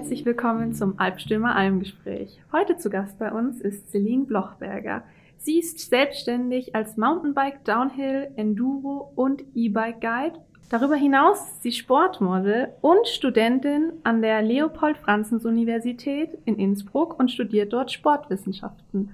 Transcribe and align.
Herzlich 0.00 0.24
willkommen 0.24 0.72
zum 0.72 0.98
Alpstürmer 0.98 1.54
Almgespräch. 1.54 2.40
Heute 2.52 2.78
zu 2.78 2.88
Gast 2.88 3.18
bei 3.18 3.30
uns 3.30 3.60
ist 3.60 3.90
Celine 3.90 4.24
Blochberger. 4.24 5.02
Sie 5.36 5.58
ist 5.58 5.78
selbstständig 5.78 6.74
als 6.74 6.96
Mountainbike, 6.96 7.62
Downhill, 7.66 8.30
Enduro 8.36 9.12
und 9.14 9.44
E-Bike 9.54 10.00
Guide. 10.00 10.40
Darüber 10.70 10.96
hinaus 10.96 11.42
ist 11.42 11.62
sie 11.62 11.72
Sportmodel 11.72 12.68
und 12.80 13.06
Studentin 13.08 13.92
an 14.02 14.22
der 14.22 14.40
Leopold-Franzens-Universität 14.40 16.30
in 16.46 16.58
Innsbruck 16.58 17.18
und 17.18 17.30
studiert 17.30 17.74
dort 17.74 17.92
Sportwissenschaften. 17.92 19.10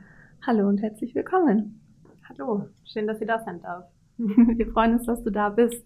Hallo 0.47 0.69
und 0.69 0.81
herzlich 0.83 1.17
willkommen. 1.17 1.81
Hallo, 2.29 2.69
schön, 2.85 3.09
dass 3.09 3.19
Sie 3.19 3.27
da 3.27 3.41
sind 3.41 3.65
darf. 3.65 3.87
Wir 4.19 4.69
freuen 4.69 4.93
uns, 4.93 5.07
dass 5.07 5.25
du 5.25 5.31
da 5.31 5.49
bist. 5.49 5.85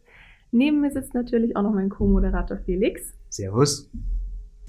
Neben 0.52 0.82
mir 0.82 0.91
sitzt 0.91 1.14
natürlich 1.14 1.56
auch 1.56 1.62
noch 1.62 1.72
mein 1.72 1.88
Co-Moderator 1.88 2.58
Felix. 2.58 3.14
Servus. 3.30 3.91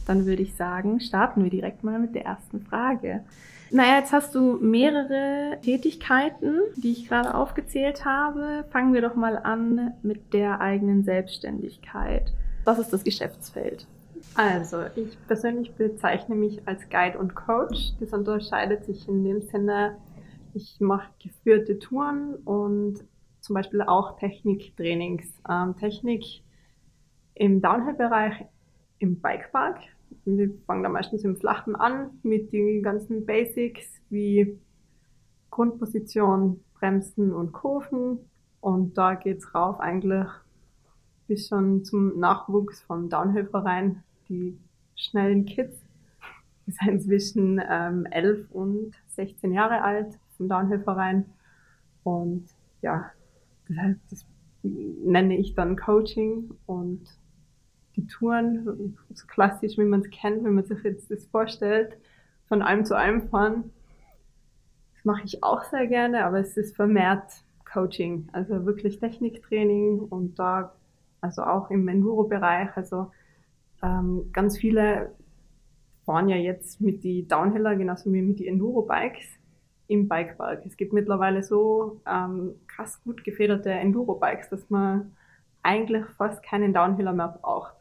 Dann 0.08 0.26
würde 0.26 0.42
ich 0.42 0.56
sagen, 0.56 1.00
starten 1.00 1.44
wir 1.44 1.50
direkt 1.50 1.84
mal 1.84 2.00
mit 2.00 2.16
der 2.16 2.26
ersten 2.26 2.62
Frage. 2.62 3.24
Naja, 3.70 4.00
jetzt 4.00 4.12
hast 4.12 4.36
du 4.36 4.58
mehrere 4.58 5.58
Tätigkeiten, 5.62 6.60
die 6.76 6.92
ich 6.92 7.08
gerade 7.08 7.34
aufgezählt 7.34 8.04
habe. 8.04 8.66
Fangen 8.70 8.94
wir 8.94 9.02
doch 9.02 9.16
mal 9.16 9.38
an 9.38 9.94
mit 10.04 10.34
der 10.34 10.60
eigenen 10.60 11.04
Selbstständigkeit. 11.04 12.34
Was 12.66 12.80
ist 12.80 12.92
das 12.92 13.04
Geschäftsfeld? 13.04 13.88
Also, 14.36 14.84
ich 14.96 15.18
persönlich 15.28 15.74
bezeichne 15.76 16.36
mich 16.36 16.68
als 16.68 16.90
Guide 16.90 17.18
und 17.18 17.34
Coach. 17.34 17.94
Das 18.00 18.12
unterscheidet 18.14 18.86
sich 18.86 19.08
in 19.08 19.24
dem 19.24 19.42
Sinne, 19.42 19.98
ich 20.54 20.80
mache 20.80 21.10
geführte 21.24 21.80
Touren 21.80 22.36
und 22.36 23.00
zum 23.40 23.54
Beispiel 23.56 23.82
auch 23.82 24.18
Techniktrainings. 24.20 25.26
Ähm, 25.50 25.76
Technik 25.78 26.44
im 27.36 27.62
Downhill-Bereich 27.62 28.46
im 29.00 29.20
Bikepark. 29.20 29.80
Wir 30.26 30.52
fangen 30.68 30.84
da 30.84 30.90
meistens 30.90 31.24
im 31.24 31.36
Flachen 31.36 31.76
an 31.76 32.12
mit 32.24 32.54
den 32.54 32.84
ganzen 32.84 33.26
Basics 33.26 34.02
wie 34.10 34.60
Grundposition, 35.50 36.64
Bremsen 36.76 37.34
und 37.34 37.52
Kurven. 37.54 38.20
Und 38.60 38.98
da 38.98 39.16
geht's 39.16 39.56
rauf 39.56 39.80
eigentlich 39.80 40.28
bis 41.28 41.48
schon 41.48 41.84
zum 41.84 42.20
Nachwuchs 42.20 42.82
vom 42.82 43.10
Downhill-Verein. 43.10 44.04
Die 44.30 44.58
schnellen 44.96 45.46
Kids, 45.46 45.82
die 46.68 46.72
sind 46.72 47.02
zwischen 47.02 47.62
ähm, 47.68 48.06
11 48.06 48.52
und 48.52 48.92
16 49.08 49.54
Jahre 49.54 49.82
alt 49.82 50.20
vom 50.38 50.50
Downhill-Verein. 50.50 51.26
Und 52.04 52.46
ja, 52.82 53.12
das, 53.70 53.96
das 54.10 54.26
nenne 54.64 55.38
ich 55.38 55.56
dann 55.56 55.78
Coaching 55.78 56.52
und 56.66 57.02
die 57.96 58.08
Touren, 58.08 58.96
so 59.14 59.28
klassisch, 59.28 59.78
wie 59.78 59.84
man 59.84 60.02
es 60.02 60.10
kennt, 60.10 60.44
wenn 60.44 60.56
man 60.56 60.64
sich 60.64 60.82
jetzt 60.84 61.12
das 61.12 61.26
vorstellt, 61.28 61.98
von 62.48 62.62
einem 62.62 62.86
zu 62.86 62.96
einem 62.96 63.30
fahren. 63.30 63.72
Das 64.96 65.06
mache 65.06 65.24
ich 65.26 65.44
auch 65.44 65.64
sehr 65.64 65.88
gerne, 65.88 66.26
aber 66.26 66.40
es 66.40 66.58
ist 66.58 66.76
vermehrt 66.76 67.44
Coaching, 67.72 68.28
also 68.34 68.66
wirklich 68.66 69.00
Techniktraining 69.00 70.00
und 70.00 70.38
da, 70.38 70.74
also 71.22 71.44
auch 71.44 71.70
im 71.70 71.88
Enduro-Bereich, 71.88 72.76
also 72.76 73.12
ähm, 73.82 74.30
ganz 74.34 74.58
viele 74.58 75.12
fahren 76.06 76.30
ja 76.30 76.36
jetzt 76.36 76.82
mit 76.82 77.04
die 77.04 77.28
Downhiller 77.28 77.76
genauso 77.76 78.12
wie 78.12 78.22
mit 78.22 78.40
die 78.40 78.48
Enduro-Bikes 78.48 79.26
im 79.88 80.08
Bikepark. 80.08 80.66
Es 80.66 80.78
gibt 80.78 80.94
mittlerweile 80.94 81.44
so 81.44 82.02
ähm, 82.08 82.56
krass 82.68 83.02
gut 83.04 83.24
gefederte 83.24 83.70
Enduro-Bikes, 83.70 84.50
dass 84.50 84.70
man 84.70 85.16
eigentlich 85.64 86.06
fast 86.18 86.44
keinen 86.44 86.74
Downhiller 86.74 87.14
mehr 87.14 87.40
braucht. 87.42 87.76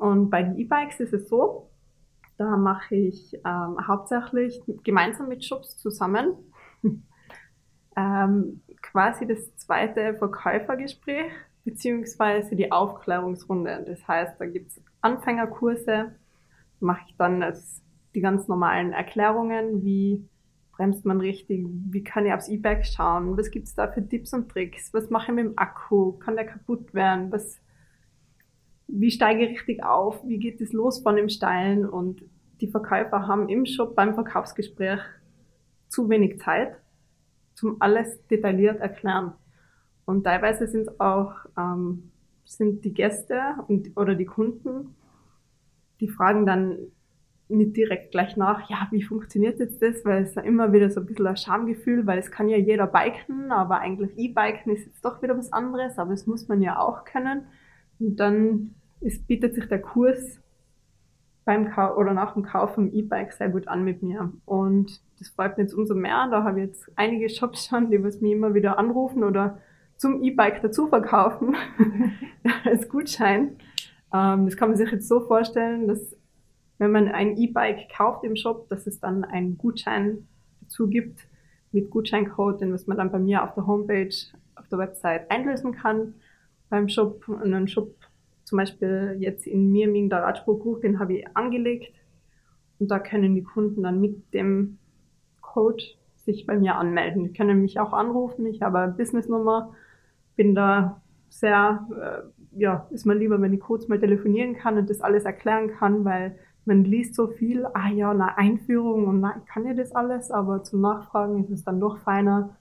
Und 0.00 0.30
bei 0.30 0.42
den 0.42 0.56
E-Bikes 0.56 0.98
ist 1.00 1.12
es 1.12 1.28
so, 1.28 1.68
da 2.38 2.56
mache 2.56 2.94
ich 2.94 3.34
ähm, 3.44 3.76
hauptsächlich 3.86 4.58
gemeinsam 4.82 5.28
mit 5.28 5.44
Shops 5.44 5.76
zusammen 5.76 6.32
ähm, 7.96 8.62
quasi 8.80 9.26
das 9.26 9.54
zweite 9.56 10.14
Verkäufergespräch 10.14 11.30
beziehungsweise 11.64 12.56
die 12.56 12.72
Aufklärungsrunde. 12.72 13.84
Das 13.86 14.08
heißt, 14.08 14.40
da 14.40 14.46
gibt's 14.46 14.80
Anfängerkurse, 15.02 16.14
mache 16.80 17.02
ich 17.06 17.16
dann 17.18 17.42
als 17.42 17.82
die 18.14 18.22
ganz 18.22 18.48
normalen 18.48 18.94
Erklärungen, 18.94 19.84
wie 19.84 20.26
bremst 20.72 21.04
man 21.04 21.20
richtig, 21.20 21.66
wie 21.90 22.02
kann 22.02 22.24
ich 22.24 22.32
aufs 22.32 22.48
E-Bike 22.48 22.86
schauen, 22.86 23.36
was 23.36 23.50
gibt's 23.50 23.74
da 23.74 23.86
für 23.86 24.08
Tipps 24.08 24.32
und 24.32 24.48
Tricks, 24.48 24.94
was 24.94 25.10
mache 25.10 25.30
ich 25.30 25.36
mit 25.36 25.44
dem 25.44 25.58
Akku, 25.58 26.12
kann 26.12 26.36
der 26.36 26.46
kaputt 26.46 26.94
werden, 26.94 27.30
was 27.30 27.59
wie 28.92 29.10
steige 29.10 29.44
ich 29.44 29.52
richtig 29.52 29.84
auf, 29.84 30.20
wie 30.26 30.38
geht 30.38 30.60
es 30.60 30.72
los 30.72 31.00
von 31.00 31.16
dem 31.16 31.28
Steilen 31.28 31.88
und 31.88 32.22
die 32.60 32.68
Verkäufer 32.68 33.26
haben 33.26 33.48
im 33.48 33.66
Shop 33.66 33.94
beim 33.94 34.14
Verkaufsgespräch 34.14 35.00
zu 35.88 36.08
wenig 36.08 36.40
Zeit, 36.40 36.76
zum 37.54 37.76
alles 37.80 38.26
detailliert 38.28 38.80
erklären. 38.80 39.32
Und 40.04 40.24
teilweise 40.24 40.66
sind 40.66 41.00
auch 41.00 41.32
ähm, 41.56 42.10
sind 42.44 42.84
die 42.84 42.92
Gäste 42.92 43.40
und, 43.68 43.96
oder 43.96 44.14
die 44.14 44.26
Kunden, 44.26 44.96
die 46.00 46.08
fragen 46.08 46.46
dann 46.46 46.78
nicht 47.48 47.76
direkt 47.76 48.12
gleich 48.12 48.36
nach, 48.36 48.68
ja, 48.70 48.88
wie 48.90 49.02
funktioniert 49.02 49.58
jetzt 49.58 49.82
das? 49.82 50.04
Weil 50.04 50.22
es 50.22 50.34
ja 50.34 50.42
immer 50.42 50.72
wieder 50.72 50.90
so 50.90 51.00
ein 51.00 51.06
bisschen 51.06 51.26
ein 51.26 51.36
Schamgefühl, 51.36 52.06
weil 52.06 52.18
es 52.18 52.30
kann 52.30 52.48
ja 52.48 52.56
jeder 52.56 52.86
biken, 52.86 53.52
aber 53.52 53.80
eigentlich 53.80 54.16
E-Biken 54.16 54.72
ist 54.72 54.86
jetzt 54.86 55.04
doch 55.04 55.22
wieder 55.22 55.36
was 55.36 55.52
anderes, 55.52 55.98
aber 55.98 56.12
es 56.12 56.26
muss 56.26 56.48
man 56.48 56.62
ja 56.62 56.78
auch 56.78 57.04
können. 57.04 57.46
Und 58.00 58.16
dann 58.16 58.74
es 59.00 59.18
bietet 59.18 59.54
sich 59.54 59.66
der 59.66 59.80
Kurs 59.80 60.40
beim 61.44 61.70
Kauf 61.70 61.96
oder 61.96 62.12
nach 62.12 62.34
dem 62.34 62.42
Kauf 62.42 62.74
vom 62.74 62.92
E-Bike 62.92 63.32
sehr 63.32 63.48
gut 63.48 63.66
an 63.66 63.82
mit 63.82 64.02
mir. 64.02 64.32
Und 64.44 65.00
das 65.18 65.28
freut 65.28 65.56
mich 65.56 65.66
jetzt 65.66 65.74
umso 65.74 65.94
mehr. 65.94 66.28
Da 66.30 66.44
habe 66.44 66.60
ich 66.60 66.66
jetzt 66.66 66.90
einige 66.96 67.28
Shops 67.28 67.66
schon, 67.66 67.90
die 67.90 68.02
was 68.02 68.20
mir 68.20 68.36
immer 68.36 68.54
wieder 68.54 68.78
anrufen 68.78 69.24
oder 69.24 69.58
zum 69.96 70.22
E-Bike 70.22 70.60
dazu 70.62 70.88
verkaufen 70.88 71.56
als 72.64 72.88
Gutschein. 72.88 73.56
Ähm, 74.12 74.46
das 74.46 74.56
kann 74.56 74.68
man 74.68 74.76
sich 74.76 74.90
jetzt 74.90 75.08
so 75.08 75.20
vorstellen, 75.20 75.88
dass 75.88 76.16
wenn 76.78 76.92
man 76.92 77.08
ein 77.08 77.36
E-Bike 77.36 77.90
kauft 77.94 78.24
im 78.24 78.36
Shop, 78.36 78.68
dass 78.68 78.86
es 78.86 79.00
dann 79.00 79.24
einen 79.24 79.58
Gutschein 79.58 80.26
dazu 80.62 80.88
gibt 80.88 81.26
mit 81.72 81.90
Gutscheincode, 81.90 82.60
den 82.60 82.72
was 82.72 82.86
man 82.86 82.96
dann 82.96 83.12
bei 83.12 83.18
mir 83.18 83.44
auf 83.44 83.54
der 83.54 83.66
Homepage, 83.66 84.14
auf 84.56 84.68
der 84.68 84.78
Website 84.78 85.30
einlösen 85.30 85.72
kann 85.72 86.14
beim 86.70 86.88
Shop. 86.88 87.28
Und 87.28 87.52
ein 87.52 87.68
Shop 87.68 87.94
zum 88.44 88.56
Beispiel 88.56 89.16
jetzt 89.18 89.46
in 89.46 89.70
Mirming 89.70 90.08
der 90.08 90.22
Radspruchbuch, 90.22 90.80
den 90.80 90.98
habe 90.98 91.18
ich 91.18 91.36
angelegt 91.36 91.94
und 92.78 92.90
da 92.90 92.98
können 92.98 93.34
die 93.34 93.42
Kunden 93.42 93.82
dann 93.82 94.00
mit 94.00 94.32
dem 94.32 94.78
Code 95.40 95.84
sich 96.16 96.46
bei 96.46 96.58
mir 96.58 96.76
anmelden. 96.76 97.24
Die 97.24 97.32
können 97.32 97.60
mich 97.60 97.78
auch 97.78 97.92
anrufen, 97.92 98.46
ich 98.46 98.62
habe 98.62 98.78
eine 98.78 98.92
Businessnummer, 98.92 99.72
bin 100.36 100.54
da 100.54 101.00
sehr, 101.28 101.86
äh, 102.00 102.58
ja, 102.58 102.86
ist 102.90 103.06
mir 103.06 103.14
lieber, 103.14 103.40
wenn 103.40 103.52
ich 103.52 103.60
kurz 103.60 103.86
mal 103.86 104.00
telefonieren 104.00 104.56
kann 104.56 104.78
und 104.78 104.90
das 104.90 105.00
alles 105.00 105.24
erklären 105.24 105.68
kann, 105.68 106.04
weil 106.04 106.36
man 106.64 106.84
liest 106.84 107.14
so 107.14 107.28
viel, 107.28 107.66
ah 107.66 107.88
ja, 107.88 108.10
eine 108.10 108.36
Einführung 108.36 109.06
und 109.06 109.20
na, 109.20 109.36
ich 109.38 109.46
kann 109.46 109.64
ja 109.64 109.74
das 109.74 109.92
alles, 109.92 110.30
aber 110.30 110.62
zum 110.62 110.80
Nachfragen 110.80 111.44
ist 111.44 111.50
es 111.50 111.64
dann 111.64 111.80
doch 111.80 111.98
feiner, 111.98 112.56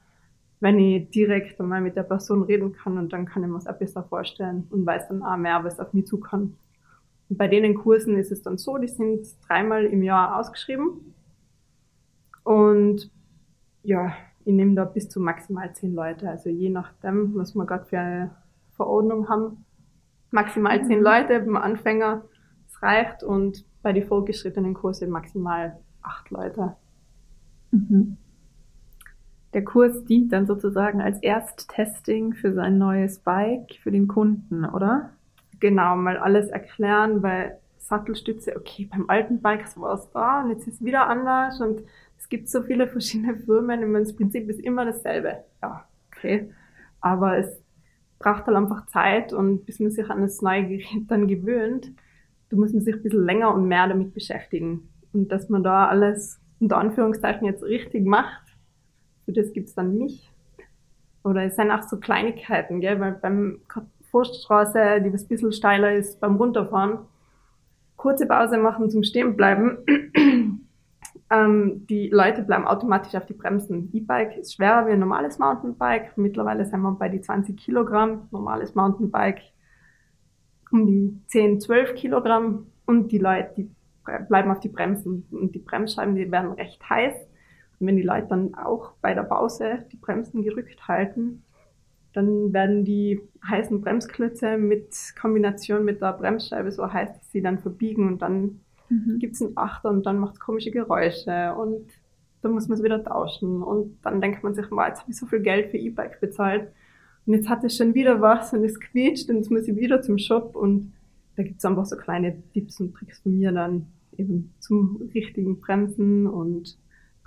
wenn 0.59 0.79
ich 0.79 1.09
direkt 1.09 1.59
mal 1.59 1.81
mit 1.81 1.95
der 1.95 2.03
Person 2.03 2.43
reden 2.43 2.73
kann 2.73 2.97
und 2.97 3.13
dann 3.13 3.25
kann 3.25 3.43
ich 3.43 3.49
mir 3.49 3.57
es 3.57 3.67
auch 3.67 3.77
besser 3.77 4.03
vorstellen 4.03 4.67
und 4.69 4.85
weiß 4.85 5.07
dann 5.07 5.23
auch 5.23 5.37
mehr, 5.37 5.63
was 5.63 5.79
auf 5.79 5.93
mich 5.93 6.07
zukommt. 6.07 6.57
Und 7.29 7.37
bei 7.37 7.47
denen 7.47 7.75
Kursen 7.75 8.17
ist 8.17 8.31
es 8.31 8.41
dann 8.41 8.57
so, 8.57 8.77
die 8.77 8.87
sind 8.87 9.27
dreimal 9.47 9.85
im 9.85 10.03
Jahr 10.03 10.37
ausgeschrieben 10.37 11.13
und 12.43 13.11
ja, 13.83 14.13
ich 14.45 14.53
nehme 14.53 14.75
da 14.75 14.85
bis 14.85 15.09
zu 15.09 15.19
maximal 15.19 15.73
zehn 15.73 15.93
Leute, 15.93 16.29
also 16.29 16.49
je 16.49 16.69
nachdem, 16.69 17.35
was 17.35 17.55
wir 17.55 17.65
gerade 17.65 17.85
für 17.85 17.99
eine 17.99 18.31
Verordnung 18.71 19.29
haben. 19.29 19.65
Maximal 20.31 20.83
zehn 20.85 20.99
mhm. 20.99 21.03
Leute 21.03 21.39
beim 21.39 21.57
Anfänger, 21.57 22.23
es 22.67 22.81
reicht 22.81 23.23
und 23.23 23.65
bei 23.81 23.93
den 23.93 24.07
fortgeschrittenen 24.07 24.73
Kursen 24.73 25.09
maximal 25.09 25.79
acht 26.01 26.29
Leute. 26.29 26.75
Mhm. 27.71 28.17
Der 29.53 29.63
Kurs 29.63 30.05
dient 30.05 30.31
dann 30.31 30.45
sozusagen 30.45 31.01
als 31.01 31.21
Ersttesting 31.23 32.33
für 32.33 32.53
sein 32.53 32.77
neues 32.77 33.19
Bike 33.19 33.79
für 33.81 33.91
den 33.91 34.07
Kunden, 34.07 34.65
oder? 34.65 35.09
Genau, 35.59 35.95
mal 35.95 36.17
alles 36.17 36.49
erklären, 36.49 37.23
weil 37.23 37.57
Sattelstütze, 37.77 38.55
okay, 38.55 38.87
beim 38.89 39.09
alten 39.09 39.41
Bike 39.41 39.65
war 39.77 39.95
es 39.95 40.09
da 40.11 40.41
und 40.41 40.51
jetzt 40.51 40.67
ist 40.67 40.75
es 40.75 40.85
wieder 40.85 41.07
anders 41.07 41.59
und 41.59 41.81
es 42.17 42.29
gibt 42.29 42.47
so 42.47 42.61
viele 42.61 42.87
verschiedene 42.87 43.35
Firmen 43.35 43.83
und 43.83 43.93
das 43.93 44.15
Prinzip 44.15 44.47
ist 44.49 44.59
immer 44.59 44.85
dasselbe. 44.85 45.43
Ja, 45.61 45.85
okay. 46.07 46.51
Aber 47.01 47.37
es 47.37 47.59
braucht 48.19 48.45
halt 48.45 48.55
einfach 48.55 48.85
Zeit 48.87 49.33
und 49.33 49.65
bis 49.65 49.79
man 49.79 49.89
sich 49.89 50.09
an 50.09 50.21
das 50.21 50.41
neue 50.41 50.67
Gerät 50.67 51.05
dann 51.07 51.27
gewöhnt, 51.27 51.91
da 52.49 52.57
muss 52.57 52.73
man 52.73 52.83
sich 52.83 52.95
ein 52.95 53.01
bisschen 53.01 53.25
länger 53.25 53.53
und 53.53 53.67
mehr 53.67 53.87
damit 53.87 54.13
beschäftigen. 54.13 54.89
Und 55.13 55.31
dass 55.31 55.49
man 55.49 55.63
da 55.63 55.87
alles 55.87 56.39
unter 56.59 56.77
Anführungszeichen 56.77 57.45
jetzt 57.45 57.63
richtig 57.63 58.05
macht, 58.05 58.48
für 59.29 59.41
das 59.41 59.53
gibt's 59.53 59.75
dann 59.75 59.95
mich. 59.95 60.31
Oder 61.23 61.43
es 61.43 61.55
sind 61.55 61.69
auch 61.69 61.83
so 61.83 61.99
Kleinigkeiten, 61.99 62.81
gell? 62.81 62.99
weil 62.99 63.11
beim 63.11 63.59
Forststraße, 64.09 65.01
die 65.03 65.13
was 65.13 65.25
ein 65.25 65.27
bisschen 65.27 65.51
steiler 65.51 65.93
ist, 65.93 66.19
beim 66.19 66.37
Runterfahren, 66.37 66.99
kurze 67.95 68.25
Pause 68.25 68.57
machen 68.57 68.89
zum 68.89 69.03
Stehenbleiben. 69.03 69.77
ähm, 71.29 71.85
die 71.87 72.09
Leute 72.09 72.41
bleiben 72.41 72.65
automatisch 72.65 73.13
auf 73.13 73.27
die 73.27 73.33
Bremsen. 73.33 73.91
E-Bike 73.93 74.37
ist 74.37 74.55
schwerer 74.55 74.87
wie 74.87 74.93
ein 74.93 74.99
normales 74.99 75.37
Mountainbike. 75.37 76.17
Mittlerweile 76.17 76.65
sind 76.65 76.81
wir 76.81 76.91
bei 76.93 77.09
die 77.09 77.21
20 77.21 77.55
Kilogramm. 77.55 78.29
Normales 78.31 78.73
Mountainbike 78.73 79.41
um 80.71 80.87
die 80.87 81.21
10, 81.27 81.59
12 81.59 81.93
Kilogramm. 81.93 82.65
Und 82.87 83.11
die 83.11 83.19
Leute, 83.19 83.53
die 83.57 83.69
bleiben 84.27 84.49
auf 84.49 84.59
die 84.59 84.69
Bremsen. 84.69 85.27
Und 85.29 85.53
die 85.53 85.59
Bremsscheiben, 85.59 86.15
die 86.15 86.31
werden 86.31 86.53
recht 86.53 86.89
heiß. 86.89 87.28
Und 87.79 87.87
wenn 87.87 87.95
die 87.95 88.03
Leute 88.03 88.27
dann 88.27 88.55
auch 88.55 88.93
bei 89.01 89.13
der 89.13 89.23
Pause 89.23 89.85
die 89.91 89.97
Bremsen 89.97 90.43
gerückt 90.43 90.87
halten, 90.87 91.43
dann 92.13 92.53
werden 92.53 92.85
die 92.85 93.21
heißen 93.47 93.81
Bremsklötze 93.81 94.57
mit 94.57 94.95
Kombination 95.19 95.85
mit 95.85 96.01
der 96.01 96.13
Bremsscheibe 96.13 96.71
so 96.71 96.91
heiß, 96.91 97.13
dass 97.13 97.31
sie 97.31 97.41
dann 97.41 97.59
verbiegen 97.59 98.07
und 98.07 98.21
dann 98.21 98.61
mhm. 98.89 99.19
gibt 99.19 99.35
es 99.35 99.41
einen 99.41 99.57
Achter 99.57 99.89
und 99.89 100.05
dann 100.05 100.19
macht 100.19 100.33
es 100.33 100.39
komische 100.39 100.71
Geräusche 100.71 101.53
und 101.53 101.87
dann 102.41 102.51
muss 102.51 102.67
man 102.67 102.77
es 102.77 102.83
wieder 102.83 103.03
tauschen 103.03 103.61
und 103.61 103.97
dann 104.01 104.21
denkt 104.21 104.43
man 104.43 104.55
sich, 104.55 104.65
wow, 104.71 104.87
jetzt 104.87 105.01
habe 105.01 105.11
ich 105.11 105.17
so 105.17 105.25
viel 105.25 105.41
Geld 105.41 105.71
für 105.71 105.77
E-Bike 105.77 106.19
bezahlt 106.19 106.71
und 107.25 107.33
jetzt 107.33 107.49
hat 107.49 107.63
es 107.63 107.77
schon 107.77 107.93
wieder 107.93 108.21
was 108.21 108.53
und 108.53 108.63
es 108.63 108.79
quietscht 108.79 109.29
und 109.29 109.37
jetzt 109.37 109.51
muss 109.51 109.67
ich 109.67 109.75
wieder 109.75 110.01
zum 110.01 110.17
Shop 110.17 110.55
und 110.55 110.93
da 111.35 111.43
gibt 111.43 111.59
es 111.59 111.65
einfach 111.65 111.85
so 111.85 111.95
kleine 111.95 112.41
Tipps 112.53 112.79
und 112.81 112.93
Tricks 112.93 113.19
von 113.19 113.37
mir 113.37 113.51
dann 113.51 113.85
eben 114.17 114.53
zum 114.59 115.09
richtigen 115.13 115.59
Bremsen 115.59 116.27
und 116.27 116.77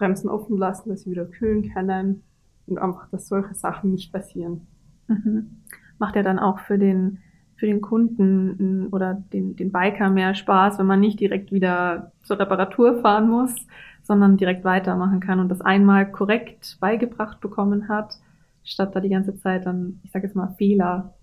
Bremsen 0.02 0.28
offen 0.28 0.58
lassen, 0.58 0.88
dass 0.88 1.02
sie 1.02 1.12
wieder 1.12 1.26
kühlen 1.26 1.72
können 1.72 2.24
und 2.66 2.78
einfach, 2.78 3.08
dass 3.10 3.28
solche 3.28 3.54
Sachen 3.54 3.92
nicht 3.92 4.12
passieren. 4.12 4.66
Mhm. 5.06 5.62
Macht 5.98 6.16
ja 6.16 6.24
dann 6.24 6.40
auch 6.40 6.58
für 6.58 6.76
den, 6.76 7.18
für 7.54 7.66
den 7.66 7.80
Kunden 7.80 8.88
oder 8.88 9.14
den, 9.14 9.54
den 9.54 9.70
Biker 9.70 10.10
mehr 10.10 10.34
Spaß, 10.34 10.80
wenn 10.80 10.86
man 10.86 10.98
nicht 10.98 11.20
direkt 11.20 11.52
wieder 11.52 12.10
zur 12.24 12.40
Reparatur 12.40 13.00
fahren 13.00 13.30
muss, 13.30 13.54
sondern 14.02 14.36
direkt 14.36 14.64
weitermachen 14.64 15.20
kann 15.20 15.38
und 15.38 15.48
das 15.48 15.60
einmal 15.60 16.10
korrekt 16.10 16.78
beigebracht 16.80 17.40
bekommen 17.40 17.88
hat, 17.88 18.18
statt 18.64 18.96
da 18.96 19.00
die 19.00 19.08
ganze 19.08 19.36
Zeit 19.36 19.66
dann, 19.66 20.00
ich 20.02 20.10
sage 20.10 20.26
jetzt 20.26 20.34
mal, 20.34 20.52
Fehler 20.58 21.14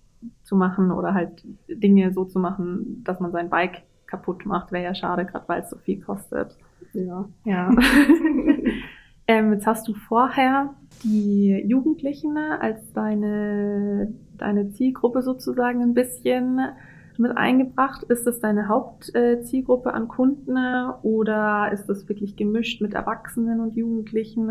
zu 0.42 0.56
machen 0.56 0.90
oder 0.90 1.12
halt 1.12 1.44
Dinge 1.68 2.14
so 2.14 2.24
zu 2.24 2.38
machen, 2.38 3.04
dass 3.04 3.20
man 3.20 3.32
sein 3.32 3.50
Bike 3.50 3.82
kaputt 4.06 4.46
macht, 4.46 4.72
wäre 4.72 4.84
ja 4.84 4.94
schade, 4.94 5.26
gerade 5.26 5.46
weil 5.48 5.60
es 5.60 5.68
so 5.68 5.76
viel 5.76 6.00
kostet. 6.00 6.56
Ja. 6.92 7.28
Ja. 7.44 7.70
ähm, 9.26 9.52
jetzt 9.52 9.66
hast 9.66 9.86
du 9.88 9.94
vorher 9.94 10.74
die 11.04 11.64
Jugendlichen 11.66 12.36
als 12.36 12.92
deine, 12.92 14.12
deine 14.36 14.70
Zielgruppe 14.70 15.22
sozusagen 15.22 15.82
ein 15.82 15.94
bisschen 15.94 16.60
mit 17.18 17.36
eingebracht. 17.36 18.04
Ist 18.04 18.26
das 18.26 18.40
deine 18.40 18.68
Hauptzielgruppe 18.68 19.92
an 19.92 20.08
Kunden 20.08 20.56
oder 21.02 21.70
ist 21.72 21.86
das 21.86 22.08
wirklich 22.08 22.36
gemischt 22.36 22.80
mit 22.80 22.94
Erwachsenen 22.94 23.60
und 23.60 23.76
Jugendlichen? 23.76 24.50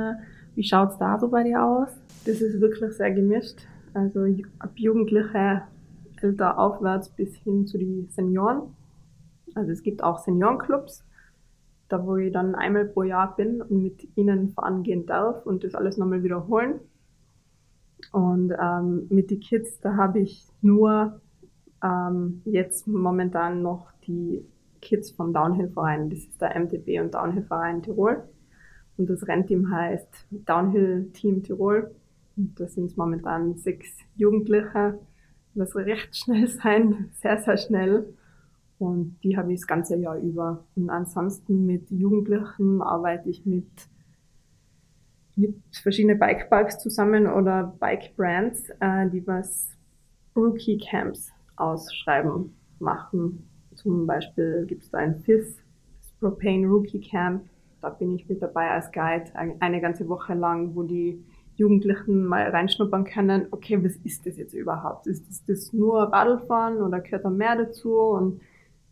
Wie 0.56 0.63
schaut's 0.63 0.97
da 0.97 1.19
so 1.19 1.30
bei 1.30 1.44
dir 1.44 1.63
aus? 1.63 1.89
Das 2.25 2.42
ist 2.42 2.62
wirklich 2.62 2.94
sehr 2.94 3.12
gemischt. 3.12 3.59
Also 3.94 4.25
ab 4.59 4.71
Jugendliche 4.75 5.63
älter 6.21 6.59
aufwärts 6.59 7.09
bis 7.09 7.35
hin 7.38 7.65
zu 7.65 7.77
die 7.77 8.07
Senioren. 8.09 8.62
Also 9.56 9.71
es 9.71 9.83
gibt 9.83 10.03
auch 10.03 10.19
Seniorenclubs, 10.19 11.06
da 11.89 12.06
wo 12.06 12.15
ich 12.15 12.31
dann 12.31 12.56
einmal 12.56 12.86
pro 12.86 13.03
Jahr 13.03 13.36
bin 13.36 13.62
und 13.62 13.81
mit 13.81 14.07
ihnen 14.15 14.50
fahren 14.50 14.83
gehen 14.83 15.06
darf 15.06 15.45
und 15.45 15.63
das 15.63 15.75
alles 15.75 15.97
nochmal 15.97 16.24
wiederholen. 16.24 16.80
Und 18.12 18.53
ähm, 18.59 19.07
mit 19.09 19.30
den 19.30 19.39
Kids, 19.39 19.80
da 19.81 19.95
habe 19.95 20.19
ich 20.19 20.47
nur 20.62 21.19
ähm, 21.83 22.41
jetzt 22.45 22.88
momentan 22.88 23.62
noch 23.62 23.91
die 24.07 24.45
Kids 24.81 25.12
vom 25.12 25.33
Downhill-Verein. 25.33 26.09
Das 26.09 26.19
ist 26.19 26.41
der 26.41 26.57
MTB 26.57 27.01
und 27.01 27.13
Downhill-Verein 27.13 27.83
Tirol. 27.83 28.24
Und 28.97 29.09
das 29.09 29.27
Rennteam 29.27 29.71
heißt 29.71 30.27
Downhill 30.31 31.09
Team 31.13 31.44
Tirol. 31.44 31.92
Und 32.38 32.59
da 32.59 32.68
sind 32.68 32.97
momentan 32.97 33.57
sechs 33.57 33.89
Jugendliche, 34.15 35.00
was 35.56 35.75
recht 35.75 36.15
schnell 36.15 36.47
sein, 36.63 37.09
sehr, 37.13 37.38
sehr 37.39 37.57
schnell. 37.57 38.13
Und 38.80 39.18
die 39.24 39.38
habe 39.38 39.52
ich 39.52 39.60
das 39.60 39.68
ganze 39.68 39.98
Jahr 39.98 40.18
über. 40.18 40.64
Und 40.76 40.90
ansonsten 40.90 41.66
mit 41.66 41.92
Jugendlichen 41.92 42.81
arbeite 42.81 43.30
ich 43.30 43.46
mit, 43.46 43.68
mit 45.36 45.56
verschiedenen 45.84 46.18
Bikeparks 46.18 46.80
zusammen 46.80 47.28
oder 47.28 47.76
Bike 47.80 48.16
Brands, 48.16 48.70
äh, 48.80 49.10
die 49.10 49.26
was 49.28 49.78
Rookie 50.36 50.78
Camps 50.78 51.31
ausschreiben, 51.58 52.56
machen. 52.80 53.46
Zum 53.76 54.08
Beispiel 54.08 54.66
gibt 54.66 54.84
es 54.84 54.90
da 54.90 55.00
ein 55.00 55.20
FIS, 55.20 55.58
das 56.02 56.12
Propane 56.14 56.66
Rookie 56.66 57.02
Camp. 57.02 57.44
Da 57.81 57.90
bin 57.90 58.16
ich 58.16 58.28
mit 58.30 58.42
dabei 58.42 58.72
als 58.72 58.92
Guide 58.92 59.26
eine 59.36 59.81
ganze 59.81 60.08
Woche 60.08 60.34
lang, 60.34 60.74
wo 60.76 60.84
die 60.84 61.22
Jugendlichen 61.56 62.26
mal 62.26 62.50
reinschnuppern 62.50 63.04
können, 63.04 63.48
okay, 63.52 63.84
was 63.84 63.98
ist 63.98 64.26
das 64.26 64.38
jetzt 64.38 64.54
überhaupt? 64.54 65.08
Ist 65.08 65.28
das, 65.28 65.44
das 65.44 65.74
nur 65.74 66.04
Radlfahren 66.04 66.81
oder 66.81 67.02
gehört 67.02 67.26
da 67.26 67.30
mehr 67.30 67.58
dazu? 67.58 67.94
Und 67.96 68.40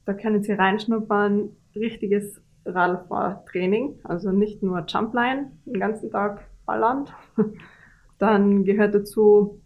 da 0.07 0.13
können 0.13 0.42
Sie 0.42 0.54
reinschnuppern, 0.54 1.50
richtiges 1.75 2.42
Radfahrtraining, 2.65 4.00
also 4.06 4.31
nicht 4.31 4.63
nur 4.63 4.86
Jumpline, 4.88 5.51
den 5.65 5.81
ganzen 5.81 6.09
Tag 6.09 6.48
ballern. 6.65 7.09
Dann 8.18 8.63
gehört 8.63 8.95
dazu 8.95 9.62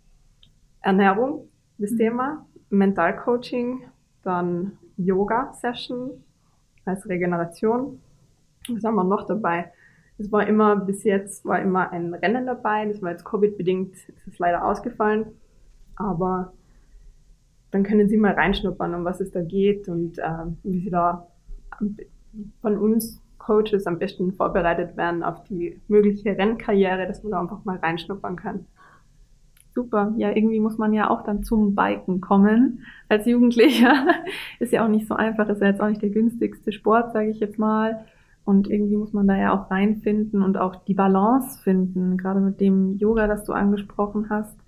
Ernährung, 0.82 1.48
das 1.78 1.92
mhm. 1.92 1.98
Thema, 1.98 2.46
Mentalcoaching, 2.72 3.84
dann 4.24 4.80
Yoga-Session 4.98 6.24
als 6.86 7.08
Regeneration. 7.08 8.02
Was 8.68 8.84
haben 8.84 8.96
wir 8.96 9.04
noch 9.04 9.28
dabei? 9.28 9.72
Es 10.18 10.32
war 10.32 10.48
immer, 10.48 10.76
bis 10.76 11.04
jetzt 11.04 11.46
war 11.46 11.62
immer 11.62 11.92
ein 11.92 12.16
Rennen 12.16 12.48
dabei. 12.48 12.86
Das 12.88 13.02
war 13.02 13.12
jetzt 13.12 13.26
Covid-bedingt, 13.26 13.94
ist 13.94 14.28
es 14.28 14.40
leider 14.40 14.66
ausgefallen. 14.66 15.28
Aber 15.96 16.54
dann 17.72 17.84
können 17.84 18.10
Sie 18.10 18.18
mal 18.18 18.34
reinschnuppern, 18.34 18.94
um 18.94 19.06
was 19.06 19.22
es 19.22 19.32
da 19.32 19.42
geht 19.42 19.88
und 19.88 20.20
äh, 20.20 20.46
wie 20.63 20.80
Sie 20.82 20.90
da 20.90 21.28
von 22.62 22.78
uns 22.78 23.22
Coaches 23.38 23.88
am 23.88 23.98
besten 23.98 24.34
vorbereitet 24.34 24.96
werden 24.98 25.24
auf 25.24 25.44
die 25.46 25.80
mögliche 25.88 26.38
Rennkarriere, 26.38 27.08
dass 27.08 27.24
man 27.24 27.32
da 27.32 27.42
einfach 27.42 27.66
mal 27.66 27.78
reinschnuppern 27.78 28.36
kann. 28.36 28.66
Super. 29.74 30.13
Ja, 30.18 30.36
irgendwie 30.36 30.60
muss 30.60 30.78
man 30.78 30.94
ja 30.94 31.10
auch 31.10 31.24
dann 31.24 31.44
zum 31.44 31.75
Biken 31.75 32.20
kommen 32.20 32.86
als 33.08 33.25
Jugendlicher. 33.25 34.06
ist 34.60 34.74
ja 34.74 34.84
auch 34.84 34.90
nicht 34.90 35.08
so 35.08 35.16
einfach, 35.16 35.48
ist 35.48 35.62
ja 35.62 35.68
jetzt 35.68 35.82
auch 35.82 35.88
nicht 35.88 36.01
der 36.01 36.10
günstigste 36.10 36.74
Sport, 36.74 37.13
sage 37.13 37.30
ich 37.30 37.40
jetzt 37.40 37.58
mal. 37.58 38.06
Und 38.44 38.70
irgendwie 38.70 38.98
muss 38.98 39.13
man 39.13 39.28
da 39.28 39.38
ja 39.38 39.54
auch 39.54 39.72
reinfinden 39.72 40.44
und 40.44 40.58
auch 40.58 40.75
die 40.75 40.94
Balance 40.94 41.62
finden, 41.62 42.18
gerade 42.18 42.42
mit 42.42 42.60
dem 42.60 42.98
Yoga, 42.98 43.28
das 43.28 43.46
du 43.46 43.54
angesprochen 43.54 44.30
hast 44.30 44.61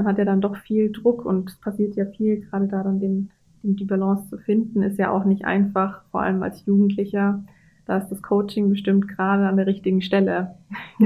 man 0.00 0.06
hat 0.06 0.18
ja 0.18 0.24
dann 0.24 0.40
doch 0.40 0.56
viel 0.56 0.90
Druck 0.90 1.26
und 1.26 1.50
es 1.50 1.56
passiert 1.56 1.94
ja 1.94 2.06
viel, 2.06 2.40
gerade 2.40 2.66
da 2.68 2.82
dann 2.82 3.00
den, 3.00 3.30
den, 3.62 3.76
die 3.76 3.84
Balance 3.84 4.30
zu 4.30 4.38
finden, 4.38 4.82
ist 4.82 4.98
ja 4.98 5.10
auch 5.10 5.26
nicht 5.26 5.44
einfach, 5.44 6.02
vor 6.10 6.22
allem 6.22 6.42
als 6.42 6.64
Jugendlicher. 6.64 7.44
Da 7.84 7.98
ist 7.98 8.08
das 8.08 8.22
Coaching 8.22 8.70
bestimmt 8.70 9.08
gerade 9.08 9.46
an 9.46 9.58
der 9.58 9.66
richtigen 9.66 10.00
Stelle. 10.00 10.54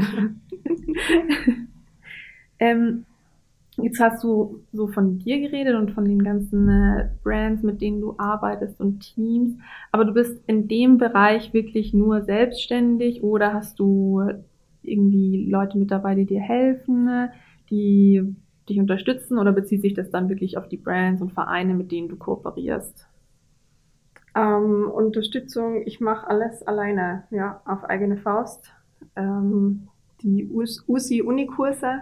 ähm, 2.61 3.05
jetzt 3.79 3.99
hast 3.99 4.23
du 4.23 4.61
so 4.73 4.87
von 4.87 5.19
dir 5.19 5.41
geredet 5.41 5.75
und 5.75 5.91
von 5.91 6.05
den 6.05 6.23
ganzen 6.23 6.69
äh, 6.69 7.09
Brands, 7.25 7.65
mit 7.65 7.81
denen 7.81 8.01
du 8.01 8.15
arbeitest 8.19 8.79
und 8.79 9.01
Teams, 9.01 9.57
aber 9.91 10.05
du 10.05 10.13
bist 10.13 10.41
in 10.47 10.69
dem 10.69 10.99
Bereich 10.99 11.53
wirklich 11.53 11.95
nur 11.95 12.23
selbstständig 12.23 13.25
oder 13.25 13.55
hast 13.55 13.81
du 13.81 14.23
irgendwie 14.83 15.49
Leute 15.51 15.79
mit 15.79 15.91
dabei, 15.91 16.15
die 16.15 16.27
dir 16.27 16.41
helfen, 16.41 17.29
die 17.71 18.37
dich 18.69 18.79
unterstützen 18.79 19.39
oder 19.39 19.53
bezieht 19.53 19.83
sich 19.83 19.95
das 19.95 20.11
dann 20.11 20.29
wirklich 20.29 20.57
auf 20.57 20.69
die 20.69 20.77
Brands 20.77 21.23
und 21.23 21.33
Vereine, 21.33 21.75
mit 21.75 21.93
denen 21.93 22.09
du 22.09 22.17
kooperierst? 22.17 23.07
Ähm, 24.35 24.91
Unterstützung, 24.91 25.87
ich 25.87 26.01
mache 26.01 26.29
alles 26.29 26.63
alleine, 26.67 27.25
ja, 27.31 27.61
auf 27.65 27.85
eigene 27.85 28.17
Faust. 28.17 28.73
Ähm, 29.17 29.89
die 30.23 30.49
USI-Uni-Kurse, 30.49 32.01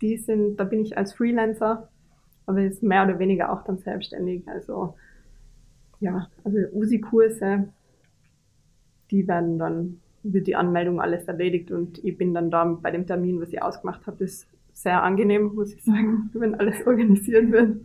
die 0.00 0.16
sind, 0.16 0.56
da 0.58 0.64
bin 0.64 0.80
ich 0.80 0.96
als 0.96 1.12
Freelancer, 1.12 1.88
aber 2.46 2.62
ist 2.62 2.82
mehr 2.82 3.04
oder 3.04 3.18
weniger 3.18 3.52
auch 3.52 3.62
dann 3.64 3.78
selbstständig. 3.78 4.48
Also 4.48 4.94
ja, 6.00 6.28
also 6.44 6.58
USI-Kurse, 6.72 7.68
die 9.10 9.28
werden 9.28 9.58
dann, 9.58 10.00
wird 10.22 10.46
die 10.46 10.56
Anmeldung 10.56 11.00
alles 11.00 11.24
erledigt 11.24 11.70
und 11.70 12.02
ich 12.04 12.16
bin 12.16 12.32
dann 12.32 12.50
da 12.50 12.64
bei 12.64 12.90
dem 12.90 13.06
Termin, 13.06 13.40
was 13.40 13.52
ich 13.52 13.62
ausgemacht 13.62 14.06
habe, 14.06 14.24
das 14.24 14.46
sehr 14.72 15.02
angenehm, 15.02 15.54
muss 15.54 15.72
ich 15.72 15.84
sagen, 15.84 16.30
wenn 16.34 16.54
alles 16.54 16.86
organisiert 16.86 17.50
wird. 17.50 17.80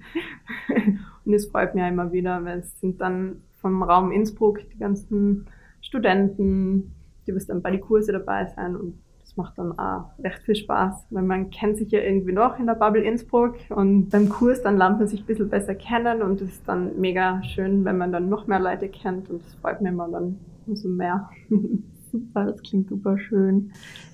Und 1.25 1.33
es 1.33 1.47
freut 1.47 1.75
mich 1.75 1.85
immer 1.85 2.11
wieder, 2.11 2.43
weil 2.45 2.59
es 2.59 2.79
sind 2.79 3.01
dann 3.01 3.41
vom 3.59 3.83
Raum 3.83 4.11
Innsbruck 4.11 4.59
die 4.73 4.77
ganzen 4.77 5.45
Studenten, 5.81 6.93
die 7.25 7.35
was 7.35 7.47
dann 7.47 7.61
bei 7.61 7.71
den 7.71 7.81
Kurse 7.81 8.11
dabei 8.11 8.45
sein 8.55 8.75
und 8.75 8.99
das 9.19 9.35
macht 9.35 9.57
dann 9.57 9.77
auch 9.77 10.11
recht 10.19 10.39
viel 10.43 10.55
Spaß, 10.55 11.07
weil 11.09 11.23
man 11.23 11.49
kennt 11.49 11.77
sich 11.77 11.91
ja 11.91 11.99
irgendwie 11.99 12.31
noch 12.31 12.57
in 12.59 12.65
der 12.65 12.75
Bubble 12.75 13.01
Innsbruck 13.03 13.57
und 13.69 14.09
beim 14.09 14.29
Kurs 14.29 14.61
dann 14.61 14.77
lernt 14.77 14.99
man 14.99 15.07
sich 15.07 15.21
ein 15.21 15.25
bisschen 15.25 15.49
besser 15.49 15.75
kennen 15.75 16.21
und 16.21 16.41
es 16.41 16.49
ist 16.51 16.67
dann 16.67 16.97
mega 16.97 17.43
schön, 17.43 17.83
wenn 17.83 17.97
man 17.97 18.13
dann 18.13 18.29
noch 18.29 18.47
mehr 18.47 18.59
Leute 18.61 18.87
kennt 18.87 19.29
und 19.29 19.43
das 19.43 19.53
freut 19.55 19.81
mich 19.81 19.91
immer 19.91 20.07
dann 20.07 20.39
umso 20.65 20.87
mehr. 20.87 21.29
super, 22.11 22.45
das 22.45 22.61
klingt 22.63 22.87
super 22.87 23.17
schön. 23.17 23.71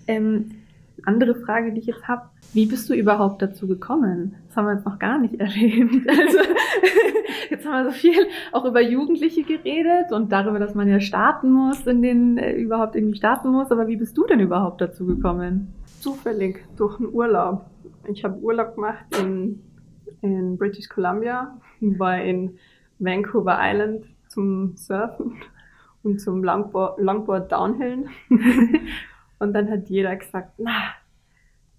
Ähm, 0.07 0.49
andere 1.05 1.35
Frage, 1.35 1.71
die 1.71 1.79
ich 1.79 1.87
jetzt 1.87 2.07
habe, 2.07 2.29
wie 2.53 2.65
bist 2.65 2.89
du 2.89 2.93
überhaupt 2.93 3.41
dazu 3.41 3.67
gekommen? 3.67 4.35
Das 4.47 4.57
haben 4.57 4.65
wir 4.65 4.73
jetzt 4.73 4.85
noch 4.85 4.99
gar 4.99 5.17
nicht 5.17 5.35
erwähnt. 5.39 6.07
Also 6.09 6.39
jetzt 7.49 7.65
haben 7.65 7.85
wir 7.85 7.91
so 7.91 7.97
viel 7.97 8.25
auch 8.51 8.65
über 8.65 8.81
Jugendliche 8.81 9.43
geredet 9.43 10.11
und 10.11 10.31
darüber, 10.31 10.59
dass 10.59 10.75
man 10.75 10.87
ja 10.87 10.99
starten 10.99 11.51
muss, 11.51 11.85
in 11.87 12.01
den 12.01 12.37
äh, 12.37 12.53
überhaupt 12.53 12.95
irgendwie 12.95 13.17
starten 13.17 13.49
muss. 13.49 13.71
Aber 13.71 13.87
wie 13.87 13.97
bist 13.97 14.17
du 14.17 14.25
denn 14.25 14.39
überhaupt 14.39 14.81
dazu 14.81 15.05
gekommen? 15.05 15.73
Zufällig 15.99 16.63
durch 16.77 16.99
einen 16.99 17.13
Urlaub. 17.13 17.65
Ich 18.07 18.23
habe 18.23 18.39
Urlaub 18.39 18.75
gemacht 18.75 19.05
in, 19.19 19.61
in 20.21 20.57
British 20.57 20.89
Columbia, 20.89 21.57
war 21.79 22.21
in 22.21 22.57
Vancouver 22.99 23.57
Island 23.59 24.05
zum 24.27 24.75
Surfen 24.75 25.35
und 26.03 26.19
zum 26.19 26.43
Longboard, 26.43 26.99
Longboard 26.99 27.51
Downhillen. 27.51 28.09
und 29.39 29.53
dann 29.53 29.69
hat 29.69 29.89
jeder 29.89 30.15
gesagt, 30.15 30.53
na, 30.57 30.93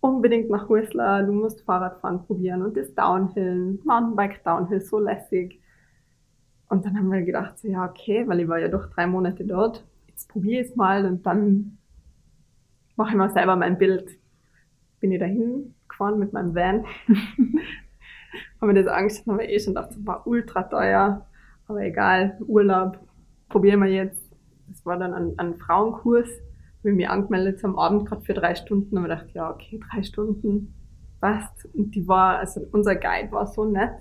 unbedingt 0.00 0.50
nach 0.50 0.68
Whistler, 0.68 1.22
du 1.22 1.32
musst 1.32 1.62
Fahrradfahren 1.62 2.26
probieren 2.26 2.62
und 2.62 2.76
das 2.76 2.94
Downhillen, 2.94 3.80
Mountainbike 3.84 4.44
Downhill, 4.44 4.80
so 4.80 4.98
lässig. 4.98 5.60
Und 6.68 6.84
dann 6.84 6.96
haben 6.98 7.10
wir 7.10 7.22
gedacht, 7.22 7.58
so, 7.58 7.68
ja, 7.68 7.84
okay, 7.84 8.26
weil 8.28 8.40
ich 8.40 8.48
war 8.48 8.58
ja 8.58 8.68
doch 8.68 8.90
drei 8.90 9.06
Monate 9.06 9.44
dort, 9.44 9.84
jetzt 10.08 10.28
probiere 10.28 10.62
ich 10.62 10.70
es 10.70 10.76
mal 10.76 11.06
und 11.06 11.24
dann 11.24 11.78
mache 12.96 13.10
ich 13.10 13.16
mal 13.16 13.30
selber 13.30 13.56
mein 13.56 13.78
Bild. 13.78 14.10
Bin 15.00 15.12
ich 15.12 15.20
dahin 15.20 15.74
gefahren 15.88 16.18
mit 16.18 16.32
meinem 16.32 16.54
Van, 16.54 16.84
haben 18.60 18.68
mir 18.68 18.74
das 18.74 18.86
angeschaut, 18.86 19.26
haben 19.26 19.38
wir 19.38 19.48
eh 19.48 19.58
schon 19.58 19.74
gedacht, 19.74 19.90
das 19.90 20.06
war 20.06 20.26
ultra 20.26 20.64
teuer, 20.64 21.26
aber 21.66 21.82
egal, 21.82 22.36
Urlaub, 22.46 22.98
probieren 23.48 23.80
wir 23.80 23.90
jetzt. 23.90 24.22
Das 24.68 24.84
war 24.84 24.98
dann 24.98 25.14
ein, 25.14 25.38
ein 25.38 25.54
Frauenkurs, 25.54 26.28
habe 26.84 26.90
ich 26.90 26.96
mich 26.96 27.08
angemeldet 27.08 27.64
am 27.64 27.78
Abend 27.78 28.06
gerade 28.06 28.22
für 28.22 28.34
drei 28.34 28.54
Stunden 28.54 28.96
und 28.96 29.04
wir 29.04 29.08
dachte, 29.08 29.30
ja, 29.32 29.50
okay, 29.50 29.80
drei 29.90 30.02
Stunden, 30.02 30.74
passt. 31.24 31.66
Und 31.74 31.94
die 31.94 32.06
war, 32.06 32.38
also 32.38 32.60
unser 32.72 32.94
Guide 32.96 33.32
war 33.32 33.46
so 33.46 33.64
nett. 33.64 33.94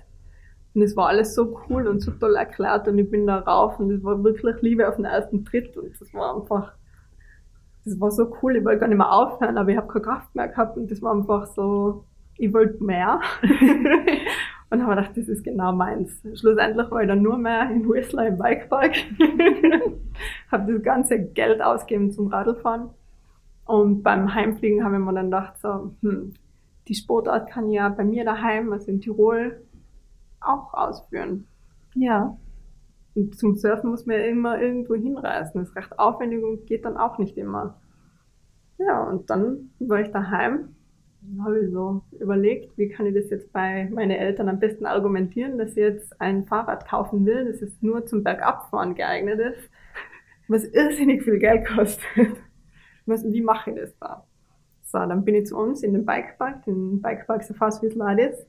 Und 0.74 0.82
es 0.82 0.94
war 0.94 1.08
alles 1.08 1.34
so 1.34 1.58
cool 1.68 1.86
und 1.86 2.00
so 2.00 2.10
toll 2.10 2.34
erklärt 2.34 2.86
und 2.88 2.98
ich 2.98 3.08
bin 3.08 3.26
da 3.26 3.38
rauf 3.38 3.78
und 3.78 3.90
es 3.92 4.02
war 4.02 4.22
wirklich 4.22 4.60
Liebe 4.60 4.88
auf 4.88 4.96
den 4.96 5.04
ersten 5.04 5.44
Tritt 5.44 5.76
und 5.76 5.98
das 6.00 6.12
war 6.12 6.36
einfach, 6.36 6.72
das 7.84 7.98
war 8.00 8.10
so 8.10 8.36
cool, 8.42 8.56
ich 8.56 8.64
wollte 8.64 8.80
gar 8.80 8.88
nicht 8.88 8.98
mehr 8.98 9.12
aufhören, 9.12 9.56
aber 9.56 9.70
ich 9.70 9.76
habe 9.76 9.86
keine 9.86 10.04
Kraft 10.04 10.34
mehr 10.34 10.48
gehabt 10.48 10.76
und 10.76 10.90
das 10.90 11.00
war 11.00 11.12
einfach 11.14 11.46
so, 11.46 12.04
ich 12.36 12.52
wollte 12.52 12.82
mehr. 12.82 13.20
Und 14.74 14.82
habe 14.82 14.96
gedacht, 14.96 15.16
das 15.16 15.28
ist 15.28 15.44
genau 15.44 15.72
meins. 15.72 16.20
Schlussendlich 16.34 16.90
war 16.90 17.02
ich 17.02 17.06
dann 17.06 17.22
nur 17.22 17.38
mehr 17.38 17.70
in 17.70 17.88
Whistler 17.88 18.26
im 18.26 18.38
Bikepark. 18.38 18.96
habe 20.50 20.72
das 20.72 20.82
ganze 20.82 21.20
Geld 21.20 21.62
ausgegeben 21.62 22.10
zum 22.10 22.26
Radlfahren. 22.26 22.90
Und 23.66 24.02
beim 24.02 24.34
Heimfliegen 24.34 24.84
habe 24.84 24.96
ich 24.96 25.00
mir 25.00 25.14
dann 25.14 25.26
gedacht, 25.26 25.58
so, 25.58 25.92
hm, 26.02 26.34
die 26.88 26.94
Sportart 26.96 27.48
kann 27.48 27.68
ich 27.68 27.76
ja 27.76 27.88
bei 27.88 28.04
mir 28.04 28.24
daheim, 28.24 28.72
also 28.72 28.90
in 28.90 29.00
Tirol, 29.00 29.62
auch 30.40 30.74
ausführen. 30.74 31.46
Ja. 31.94 32.36
Und 33.14 33.38
zum 33.38 33.54
Surfen 33.54 33.90
muss 33.90 34.06
man 34.06 34.16
ja 34.16 34.24
immer 34.24 34.60
irgendwo 34.60 34.96
hinreisen. 34.96 35.60
Das 35.60 35.68
ist 35.68 35.76
recht 35.76 35.96
aufwendig 36.00 36.42
und 36.42 36.66
geht 36.66 36.84
dann 36.84 36.96
auch 36.96 37.18
nicht 37.18 37.36
immer. 37.38 37.80
Ja, 38.78 39.04
und 39.04 39.30
dann 39.30 39.70
war 39.78 40.00
ich 40.00 40.10
daheim 40.10 40.74
habe 41.42 41.64
ich 41.64 41.70
so 41.70 42.02
überlegt, 42.20 42.76
wie 42.76 42.88
kann 42.88 43.06
ich 43.06 43.14
das 43.14 43.30
jetzt 43.30 43.52
bei 43.52 43.88
meinen 43.92 44.10
Eltern 44.10 44.48
am 44.48 44.58
besten 44.58 44.86
argumentieren, 44.86 45.58
dass 45.58 45.70
ich 45.70 45.76
jetzt 45.76 46.20
ein 46.20 46.44
Fahrrad 46.44 46.86
kaufen 46.88 47.24
will, 47.24 47.46
das 47.46 47.60
jetzt 47.60 47.82
nur 47.82 48.06
zum 48.06 48.22
Bergabfahren 48.22 48.94
geeignet 48.94 49.40
ist, 49.40 49.70
was 50.48 50.64
irrsinnig 50.64 51.22
viel 51.22 51.38
Geld 51.38 51.66
kostet. 51.66 52.36
Wie 53.06 53.42
mache 53.42 53.70
ich 53.70 53.76
das 53.76 53.98
da? 53.98 54.26
So, 54.82 54.98
dann 54.98 55.24
bin 55.24 55.34
ich 55.34 55.46
zu 55.46 55.56
uns 55.56 55.82
in 55.82 55.92
den 55.92 56.06
Bikepark, 56.06 56.64
den 56.64 57.02
Bikepark 57.02 57.42
Safas 57.42 57.82
Ladis. 57.82 58.46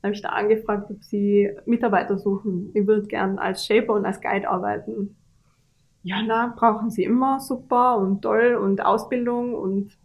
Dann 0.00 0.10
habe 0.10 0.14
ich 0.14 0.22
da 0.22 0.28
angefragt, 0.28 0.90
ob 0.90 1.02
sie 1.02 1.50
Mitarbeiter 1.66 2.18
suchen. 2.18 2.70
Ich 2.74 2.86
würde 2.86 3.06
gern 3.08 3.38
als 3.38 3.66
Shaper 3.66 3.94
und 3.94 4.06
als 4.06 4.20
Guide 4.20 4.48
arbeiten. 4.48 5.16
Ja, 6.02 6.22
na, 6.24 6.54
brauchen 6.56 6.90
sie 6.90 7.02
immer 7.02 7.40
super 7.40 7.98
und 7.98 8.22
toll 8.22 8.54
und 8.54 8.84
Ausbildung 8.84 9.54
und 9.54 9.98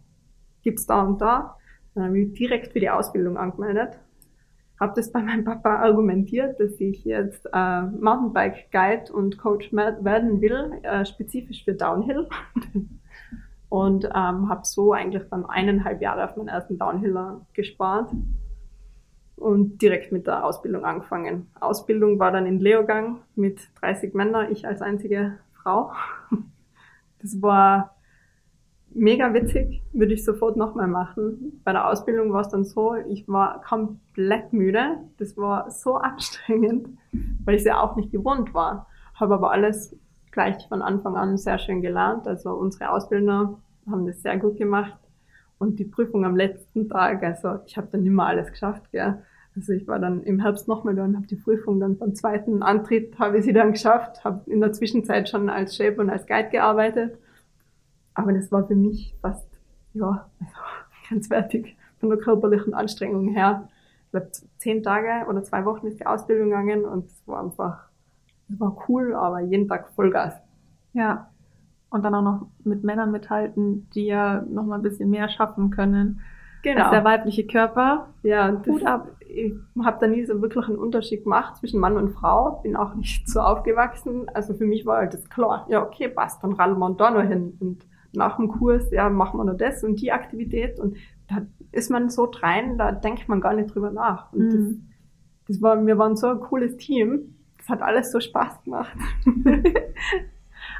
gibt's 0.62 0.86
da 0.86 1.02
und 1.02 1.20
da. 1.20 1.56
Dann 1.94 2.04
habe 2.04 2.18
ich 2.18 2.32
direkt 2.32 2.72
für 2.72 2.80
die 2.80 2.90
Ausbildung 2.90 3.36
angemeldet. 3.36 3.98
Habe 4.80 4.92
das 4.96 5.12
bei 5.12 5.22
meinem 5.22 5.44
Papa 5.44 5.76
argumentiert, 5.76 6.58
dass 6.58 6.80
ich 6.80 7.04
jetzt 7.04 7.46
äh, 7.52 7.82
Mountainbike 7.82 8.70
Guide 8.72 9.12
und 9.12 9.38
Coach 9.38 9.72
werden 9.72 10.40
will, 10.40 10.80
äh, 10.82 11.04
spezifisch 11.04 11.64
für 11.64 11.74
Downhill. 11.74 12.28
und 13.68 14.04
ähm, 14.04 14.48
habe 14.48 14.60
so 14.62 14.92
eigentlich 14.92 15.24
dann 15.30 15.46
eineinhalb 15.46 16.00
Jahre 16.00 16.24
auf 16.24 16.36
meinen 16.36 16.46
ersten 16.48 16.78
Downhiller 16.78 17.44
gespart 17.54 18.10
und 19.36 19.82
direkt 19.82 20.12
mit 20.12 20.26
der 20.26 20.44
Ausbildung 20.44 20.84
angefangen. 20.84 21.48
Ausbildung 21.58 22.18
war 22.18 22.30
dann 22.30 22.46
in 22.46 22.60
Leogang 22.60 23.20
mit 23.34 23.58
30 23.80 24.14
Männern, 24.14 24.52
ich 24.52 24.66
als 24.66 24.82
einzige 24.82 25.38
Frau. 25.54 25.92
Das 27.20 27.40
war 27.40 27.93
mega 28.94 29.34
witzig, 29.34 29.82
würde 29.92 30.14
ich 30.14 30.24
sofort 30.24 30.56
nochmal 30.56 30.88
machen. 30.88 31.60
Bei 31.64 31.72
der 31.72 31.88
Ausbildung 31.88 32.32
war 32.32 32.40
es 32.40 32.48
dann 32.48 32.64
so, 32.64 32.94
ich 32.94 33.28
war 33.28 33.60
komplett 33.62 34.52
müde. 34.52 34.98
Das 35.18 35.36
war 35.36 35.70
so 35.70 35.94
anstrengend, 35.96 36.88
weil 37.44 37.54
ich 37.54 37.62
es 37.62 37.66
ja 37.66 37.80
auch 37.80 37.96
nicht 37.96 38.12
gewohnt 38.12 38.54
war. 38.54 38.86
Habe 39.14 39.34
aber 39.34 39.52
alles 39.52 39.96
gleich 40.30 40.66
von 40.68 40.82
Anfang 40.82 41.16
an 41.16 41.36
sehr 41.36 41.58
schön 41.58 41.82
gelernt. 41.82 42.26
Also 42.26 42.52
unsere 42.52 42.90
Ausbildner 42.90 43.60
haben 43.90 44.06
das 44.06 44.22
sehr 44.22 44.38
gut 44.38 44.56
gemacht. 44.56 44.98
Und 45.58 45.78
die 45.78 45.84
Prüfung 45.84 46.24
am 46.24 46.36
letzten 46.36 46.88
Tag, 46.88 47.22
also 47.22 47.60
ich 47.66 47.76
habe 47.76 47.88
dann 47.90 48.02
mehr 48.02 48.26
alles 48.26 48.50
geschafft, 48.50 48.90
gell. 48.90 49.22
Also 49.56 49.72
ich 49.72 49.86
war 49.86 50.00
dann 50.00 50.24
im 50.24 50.40
Herbst 50.40 50.66
nochmal 50.66 50.96
da 50.96 51.04
und 51.04 51.14
habe 51.14 51.28
die 51.28 51.36
Prüfung 51.36 51.78
dann 51.78 51.96
beim 51.96 52.16
zweiten 52.16 52.64
Antritt 52.64 53.16
habe 53.20 53.38
ich 53.38 53.44
sie 53.44 53.52
dann 53.52 53.70
geschafft, 53.70 54.24
habe 54.24 54.50
in 54.50 54.60
der 54.60 54.72
Zwischenzeit 54.72 55.28
schon 55.28 55.48
als 55.48 55.76
Shape 55.76 56.00
und 56.00 56.10
als 56.10 56.26
Guide 56.26 56.48
gearbeitet 56.50 57.18
aber 58.14 58.32
das 58.32 58.50
war 58.52 58.66
für 58.66 58.76
mich 58.76 59.16
fast, 59.20 59.46
ja, 59.92 60.30
also 60.40 60.52
grenzwertig 61.08 61.76
von 61.98 62.08
der 62.08 62.18
körperlichen 62.18 62.74
Anstrengung 62.74 63.28
her. 63.28 63.68
Ich 64.06 64.10
glaube, 64.10 64.30
zehn 64.58 64.82
Tage 64.82 65.28
oder 65.28 65.42
zwei 65.42 65.64
Wochen 65.64 65.86
ist 65.86 66.00
die 66.00 66.06
Ausbildung 66.06 66.50
gegangen 66.50 66.84
und 66.84 67.06
es 67.06 67.26
war 67.26 67.42
einfach, 67.42 67.88
es 68.48 68.60
war 68.60 68.76
cool, 68.88 69.14
aber 69.14 69.40
jeden 69.40 69.68
Tag 69.68 69.88
Vollgas. 69.90 70.34
Ja. 70.92 71.30
Und 71.90 72.04
dann 72.04 72.14
auch 72.14 72.22
noch 72.22 72.46
mit 72.64 72.82
Männern 72.82 73.12
mithalten, 73.12 73.88
die 73.94 74.06
ja 74.06 74.42
noch 74.48 74.64
mal 74.64 74.76
ein 74.76 74.82
bisschen 74.82 75.10
mehr 75.10 75.28
schaffen 75.28 75.70
können. 75.70 76.20
Genau. 76.62 76.82
Als 76.82 76.90
der 76.90 77.04
weibliche 77.04 77.46
Körper. 77.46 78.08
Ja, 78.22 78.50
das, 78.50 78.82
ab. 78.84 79.08
ich 79.20 79.52
habe 79.84 79.98
da 80.00 80.06
nie 80.06 80.24
so 80.24 80.40
wirklich 80.40 80.66
einen 80.66 80.78
Unterschied 80.78 81.24
gemacht 81.24 81.56
zwischen 81.56 81.78
Mann 81.78 81.96
und 81.96 82.10
Frau. 82.10 82.60
Bin 82.62 82.74
auch 82.74 82.94
nicht 82.94 83.28
so 83.28 83.40
aufgewachsen. 83.40 84.28
Also 84.32 84.54
für 84.54 84.64
mich 84.64 84.86
war 84.86 84.98
halt 84.98 85.14
das 85.14 85.28
klar. 85.28 85.66
Ja, 85.68 85.82
okay, 85.82 86.08
passt, 86.08 86.42
dann 86.42 86.54
raddeln 86.54 86.78
wir 86.78 86.90
da 86.94 87.10
nur 87.10 87.22
hin. 87.22 87.56
Und 87.60 87.86
nach 88.16 88.36
dem 88.36 88.48
Kurs, 88.48 88.90
ja, 88.90 89.08
machen 89.10 89.38
wir 89.38 89.44
nur 89.44 89.54
das 89.54 89.84
und 89.84 90.00
die 90.00 90.12
Aktivität 90.12 90.78
und 90.80 90.96
da 91.28 91.42
ist 91.72 91.90
man 91.90 92.10
so 92.10 92.26
drein, 92.26 92.78
da 92.78 92.92
denkt 92.92 93.28
man 93.28 93.40
gar 93.40 93.54
nicht 93.54 93.74
drüber 93.74 93.90
nach. 93.90 94.32
Und 94.32 94.48
mhm. 94.48 94.50
das, 94.50 95.56
das 95.56 95.62
war, 95.62 95.84
wir 95.86 95.98
waren 95.98 96.16
so 96.16 96.28
ein 96.28 96.40
cooles 96.40 96.76
Team. 96.76 97.36
Das 97.58 97.68
hat 97.68 97.82
alles 97.82 98.12
so 98.12 98.20
Spaß 98.20 98.62
gemacht. 98.64 98.96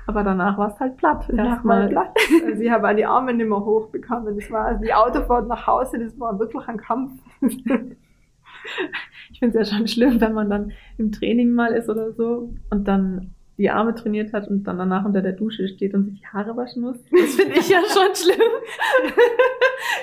Aber 0.07 0.23
danach 0.23 0.59
war 0.59 0.69
es 0.73 0.81
halt 0.81 0.97
platt. 0.97 1.26
Danach 1.29 1.64
war 1.64 1.87
platt. 1.87 2.14
Also 2.47 2.62
ich 2.62 2.71
habe 2.71 2.88
auch 2.88 2.95
die 2.95 3.07
Arme 3.07 3.35
nicht 3.35 3.49
mehr 3.49 3.64
hochbekommen. 3.64 4.38
Das 4.38 4.50
war 4.50 4.67
also 4.67 4.85
die 4.85 4.93
Autofahrt 4.93 5.49
nach 5.49 5.67
Hause, 5.67 5.99
das 5.99 6.19
war 6.21 6.38
wirklich 6.38 6.67
ein 6.69 6.76
Kampf. 6.76 7.12
ich 9.31 9.38
finde 9.38 9.59
es 9.59 9.71
ja 9.71 9.76
schon 9.76 9.88
schlimm, 9.88 10.21
wenn 10.21 10.35
man 10.35 10.50
dann 10.50 10.73
im 10.99 11.11
Training 11.11 11.53
mal 11.53 11.73
ist 11.73 11.88
oder 11.88 12.12
so 12.12 12.55
und 12.71 12.87
dann 12.87 13.35
die 13.56 13.70
Arme 13.70 13.94
trainiert 13.94 14.32
hat 14.32 14.49
und 14.49 14.64
dann 14.64 14.78
danach 14.78 15.04
unter 15.04 15.23
der 15.23 15.32
Dusche 15.32 15.68
steht 15.68 15.94
und 15.94 16.04
sich 16.06 16.20
die 16.20 16.26
Haare 16.26 16.56
waschen 16.56 16.82
muss. 16.82 16.96
Das 17.11 17.34
finde 17.34 17.58
ich 17.58 17.68
ja 17.68 17.78
schon 17.88 18.14
schlimm. 18.14 18.40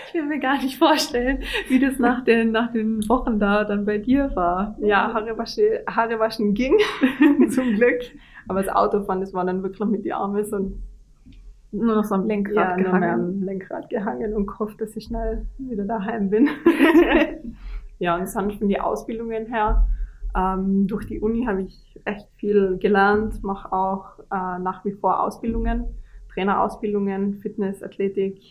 ich 0.07 0.13
will 0.13 0.25
mir 0.25 0.39
gar 0.39 0.61
nicht 0.61 0.77
vorstellen, 0.77 1.39
wie 1.67 1.79
das 1.79 1.99
nach 1.99 2.23
den, 2.23 2.51
nach 2.51 2.71
den 2.71 3.07
Wochen 3.09 3.39
da 3.39 3.65
dann 3.65 3.85
bei 3.85 3.97
dir 3.97 4.31
war. 4.35 4.77
Ja, 4.79 5.13
Haare, 5.13 5.37
waschen, 5.37 5.65
Haare 5.87 6.17
waschen 6.19 6.53
ging, 6.53 6.77
zum 7.49 7.75
Glück. 7.75 8.01
Aber 8.47 8.63
das 8.63 8.73
Autofahren, 8.73 9.21
das 9.21 9.33
war 9.33 9.45
dann 9.45 9.63
wirklich 9.63 9.87
mit 9.87 10.05
die 10.05 10.13
Arme 10.13 10.45
so 10.45 10.71
nur 11.73 11.95
noch 11.95 12.03
so 12.03 12.15
am 12.15 12.27
Lenkrad 12.27 12.55
ja, 12.55 12.75
gehangen. 12.75 12.91
Nur 12.91 12.99
mehr 12.99 13.13
am 13.13 13.43
Lenkrad 13.43 13.89
gehangen 13.89 14.33
und 14.33 14.45
gehofft, 14.45 14.81
dass 14.81 14.95
ich 14.95 15.05
schnell 15.05 15.45
wieder 15.57 15.85
daheim 15.85 16.29
bin. 16.29 16.49
ja, 17.99 18.17
und 18.17 18.27
sonst 18.27 18.57
von 18.57 18.67
die 18.67 18.79
Ausbildungen 18.79 19.45
her, 19.45 19.87
ähm, 20.35 20.87
durch 20.87 21.05
die 21.05 21.19
Uni 21.19 21.45
habe 21.45 21.63
ich 21.63 21.99
echt 22.05 22.27
viel 22.37 22.77
gelernt, 22.77 23.43
mache 23.43 23.71
auch 23.71 24.19
äh, 24.19 24.59
nach 24.59 24.85
wie 24.85 24.93
vor 24.93 25.21
Ausbildungen, 25.21 25.85
Trainerausbildungen, 26.33 27.39
Fitness, 27.41 27.83
Athletik, 27.83 28.41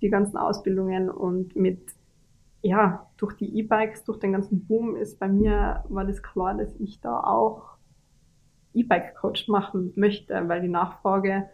die 0.00 0.10
ganzen 0.10 0.36
Ausbildungen 0.36 1.08
und 1.08 1.54
mit, 1.56 1.80
ja, 2.62 3.08
durch 3.16 3.34
die 3.34 3.58
E-Bikes, 3.58 4.04
durch 4.04 4.18
den 4.18 4.32
ganzen 4.32 4.66
Boom 4.66 4.96
ist 4.96 5.18
bei 5.18 5.28
mir, 5.28 5.84
war 5.88 6.04
das 6.04 6.22
klar, 6.22 6.54
dass 6.54 6.74
ich 6.76 7.00
da 7.00 7.20
auch 7.20 7.76
E-Bike-Coach 8.74 9.48
machen 9.48 9.92
möchte, 9.94 10.48
weil 10.48 10.60
die 10.60 10.68
Nachfrage 10.68 11.48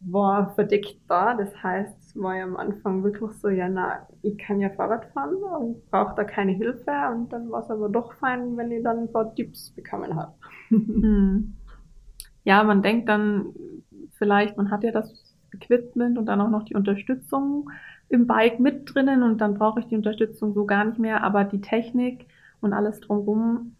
war 0.00 0.54
verdeckt 0.54 0.98
da. 1.08 1.34
Das 1.34 1.62
heißt, 1.62 1.97
es 2.08 2.20
war 2.20 2.36
ja 2.36 2.44
am 2.44 2.56
Anfang 2.56 3.04
wirklich 3.04 3.32
so, 3.32 3.48
ja, 3.48 3.68
na, 3.68 4.06
ich 4.22 4.38
kann 4.38 4.60
ja 4.60 4.70
Fahrrad 4.70 5.04
fahren 5.12 5.36
und 5.36 5.90
brauche 5.90 6.14
da 6.16 6.24
keine 6.24 6.52
Hilfe. 6.52 6.90
Und 7.12 7.30
dann 7.32 7.50
war 7.50 7.62
es 7.62 7.70
aber 7.70 7.90
doch 7.90 8.14
fein, 8.14 8.56
wenn 8.56 8.72
ich 8.72 8.82
dann 8.82 9.00
ein 9.00 9.12
paar 9.12 9.34
Tipps 9.34 9.70
bekommen 9.70 10.14
habe. 10.16 10.32
Hm. 10.70 11.54
Ja, 12.44 12.62
man 12.62 12.82
denkt 12.82 13.08
dann 13.10 13.52
vielleicht, 14.12 14.56
man 14.56 14.70
hat 14.70 14.82
ja 14.84 14.90
das 14.90 15.36
Equipment 15.52 16.16
und 16.16 16.26
dann 16.26 16.40
auch 16.40 16.48
noch 16.48 16.62
die 16.62 16.74
Unterstützung 16.74 17.70
im 18.08 18.26
Bike 18.26 18.58
mit 18.58 18.94
drinnen 18.94 19.22
und 19.22 19.40
dann 19.40 19.54
brauche 19.54 19.80
ich 19.80 19.86
die 19.86 19.96
Unterstützung 19.96 20.54
so 20.54 20.64
gar 20.64 20.84
nicht 20.84 20.98
mehr, 20.98 21.22
aber 21.22 21.44
die 21.44 21.60
Technik 21.60 22.26
und 22.60 22.72
alles 22.72 23.00
drumherum 23.00 23.76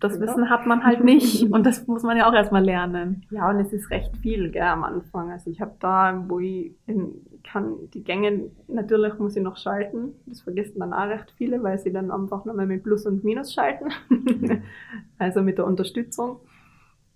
das 0.00 0.14
ja. 0.14 0.20
Wissen 0.20 0.50
hat 0.50 0.66
man 0.66 0.84
halt 0.84 1.04
nicht 1.04 1.42
und 1.52 1.64
das 1.64 1.86
muss 1.86 2.02
man 2.02 2.16
ja 2.16 2.28
auch 2.28 2.34
erstmal 2.34 2.64
lernen. 2.64 3.26
Ja, 3.30 3.50
und 3.50 3.60
es 3.60 3.72
ist 3.72 3.90
recht 3.90 4.16
viel 4.18 4.50
gell, 4.50 4.62
am 4.62 4.82
Anfang. 4.82 5.30
Also 5.30 5.50
ich 5.50 5.60
habe 5.60 5.74
da, 5.78 6.24
wo 6.26 6.40
ich 6.40 6.74
in, 6.86 7.12
kann 7.42 7.90
die 7.94 8.04
Gänge, 8.04 8.50
natürlich 8.68 9.18
muss 9.18 9.36
ich 9.36 9.42
noch 9.42 9.56
schalten. 9.56 10.14
Das 10.26 10.40
vergessen 10.40 10.80
dann 10.80 10.92
auch 10.92 11.08
recht 11.08 11.32
viele, 11.36 11.62
weil 11.62 11.78
sie 11.78 11.92
dann 11.92 12.10
einfach 12.10 12.44
nochmal 12.44 12.66
mit 12.66 12.82
Plus 12.82 13.06
und 13.06 13.24
Minus 13.24 13.52
schalten. 13.52 13.90
also 15.18 15.42
mit 15.42 15.58
der 15.58 15.66
Unterstützung. 15.66 16.40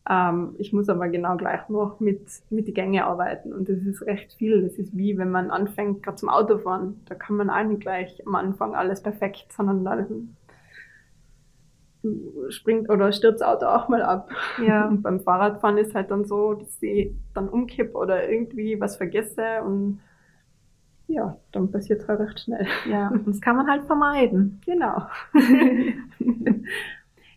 Ähm, 0.08 0.54
ich 0.58 0.72
muss 0.72 0.88
aber 0.88 1.08
genau 1.08 1.36
gleich 1.36 1.68
noch 1.68 1.98
mit, 2.00 2.26
mit 2.50 2.68
die 2.68 2.74
Gänge 2.74 3.06
arbeiten 3.06 3.52
und 3.52 3.68
das 3.68 3.78
ist 3.78 4.02
recht 4.02 4.34
viel. 4.34 4.62
Das 4.62 4.74
ist 4.78 4.96
wie 4.96 5.16
wenn 5.16 5.30
man 5.30 5.50
anfängt, 5.50 6.02
gerade 6.02 6.16
zum 6.16 6.28
Autofahren. 6.28 7.00
Da 7.06 7.14
kann 7.14 7.36
man 7.36 7.48
auch 7.50 7.64
nicht 7.64 7.80
gleich 7.80 8.22
am 8.26 8.34
Anfang 8.34 8.74
alles 8.74 9.02
perfekt, 9.02 9.52
sondern 9.52 9.84
da 9.84 10.06
springt 12.50 12.90
oder 12.90 13.12
stürzt 13.12 13.40
das 13.40 13.48
Auto 13.48 13.66
auch 13.66 13.88
mal 13.88 14.02
ab. 14.02 14.30
Ja. 14.64 14.88
Und 14.88 15.02
beim 15.02 15.20
Fahrradfahren 15.20 15.78
ist 15.78 15.94
halt 15.94 16.10
dann 16.10 16.24
so, 16.24 16.54
dass 16.54 16.82
ich 16.82 17.12
dann 17.32 17.48
umkipp 17.48 17.94
oder 17.94 18.28
irgendwie 18.28 18.80
was 18.80 18.96
vergesse 18.96 19.62
und 19.64 20.00
ja, 21.06 21.36
dann 21.52 21.70
passiert 21.70 22.02
es 22.02 22.08
halt 22.08 22.20
recht 22.20 22.40
schnell. 22.40 22.66
Ja, 22.90 23.12
das 23.26 23.40
kann 23.40 23.56
man 23.56 23.68
halt 23.68 23.84
vermeiden. 23.84 24.60
Genau. 24.64 25.06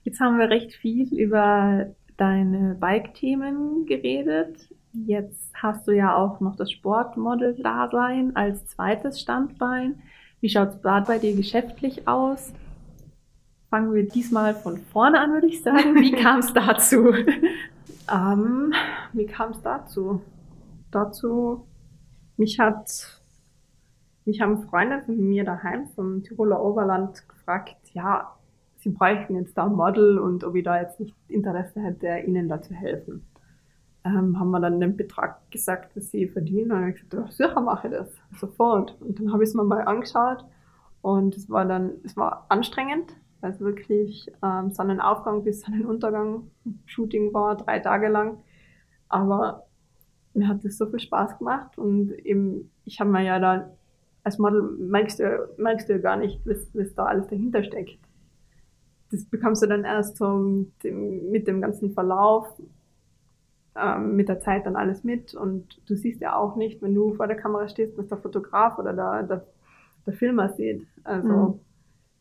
Jetzt 0.04 0.20
haben 0.22 0.40
wir 0.40 0.50
recht 0.50 0.74
viel 0.74 1.14
über 1.14 1.88
deine 2.16 2.76
Bike-Themen 2.80 3.86
geredet. 3.86 4.70
Jetzt 4.94 5.52
hast 5.54 5.88
du 5.88 5.92
ja 5.92 6.16
auch 6.16 6.40
noch 6.40 6.56
das 6.56 6.72
Sportmodel-Dasein 6.72 8.36
als 8.36 8.66
zweites 8.68 9.20
Standbein. 9.20 10.02
Wie 10.40 10.50
schaut 10.50 10.70
es 10.70 10.82
bei 10.82 11.20
dir 11.20 11.36
geschäftlich 11.36 12.08
aus? 12.08 12.54
Fangen 13.70 13.94
wir 13.94 14.08
diesmal 14.08 14.56
von 14.56 14.78
vorne 14.78 15.20
an, 15.20 15.34
würde 15.34 15.48
ich 15.48 15.62
sagen. 15.62 15.96
Wie 15.96 16.12
kam 16.24 16.40
es 16.40 16.54
dazu? 16.54 17.14
ähm, 18.12 18.74
wie 19.14 19.26
kam 19.26 19.52
es 19.52 19.62
dazu? 19.62 20.22
Dazu, 20.90 21.68
mich 22.38 22.60
hat, 22.60 23.17
mich 24.27 24.41
haben 24.41 24.63
Freunde 24.69 25.01
von 25.05 25.17
mir 25.17 25.46
daheim 25.46 25.88
vom 25.96 26.22
Tiroler 26.22 26.62
Oberland 26.62 27.27
gefragt, 27.29 27.77
ja, 27.93 28.36
sie 28.77 28.89
bräuchten 28.89 29.36
jetzt 29.36 29.57
da 29.57 29.65
ein 29.65 29.74
Model 29.74 30.19
und 30.19 30.43
ob 30.43 30.55
ich 30.55 30.63
da 30.63 30.79
jetzt 30.79 31.00
nicht 31.00 31.16
Interesse 31.27 31.81
hätte, 31.81 32.20
ihnen 32.27 32.48
da 32.48 32.61
zu 32.61 32.74
helfen. 32.74 33.25
Ähm, 34.03 34.40
haben 34.40 34.51
wir 34.51 34.59
dann 34.59 34.79
den 34.79 34.96
Betrag 34.96 35.50
gesagt, 35.50 35.96
was 35.96 36.11
sie 36.11 36.27
verdienen. 36.27 36.63
Und 36.63 36.70
dann 36.70 36.81
habe 36.81 36.92
ich 36.92 37.09
gesagt, 37.09 37.33
sicher 37.33 37.61
mache 37.61 37.87
ich 37.87 37.94
das, 37.94 38.09
sofort. 38.40 38.96
Und 39.01 39.20
dann 39.20 39.33
habe 39.33 39.44
ich 39.44 39.50
es 39.50 39.55
mir 39.55 39.63
mal 39.63 39.81
angeschaut 39.81 40.46
und 41.01 41.35
es 41.35 41.50
war 41.50 41.66
dann, 41.66 41.94
es 42.03 42.18
war 42.18 42.46
anstrengend, 42.50 43.16
also 43.42 43.66
wirklich 43.66 44.31
ähm, 44.44 44.72
Sonnenaufgang 44.72 45.44
bis 45.44 45.61
Sonnenuntergang 45.61 46.51
Shooting 46.85 47.33
war, 47.33 47.55
drei 47.55 47.79
Tage 47.79 48.09
lang. 48.09 48.40
Aber 49.09 49.68
mir 50.33 50.48
hat 50.48 50.66
das 50.66 50.77
so 50.77 50.85
viel 50.87 51.00
Spaß 51.00 51.37
gemacht 51.37 51.77
und 51.77 52.11
eben, 52.11 52.72
ich 52.83 53.00
habe 53.00 53.09
mir 53.09 53.24
ja 53.24 53.40
da 53.40 53.72
als 54.27 54.37
Model 54.37 54.61
merkst 54.77 55.20
du, 55.20 55.50
merkst 55.57 55.87
du 55.87 55.94
ja 55.94 56.00
gar 56.00 56.18
nicht, 56.18 56.40
was, 56.46 56.70
was 56.74 56.94
da 56.94 57.05
alles 57.05 57.27
dahinter 57.27 57.63
steckt. 57.63 58.00
Das 59.11 59.25
bekommst 59.25 59.63
du 59.63 59.68
dann 59.68 59.85
erst 59.85 60.18
so 60.18 60.27
mit 60.29 60.83
dem, 60.83 61.31
mit 61.31 61.48
dem 61.48 61.61
ganzen 61.61 61.94
Verlauf, 61.94 62.48
ähm, 63.75 64.16
mit 64.16 64.27
der 64.27 64.40
Zeit 64.42 64.66
dann 64.66 64.75
alles 64.75 65.03
mit 65.03 65.33
und 65.33 65.81
du 65.87 65.96
siehst 65.96 66.22
ja 66.22 66.35
auch 66.35 66.55
nicht, 66.57 66.81
wenn 66.81 66.94
du 66.94 67.13
vor 67.13 67.27
der 67.27 67.37
Kamera 67.37 67.68
stehst, 67.68 67.98
was 67.98 68.07
der 68.07 68.18
Fotograf 68.18 68.77
oder 68.77 68.94
der, 68.94 69.24
der, 69.24 69.48
der 70.05 70.13
Filmer 70.13 70.50
sieht. 70.50 70.85
Also 71.03 71.27
mhm 71.27 71.59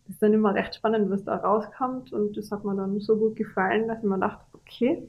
das 0.07 0.15
ist 0.15 0.23
dann 0.23 0.33
immer 0.33 0.55
recht 0.55 0.75
spannend, 0.75 1.11
was 1.11 1.25
da 1.25 1.37
rauskommt. 1.37 2.13
Und 2.13 2.37
das 2.37 2.51
hat 2.53 2.65
mir 2.65 2.77
dann 2.77 3.01
so 3.01 3.17
gut 3.17 3.35
gefallen, 3.35 3.89
dass 3.89 3.99
ich 3.99 4.05
mir 4.05 4.19
dachte, 4.19 4.45
okay, 4.53 5.03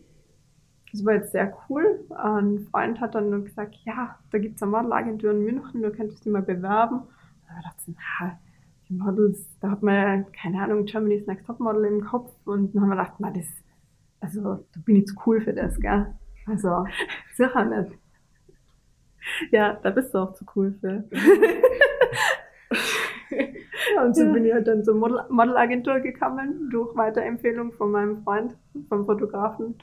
das 0.92 1.06
war 1.06 1.16
jetzt 1.16 1.32
sehr 1.32 1.56
cool. 1.70 2.06
Ein 2.10 2.68
Freund 2.72 3.02
hat 3.02 3.16
dann 3.16 3.30
nur 3.30 3.44
gesagt, 3.44 3.76
ja, 3.84 4.18
da 4.32 4.38
gibt's 4.38 4.62
eine 4.62 4.72
Modelagentur 4.72 5.32
in 5.32 5.44
München, 5.44 5.82
du 5.82 5.92
könntest 5.92 6.26
dich 6.26 6.32
mal 6.32 6.42
bewerben. 6.42 7.00
Und 7.00 7.58
ich 7.58 7.64
dachte, 7.64 7.94
na, 8.20 8.40
die 8.88 8.94
Models, 8.94 9.50
da 9.60 9.72
hat 9.72 9.84
man 9.84 9.96
ja, 9.96 10.24
keine 10.42 10.64
Ahnung, 10.64 10.86
Germany's 10.86 11.28
Next 11.28 11.46
Top 11.46 11.60
Model 11.60 11.84
im 11.86 12.06
Kopf. 12.06 12.32
Und 12.46 12.74
dann 12.74 12.84
haben 12.84 12.90
wir 12.90 12.96
gedacht, 12.96 13.14
na, 13.20 13.32
das, 13.32 13.48
also, 14.22 14.66
da 14.74 14.80
bin 14.86 14.96
ich 14.96 15.08
zu 15.08 15.16
cool 15.26 15.42
für 15.42 15.54
das, 15.54 15.80
gell? 15.80 16.14
Also, 16.46 16.86
sicher 17.36 17.66
nicht. 17.66 17.98
Ja, 19.52 19.74
da 19.74 19.90
bist 19.90 20.14
du 20.14 20.20
auch 20.20 20.34
zu 20.34 20.46
cool 20.56 20.74
für. 20.80 21.04
und 24.02 24.16
so 24.16 24.24
ja. 24.24 24.32
bin 24.32 24.46
ich 24.46 24.54
halt 24.54 24.68
dann 24.68 24.86
zur 24.86 24.96
Model 24.96 25.26
Modelagentur 25.30 26.00
gekommen, 26.00 26.70
durch 26.72 26.96
Weiterempfehlung 26.96 27.74
von 27.74 27.92
meinem 27.92 28.24
Freund, 28.24 28.56
vom 28.88 29.06
Fotografen. 29.06 29.76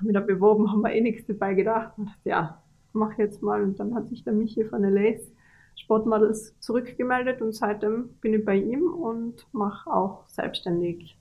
Haben 0.00 0.06
mich 0.06 0.14
da 0.14 0.20
beworben, 0.20 0.72
haben 0.72 0.80
wir 0.80 0.92
eh 0.92 1.00
nichts 1.02 1.26
dabei 1.26 1.52
gedacht. 1.54 1.92
Und 1.98 2.06
dachte, 2.06 2.28
ja, 2.28 2.62
mach 2.94 3.18
jetzt 3.18 3.42
mal. 3.42 3.62
Und 3.62 3.78
dann 3.78 3.94
hat 3.94 4.08
sich 4.08 4.24
der 4.24 4.32
Michi 4.32 4.64
von 4.64 4.82
der 4.82 4.90
Lace 4.90 5.30
Sportmodels 5.76 6.58
zurückgemeldet 6.60 7.40
und 7.40 7.54
seitdem 7.54 8.10
bin 8.20 8.34
ich 8.34 8.44
bei 8.44 8.56
ihm 8.56 8.82
und 8.92 9.46
mache 9.52 9.90
auch 9.90 10.26
selbstständig 10.28 11.16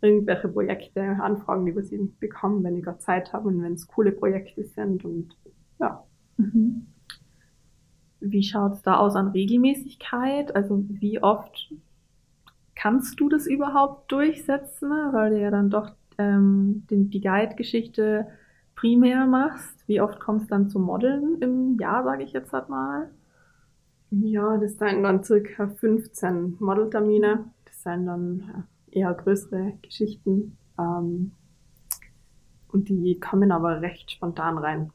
irgendwelche 0.00 0.48
Projekte, 0.48 1.02
Anfragen, 1.02 1.64
die 1.66 1.74
wir 1.74 1.82
sie 1.82 1.98
bekommen, 2.20 2.62
wenn 2.62 2.76
ich 2.76 2.84
gerade 2.84 2.98
Zeit 2.98 3.32
habe 3.32 3.48
und 3.48 3.62
wenn 3.62 3.72
es 3.72 3.86
coole 3.86 4.12
Projekte 4.12 4.64
sind 4.64 5.04
und 5.04 5.36
ja. 5.78 6.04
Mhm. 6.36 6.86
Wie 8.20 8.42
schaut 8.42 8.74
es 8.74 8.82
da 8.82 8.96
aus 8.96 9.16
an 9.16 9.28
Regelmäßigkeit? 9.28 10.54
Also 10.54 10.84
wie 10.88 11.22
oft 11.22 11.72
kannst 12.74 13.20
du 13.20 13.28
das 13.28 13.46
überhaupt 13.46 14.10
durchsetzen, 14.12 14.90
weil 14.90 15.30
du 15.30 15.40
ja 15.40 15.50
dann 15.50 15.70
doch 15.70 15.90
ähm, 16.18 16.86
den, 16.90 17.10
die 17.10 17.20
Guide-Geschichte 17.20 18.26
primär 18.74 19.26
machst? 19.26 19.86
Wie 19.86 20.00
oft 20.00 20.20
kommst 20.20 20.46
du 20.46 20.50
dann 20.50 20.68
zum 20.68 20.82
Modeln 20.82 21.38
im 21.40 21.78
Jahr, 21.78 22.04
sage 22.04 22.24
ich 22.24 22.32
jetzt 22.32 22.52
halt 22.52 22.68
mal? 22.68 23.10
Ja, 24.10 24.56
das 24.58 24.76
sind 24.78 25.02
dann 25.02 25.24
circa 25.24 25.68
15 25.68 26.56
Modeltermine. 26.60 27.44
Das 27.64 27.82
sind 27.82 28.06
dann 28.06 28.64
eher 28.90 29.12
größere 29.12 29.74
Geschichten. 29.82 30.56
Ähm, 30.78 31.32
und 32.68 32.88
die 32.88 33.18
kommen 33.20 33.52
aber 33.52 33.80
recht 33.80 34.10
spontan 34.10 34.58
rein. 34.58 34.90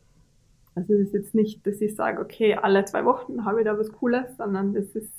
Also 0.75 0.93
es 0.93 1.07
ist 1.07 1.13
jetzt 1.13 1.35
nicht, 1.35 1.65
dass 1.65 1.81
ich 1.81 1.95
sage, 1.95 2.21
okay, 2.21 2.55
alle 2.55 2.85
zwei 2.85 3.03
Wochen 3.05 3.45
habe 3.45 3.59
ich 3.59 3.65
da 3.65 3.77
was 3.77 3.91
Cooles, 3.91 4.37
sondern 4.37 4.73
das 4.73 4.95
ist 4.95 5.11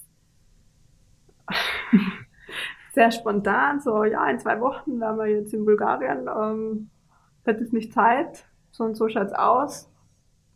sehr 2.92 3.11
spontan, 3.11 3.81
so 3.81 4.05
ja, 4.05 4.29
in 4.29 4.38
zwei 4.38 4.61
Wochen 4.61 5.00
wären 5.00 5.18
wir 5.18 5.26
jetzt 5.26 5.55
in 5.55 5.64
Bulgarien, 5.64 6.29
ähm, 6.29 6.90
hätte 7.44 7.64
es 7.64 7.72
nicht 7.72 7.92
Zeit, 7.92 8.44
so 8.70 8.85
und 8.85 8.96
so 8.96 9.09
schaut's 9.09 9.33
aus. 9.33 9.90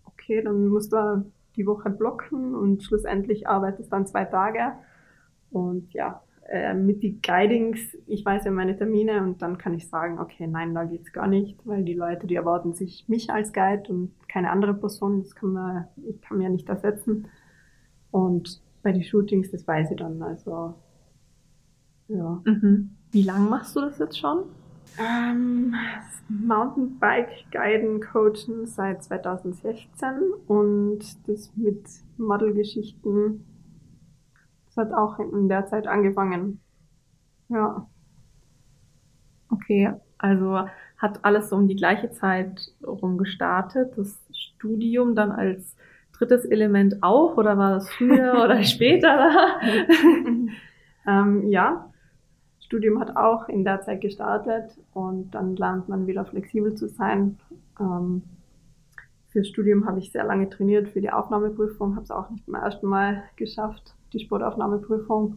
Okay, 0.04 0.42
dann 0.42 0.68
musst 0.68 0.92
du 0.92 1.30
die 1.56 1.66
Woche 1.66 1.90
blocken 1.90 2.54
und 2.54 2.82
schlussendlich 2.82 3.46
arbeitest 3.46 3.92
dann 3.92 4.06
zwei 4.06 4.24
Tage. 4.24 4.72
Und 5.50 5.92
ja, 5.92 6.22
äh, 6.48 6.74
mit 6.74 7.02
die 7.02 7.20
Guidings, 7.22 7.96
ich 8.06 8.24
weiß 8.24 8.44
ja 8.44 8.50
meine 8.50 8.76
Termine 8.76 9.22
und 9.22 9.40
dann 9.40 9.56
kann 9.56 9.74
ich 9.74 9.88
sagen, 9.88 10.18
okay, 10.18 10.46
nein, 10.46 10.74
da 10.74 10.84
geht's 10.84 11.12
gar 11.12 11.26
nicht, 11.26 11.58
weil 11.64 11.84
die 11.84 11.94
Leute, 11.94 12.26
die 12.26 12.34
erwarten 12.34 12.74
sich 12.74 13.08
mich 13.08 13.30
als 13.30 13.52
Guide 13.52 13.84
und 13.88 14.12
keine 14.28 14.50
andere 14.50 14.74
Person, 14.74 15.22
das 15.22 15.34
kann 15.34 15.52
man, 15.52 15.88
ich 16.06 16.20
kann 16.20 16.38
mir 16.38 16.50
nicht 16.50 16.68
ersetzen. 16.68 17.28
Und 18.10 18.60
bei 18.82 18.92
den 18.92 19.02
Shootings, 19.02 19.50
das 19.50 19.66
weiß 19.66 19.90
ich 19.92 19.96
dann, 19.96 20.22
also, 20.22 20.74
ja. 22.08 22.42
Mhm. 22.44 22.90
Wie 23.10 23.22
lang 23.22 23.48
machst 23.48 23.76
du 23.76 23.80
das 23.80 23.98
jetzt 23.98 24.18
schon? 24.18 24.44
Ähm, 24.98 25.74
Mountainbike 26.28 27.50
Guiden 27.50 28.00
Coachen 28.00 28.66
seit 28.66 29.02
2016 29.02 30.32
und 30.46 31.00
das 31.26 31.50
mit 31.56 31.84
Modelgeschichten 32.16 33.44
das 34.74 34.86
hat 34.86 34.92
auch 34.92 35.18
in 35.18 35.48
der 35.48 35.66
Zeit 35.66 35.86
angefangen. 35.86 36.60
Ja. 37.48 37.86
Okay, 39.50 39.92
also 40.18 40.66
hat 40.98 41.24
alles 41.24 41.50
so 41.50 41.56
um 41.56 41.68
die 41.68 41.76
gleiche 41.76 42.10
Zeit 42.10 42.72
rum 42.84 43.18
gestartet. 43.18 43.92
Das 43.96 44.20
Studium 44.32 45.14
dann 45.14 45.30
als 45.30 45.76
drittes 46.12 46.44
Element 46.44 47.02
auch 47.02 47.36
oder 47.36 47.56
war 47.56 47.74
das 47.74 47.88
früher 47.90 48.32
oder 48.44 48.62
später 48.64 49.60
ähm, 51.06 51.48
ja, 51.48 51.90
Studium 52.74 52.98
hat 52.98 53.16
auch 53.16 53.48
in 53.48 53.62
der 53.62 53.82
Zeit 53.82 54.00
gestartet 54.00 54.76
und 54.94 55.32
dann 55.32 55.54
lernt 55.54 55.88
man 55.88 56.08
wieder 56.08 56.24
flexibel 56.24 56.74
zu 56.74 56.88
sein. 56.88 57.38
Ähm, 57.78 58.22
fürs 59.28 59.46
Studium 59.46 59.86
habe 59.86 60.00
ich 60.00 60.10
sehr 60.10 60.24
lange 60.24 60.50
trainiert 60.50 60.88
für 60.88 61.00
die 61.00 61.12
Aufnahmeprüfung, 61.12 61.94
habe 61.94 62.02
es 62.02 62.10
auch 62.10 62.30
nicht 62.30 62.44
beim 62.46 62.60
ersten 62.60 62.88
Mal 62.88 63.22
geschafft, 63.36 63.94
die 64.12 64.18
Sportaufnahmeprüfung. 64.18 65.36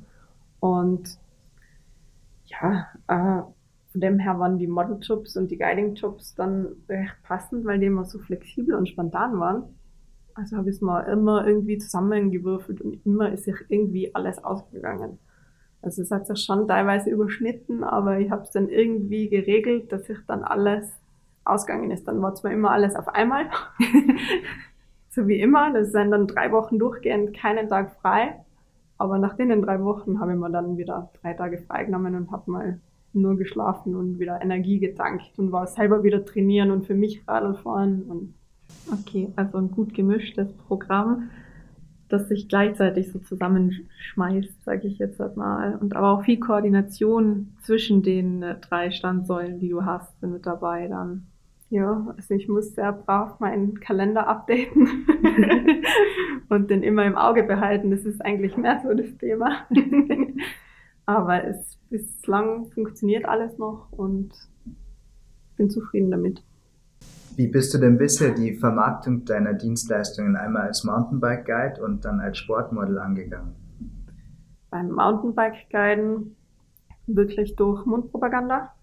Und 0.61 1.19
ja, 2.45 2.87
äh, 3.07 3.43
von 3.91 4.01
dem 4.01 4.17
her 4.17 4.39
waren 4.39 4.57
die 4.57 4.65
Modeljobs 4.65 5.37
und 5.37 5.51
die 5.51 5.59
Guiding-Jobs 5.59 6.33
dann 6.33 6.69
recht 6.89 7.21
passend, 7.21 7.65
weil 7.65 7.77
die 7.77 7.85
immer 7.85 8.05
so 8.05 8.17
flexibel 8.17 8.73
und 8.73 8.89
spontan 8.89 9.39
waren. 9.39 9.63
Also 10.33 10.57
habe 10.57 10.71
ich 10.71 10.77
es 10.77 10.81
mal 10.81 11.01
immer 11.01 11.45
irgendwie 11.45 11.77
zusammengewürfelt 11.77 12.81
und 12.81 13.05
immer 13.05 13.31
ist 13.31 13.43
sich 13.43 13.57
irgendwie 13.69 14.15
alles 14.15 14.43
ausgegangen. 14.43 15.19
Also 15.81 16.01
es 16.01 16.11
hat 16.11 16.27
sich 16.27 16.39
schon 16.39 16.67
teilweise 16.67 17.09
überschnitten, 17.09 17.83
aber 17.83 18.19
ich 18.19 18.31
habe 18.31 18.43
es 18.43 18.51
dann 18.51 18.69
irgendwie 18.69 19.29
geregelt, 19.29 19.91
dass 19.91 20.05
sich 20.05 20.17
dann 20.27 20.43
alles 20.43 20.91
ausgegangen 21.45 21.91
ist. 21.91 22.07
Dann 22.07 22.21
war 22.21 22.35
zwar 22.35 22.51
immer 22.51 22.71
alles 22.71 22.95
auf 22.95 23.07
einmal, 23.07 23.45
so 25.09 25.27
wie 25.27 25.39
immer. 25.39 25.71
Das 25.73 25.91
sind 25.91 26.11
dann 26.11 26.27
drei 26.27 26.51
Wochen 26.51 26.79
durchgehend 26.79 27.35
keinen 27.35 27.69
Tag 27.69 27.91
frei. 28.01 28.35
Aber 28.97 29.19
nach 29.19 29.35
den 29.35 29.61
drei 29.61 29.81
Wochen 29.83 30.19
habe 30.19 30.33
ich 30.33 30.39
mir 30.39 30.49
dann 30.49 30.77
wieder 30.77 31.11
drei 31.21 31.33
Tage 31.33 31.59
freigenommen 31.59 32.15
und 32.15 32.31
habe 32.31 32.49
mal 32.51 32.79
nur 33.13 33.37
geschlafen 33.37 33.95
und 33.95 34.19
wieder 34.19 34.41
Energie 34.41 34.79
getankt 34.79 35.37
und 35.37 35.51
war 35.51 35.67
selber 35.67 36.03
wieder 36.03 36.25
trainieren 36.25 36.71
und 36.71 36.85
für 36.85 36.95
mich 36.95 37.23
Radl 37.27 37.55
fahren 37.55 38.03
und 38.03 38.33
Okay, 38.91 39.29
also 39.35 39.57
ein 39.57 39.71
gut 39.71 39.93
gemischtes 39.93 40.51
Programm, 40.53 41.29
das 42.09 42.27
sich 42.29 42.47
gleichzeitig 42.47 43.11
so 43.11 43.19
zusammenschmeißt, 43.19 44.63
sage 44.63 44.87
ich 44.87 44.97
jetzt 44.97 45.19
mal. 45.35 45.75
Und 45.75 45.95
aber 45.95 46.11
auch 46.11 46.23
viel 46.23 46.39
Koordination 46.39 47.53
zwischen 47.61 48.01
den 48.01 48.43
äh, 48.43 48.59
drei 48.59 48.91
Standsäulen, 48.91 49.59
die 49.59 49.69
du 49.69 49.85
hast, 49.85 50.19
sind 50.19 50.33
mit 50.33 50.45
dabei 50.45 50.87
dann. 50.87 51.27
Ja, 51.69 52.13
also 52.15 52.33
ich 52.33 52.47
muss 52.47 52.75
sehr 52.75 52.93
brav 52.93 53.41
meinen 53.41 53.79
Kalender 53.81 54.27
updaten 54.27 54.87
und 56.49 56.69
den 56.69 56.81
immer 56.81 57.05
im 57.05 57.17
Auge 57.17 57.43
behalten. 57.43 57.91
Das 57.91 58.05
ist 58.05 58.23
eigentlich 58.23 58.55
mehr 58.55 58.79
so 58.81 58.93
das 58.93 59.17
Thema. 59.17 59.67
Aber 61.05 61.43
es 61.43 61.77
bislang 61.89 62.67
funktioniert 62.67 63.25
alles 63.25 63.57
noch 63.57 63.91
und 63.91 64.31
bin 65.57 65.69
zufrieden 65.69 66.11
damit. 66.11 66.41
Wie 67.37 67.45
bist 67.45 67.71
du 67.71 67.77
denn 67.77 67.99
bisher 67.99 68.31
die 68.31 68.55
Vermarktung 68.55 69.23
deiner 69.23 69.53
Dienstleistungen 69.53 70.35
einmal 70.35 70.63
als 70.63 70.83
Mountainbike 70.83 71.45
Guide 71.45 71.83
und 71.83 72.03
dann 72.03 72.19
als 72.19 72.39
Sportmodel 72.39 72.97
angegangen? 72.97 73.53
Beim 74.71 74.89
Mountainbike 74.89 75.69
Guiden 75.69 76.35
wirklich 77.05 77.55
durch 77.55 77.85
Mundpropaganda, 77.85 78.73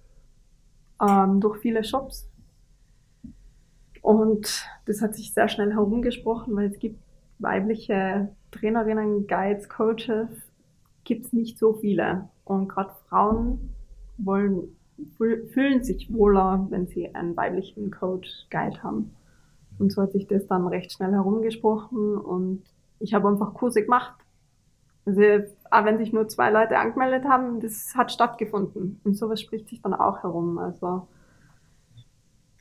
ähm, 1.03 1.41
durch 1.41 1.59
viele 1.63 1.83
Shops. 1.83 2.31
Und 4.03 4.65
das 4.87 5.03
hat 5.03 5.17
sich 5.17 5.35
sehr 5.35 5.49
schnell 5.49 5.73
herumgesprochen, 5.73 6.55
weil 6.55 6.71
es 6.71 6.79
gibt 6.79 7.03
weibliche 7.41 8.29
Trainerinnen, 8.53 9.27
Guides, 9.27 9.69
Coaches, 9.69 10.29
gibt 11.03 11.27
es 11.27 11.33
nicht 11.33 11.59
so 11.59 11.73
viele. 11.73 12.29
Und 12.45 12.69
gerade 12.69 12.95
Frauen 13.09 13.71
wollen, 14.17 14.77
fühlen 15.17 15.83
sich 15.83 16.13
wohler, 16.13 16.67
wenn 16.71 16.87
sie 16.87 17.15
einen 17.15 17.37
weiblichen 17.37 17.91
Coach, 17.91 18.47
Guide 18.51 18.83
haben. 18.83 19.15
Und 19.79 19.93
so 19.93 20.03
hat 20.03 20.13
sich 20.13 20.27
das 20.27 20.47
dann 20.47 20.67
recht 20.67 20.93
schnell 20.93 21.13
herumgesprochen 21.13 22.17
und 22.17 22.63
ich 23.01 23.15
habe 23.15 23.29
einfach 23.29 23.55
Kurse 23.55 23.83
gemacht. 23.83 24.15
Also, 25.07 25.21
auch 25.71 25.85
wenn 25.85 25.99
sich 25.99 26.13
nur 26.13 26.29
zwei 26.29 26.51
Leute 26.51 26.79
angemeldet 26.79 27.25
haben, 27.25 27.61
das 27.61 27.95
hat 27.95 28.11
stattgefunden. 28.11 29.01
Und 29.05 29.17
sowas 29.17 29.41
spricht 29.41 29.69
sich 29.69 29.83
dann 29.83 29.93
auch 29.93 30.23
herum. 30.23 30.59
Also, 30.59 31.09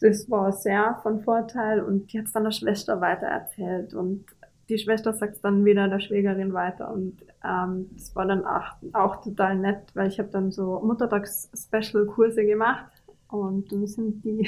das 0.01 0.29
war 0.29 0.51
sehr 0.51 0.99
von 1.01 1.21
Vorteil 1.21 1.81
und 1.81 2.11
die 2.11 2.19
hat 2.19 2.25
es 2.25 2.33
dann 2.33 2.43
der 2.43 2.51
Schwester 2.51 2.99
weitererzählt 2.99 3.93
und 3.93 4.25
die 4.69 4.77
Schwester 4.77 5.13
sagt 5.13 5.35
es 5.35 5.41
dann 5.41 5.65
wieder 5.65 5.87
der 5.87 5.99
Schwägerin 5.99 6.53
weiter 6.53 6.91
und 6.91 7.17
ähm, 7.43 7.89
das 7.93 8.15
war 8.15 8.25
dann 8.25 8.45
auch, 8.45 8.75
auch 8.93 9.21
total 9.21 9.57
nett, 9.57 9.91
weil 9.93 10.07
ich 10.07 10.19
habe 10.19 10.29
dann 10.29 10.51
so 10.51 10.79
Muttertags-Special-Kurse 10.83 12.45
gemacht 12.45 12.91
und 13.27 13.71
dann 13.71 13.87
sind 13.87 14.23
die, 14.23 14.47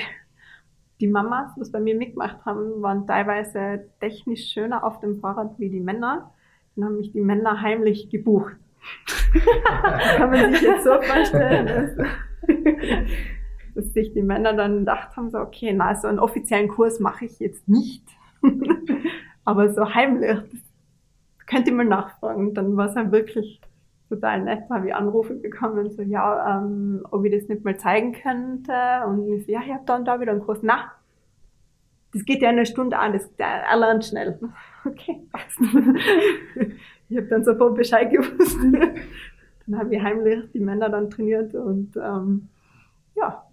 die 1.00 1.08
Mamas, 1.08 1.52
was 1.58 1.72
bei 1.72 1.80
mir 1.80 1.96
mitgemacht 1.96 2.46
haben, 2.46 2.82
waren 2.82 3.06
teilweise 3.06 3.86
technisch 4.00 4.52
schöner 4.52 4.84
auf 4.84 5.00
dem 5.02 5.20
Fahrrad 5.20 5.60
wie 5.60 5.70
die 5.70 5.82
Männer. 5.82 6.32
Dann 6.76 6.86
haben 6.86 6.98
mich 6.98 7.12
die 7.12 7.22
Männer 7.22 7.62
heimlich 7.62 8.10
gebucht. 8.10 8.56
Kann 10.18 10.30
man 10.30 10.54
sich 10.54 10.62
jetzt 10.62 10.84
so 10.84 11.02
vorstellen, 11.02 11.66
dass, 11.66 12.08
dass 13.76 13.94
sich 13.94 14.14
die 14.14 14.22
Männer 14.22 14.54
dann 14.54 14.80
gedacht 14.80 15.16
haben, 15.18 15.30
so, 15.30 15.40
okay, 15.40 15.74
na, 15.74 15.96
so 15.96 16.08
einen 16.08 16.20
offiziellen 16.20 16.70
Kurs 16.70 17.00
mache 17.00 17.26
ich 17.26 17.40
jetzt 17.40 17.68
nicht. 17.68 18.04
Aber 19.46 19.70
so 19.70 19.94
heimlich, 19.94 20.40
könnt 21.48 21.68
ihr 21.68 21.74
mal 21.74 21.86
nachfragen. 21.86 22.54
Dann 22.54 22.76
war 22.76 22.90
es 22.90 22.96
halt 22.96 23.12
wirklich 23.12 23.62
total 24.10 24.44
nett, 24.44 24.64
da 24.70 24.76
habe 24.76 24.88
ich 24.88 24.96
Anrufe 24.96 25.34
bekommen, 25.34 25.90
so, 25.90 26.02
ja, 26.02 26.60
ähm, 26.60 27.06
ob 27.10 27.26
ich 27.26 27.32
das 27.32 27.48
nicht 27.48 27.64
mal 27.64 27.78
zeigen 27.78 28.14
könnte. 28.14 28.74
Und 29.08 29.28
ich 29.34 29.46
so, 29.46 29.52
ja, 29.52 29.62
ich 29.66 29.74
habe 29.74 29.84
da 29.86 29.96
und 29.96 30.06
da 30.06 30.20
wieder 30.20 30.32
einen 30.32 30.42
Kurs. 30.42 30.60
Na, 30.62 30.92
das 32.14 32.24
geht 32.24 32.42
ja 32.42 32.50
eine 32.50 32.66
Stunde 32.66 32.98
an, 32.98 33.14
das, 33.14 33.36
der 33.36 33.48
erlernt 33.48 34.06
schnell. 34.06 34.40
Okay, 34.88 35.20
ich 37.10 37.18
habe 37.18 37.26
dann 37.26 37.44
sofort 37.44 37.74
Bescheid 37.74 38.12
gewusst. 38.12 38.60
dann 39.66 39.80
habe 39.80 39.96
ich 39.96 40.00
heimlich 40.00 40.44
die 40.54 40.60
Männer 40.60 40.90
dann 40.90 41.10
trainiert 41.10 41.56
und 41.56 41.98
ähm, 41.98 42.50
ja, 43.16 43.48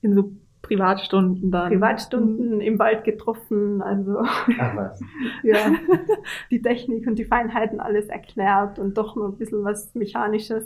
in 0.00 0.14
so 0.14 0.30
Privatstunden 0.62 1.50
dann. 1.50 1.70
Privatstunden 1.70 2.56
mhm. 2.56 2.60
im 2.60 2.78
Wald 2.78 3.04
getroffen, 3.04 3.80
also 3.80 4.18
Ach 4.22 4.76
was. 4.76 5.00
ja, 5.42 5.72
die 6.50 6.60
Technik 6.60 7.06
und 7.06 7.18
die 7.18 7.24
Feinheiten 7.24 7.80
alles 7.80 8.06
erklärt 8.06 8.78
und 8.78 8.98
doch 8.98 9.16
nur 9.16 9.28
ein 9.28 9.38
bisschen 9.38 9.64
was 9.64 9.94
Mechanisches. 9.94 10.64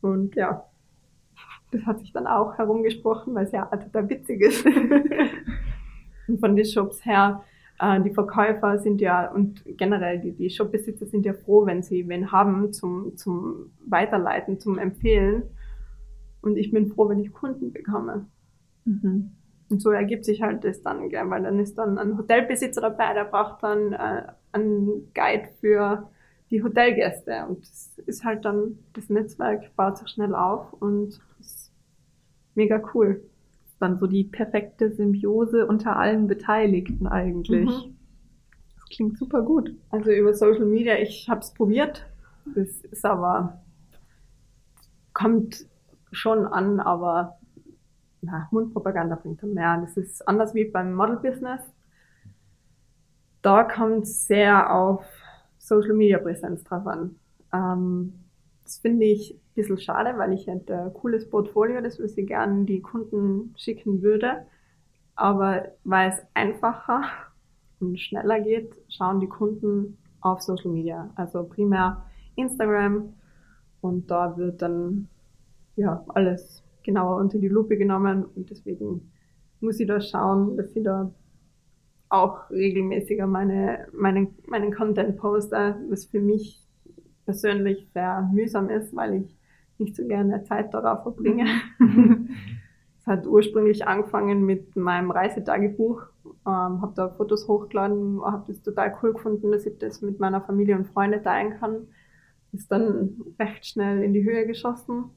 Und 0.00 0.36
ja, 0.36 0.64
das 1.72 1.84
hat 1.86 2.00
sich 2.00 2.12
dann 2.12 2.26
auch 2.26 2.58
herumgesprochen, 2.58 3.34
weil 3.34 3.46
es 3.46 3.52
ja 3.52 3.64
total 3.64 4.08
witzig 4.10 4.42
ist. 4.42 4.66
und 6.28 6.40
von 6.40 6.54
den 6.54 6.64
Shops 6.64 7.04
her, 7.04 7.42
äh, 7.80 8.00
die 8.02 8.12
Verkäufer 8.12 8.78
sind 8.78 9.00
ja 9.00 9.30
und 9.30 9.64
generell 9.78 10.20
die, 10.20 10.32
die 10.32 10.50
Shopbesitzer 10.50 11.06
sind 11.06 11.24
ja 11.24 11.32
froh, 11.32 11.66
wenn 11.66 11.82
sie 11.82 12.08
wen 12.08 12.30
haben 12.30 12.72
zum, 12.72 13.16
zum 13.16 13.72
Weiterleiten, 13.86 14.60
zum 14.60 14.78
Empfehlen. 14.78 15.44
Und 16.42 16.56
ich 16.58 16.70
bin 16.70 16.88
froh, 16.88 17.08
wenn 17.08 17.20
ich 17.20 17.32
Kunden 17.32 17.72
bekomme. 17.72 18.26
Mhm. 18.84 19.30
Und 19.70 19.80
so 19.80 19.90
ergibt 19.90 20.24
sich 20.24 20.42
halt 20.42 20.64
das 20.64 20.82
dann, 20.82 21.08
gell? 21.08 21.28
weil 21.30 21.42
dann 21.42 21.58
ist 21.58 21.76
dann 21.78 21.98
ein 21.98 22.18
Hotelbesitzer 22.18 22.80
dabei, 22.80 23.14
der 23.14 23.24
braucht 23.24 23.62
dann 23.62 23.92
äh, 23.92 24.26
einen 24.52 25.12
Guide 25.14 25.48
für 25.60 26.10
die 26.50 26.62
Hotelgäste. 26.62 27.46
Und 27.48 27.62
das 27.62 27.98
ist 28.06 28.24
halt 28.24 28.44
dann, 28.44 28.78
das 28.92 29.08
Netzwerk 29.08 29.74
baut 29.76 29.98
sich 29.98 30.08
schnell 30.08 30.34
auf 30.34 30.72
und 30.74 31.18
ist 31.40 31.72
mega 32.54 32.80
cool. 32.94 33.22
Dann 33.80 33.98
so 33.98 34.06
die 34.06 34.24
perfekte 34.24 34.92
Symbiose 34.92 35.66
unter 35.66 35.96
allen 35.96 36.26
Beteiligten 36.26 37.06
eigentlich. 37.06 37.68
Mhm. 37.68 37.96
Das 38.76 38.84
klingt 38.90 39.18
super 39.18 39.42
gut. 39.42 39.74
Also 39.90 40.10
über 40.10 40.34
Social 40.34 40.66
Media, 40.66 40.98
ich 40.98 41.28
habe 41.28 41.40
es 41.40 41.52
probiert. 41.52 42.06
Das 42.54 42.68
ist 42.82 43.04
aber, 43.04 43.60
kommt 45.12 45.66
schon 46.12 46.46
an, 46.46 46.78
aber 46.80 47.38
na, 48.24 48.48
Mundpropaganda 48.50 49.16
bringt 49.16 49.42
dann 49.42 49.54
mehr. 49.54 49.78
Das 49.80 49.96
ist 49.96 50.26
anders 50.26 50.54
wie 50.54 50.64
beim 50.64 50.94
Model-Business. 50.94 51.60
Da 53.42 53.64
kommt 53.64 54.06
sehr 54.06 54.74
auf 54.74 55.04
Social 55.58 55.94
Media 55.94 56.18
Präsenz 56.18 56.64
drauf 56.64 56.86
an. 56.86 57.16
Ähm, 57.52 58.14
das 58.64 58.78
finde 58.78 59.04
ich 59.04 59.34
ein 59.34 59.54
bisschen 59.54 59.78
schade, 59.78 60.18
weil 60.18 60.32
ich 60.32 60.46
hätte 60.46 60.84
ein 60.84 60.94
cooles 60.94 61.28
Portfolio, 61.28 61.80
das 61.80 61.98
würde 61.98 62.12
ich 62.16 62.26
gerne 62.26 62.64
die 62.64 62.80
Kunden 62.80 63.54
schicken 63.56 64.02
würde. 64.02 64.46
Aber 65.14 65.68
weil 65.84 66.10
es 66.10 66.18
einfacher 66.34 67.02
und 67.80 68.00
schneller 68.00 68.40
geht, 68.40 68.74
schauen 68.88 69.20
die 69.20 69.28
Kunden 69.28 69.98
auf 70.20 70.40
Social 70.40 70.70
Media. 70.70 71.10
Also 71.14 71.44
primär 71.44 72.04
Instagram 72.36 73.14
und 73.80 74.10
da 74.10 74.36
wird 74.36 74.62
dann 74.62 75.08
ja 75.76 76.02
alles 76.08 76.63
genauer 76.84 77.16
unter 77.16 77.38
die 77.38 77.48
Lupe 77.48 77.76
genommen 77.76 78.24
und 78.24 78.50
deswegen 78.50 79.10
muss 79.60 79.80
ich 79.80 79.86
da 79.86 80.00
schauen, 80.00 80.56
dass 80.56 80.74
ich 80.76 80.84
da 80.84 81.12
auch 82.08 82.50
regelmäßiger 82.50 83.26
meine, 83.26 83.88
meine, 83.92 84.28
meinen 84.46 84.72
Content 84.72 85.16
poste, 85.16 85.76
was 85.88 86.04
für 86.04 86.20
mich 86.20 86.62
persönlich 87.24 87.88
sehr 87.92 88.28
mühsam 88.32 88.68
ist, 88.70 88.94
weil 88.94 89.14
ich 89.24 89.36
nicht 89.78 89.96
so 89.96 90.06
gerne 90.06 90.44
Zeit 90.44 90.72
darauf 90.72 91.02
verbringe. 91.02 91.46
Es 93.00 93.06
hat 93.06 93.26
ursprünglich 93.26 93.86
angefangen 93.86 94.46
mit 94.46 94.76
meinem 94.76 95.10
Reisetagebuch 95.10 96.06
ähm, 96.46 96.82
habe 96.82 96.92
da 96.94 97.08
Fotos 97.08 97.48
hochgeladen, 97.48 98.22
habe 98.24 98.44
das 98.48 98.62
total 98.62 98.96
cool 99.02 99.12
gefunden, 99.14 99.50
dass 99.52 99.66
ich 99.66 99.78
das 99.78 100.02
mit 100.02 100.20
meiner 100.20 100.40
Familie 100.40 100.76
und 100.76 100.86
Freunden 100.86 101.22
teilen 101.22 101.58
kann. 101.58 101.88
Ist 102.52 102.70
dann 102.70 103.20
recht 103.38 103.66
schnell 103.66 104.02
in 104.02 104.12
die 104.12 104.24
Höhe 104.24 104.46
geschossen. 104.46 105.10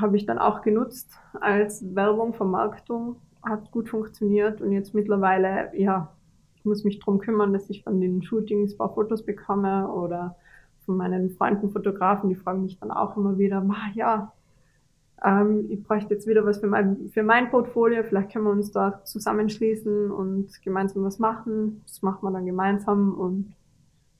Habe 0.00 0.16
ich 0.16 0.26
dann 0.26 0.38
auch 0.38 0.62
genutzt 0.62 1.12
als 1.40 1.94
Werbung, 1.94 2.34
Vermarktung. 2.34 3.16
Hat 3.42 3.70
gut 3.70 3.88
funktioniert 3.88 4.60
und 4.60 4.72
jetzt 4.72 4.94
mittlerweile, 4.94 5.70
ja, 5.76 6.12
ich 6.56 6.64
muss 6.64 6.84
mich 6.84 6.98
drum 6.98 7.18
kümmern, 7.18 7.52
dass 7.52 7.68
ich 7.68 7.84
von 7.84 8.00
den 8.00 8.22
Shootings 8.22 8.72
ein 8.72 8.78
paar 8.78 8.94
Fotos 8.94 9.24
bekomme 9.24 9.88
oder 9.88 10.36
von 10.86 10.96
meinen 10.96 11.30
Freunden 11.30 11.70
Fotografen, 11.70 12.28
die 12.30 12.34
fragen 12.34 12.62
mich 12.62 12.78
dann 12.78 12.90
auch 12.90 13.16
immer 13.16 13.38
wieder, 13.38 13.64
ja, 13.94 14.32
ähm, 15.24 15.66
ich 15.70 15.82
bräuchte 15.82 16.14
jetzt 16.14 16.26
wieder 16.26 16.44
was 16.44 16.58
für 16.58 16.66
mein, 16.66 17.08
für 17.10 17.22
mein 17.22 17.50
Portfolio, 17.50 18.02
vielleicht 18.02 18.32
können 18.32 18.44
wir 18.44 18.52
uns 18.52 18.70
da 18.70 19.02
zusammenschließen 19.04 20.10
und 20.10 20.62
gemeinsam 20.62 21.04
was 21.04 21.18
machen. 21.18 21.82
Das 21.86 22.02
machen 22.02 22.22
wir 22.22 22.30
dann 22.30 22.46
gemeinsam 22.46 23.14
und 23.14 23.54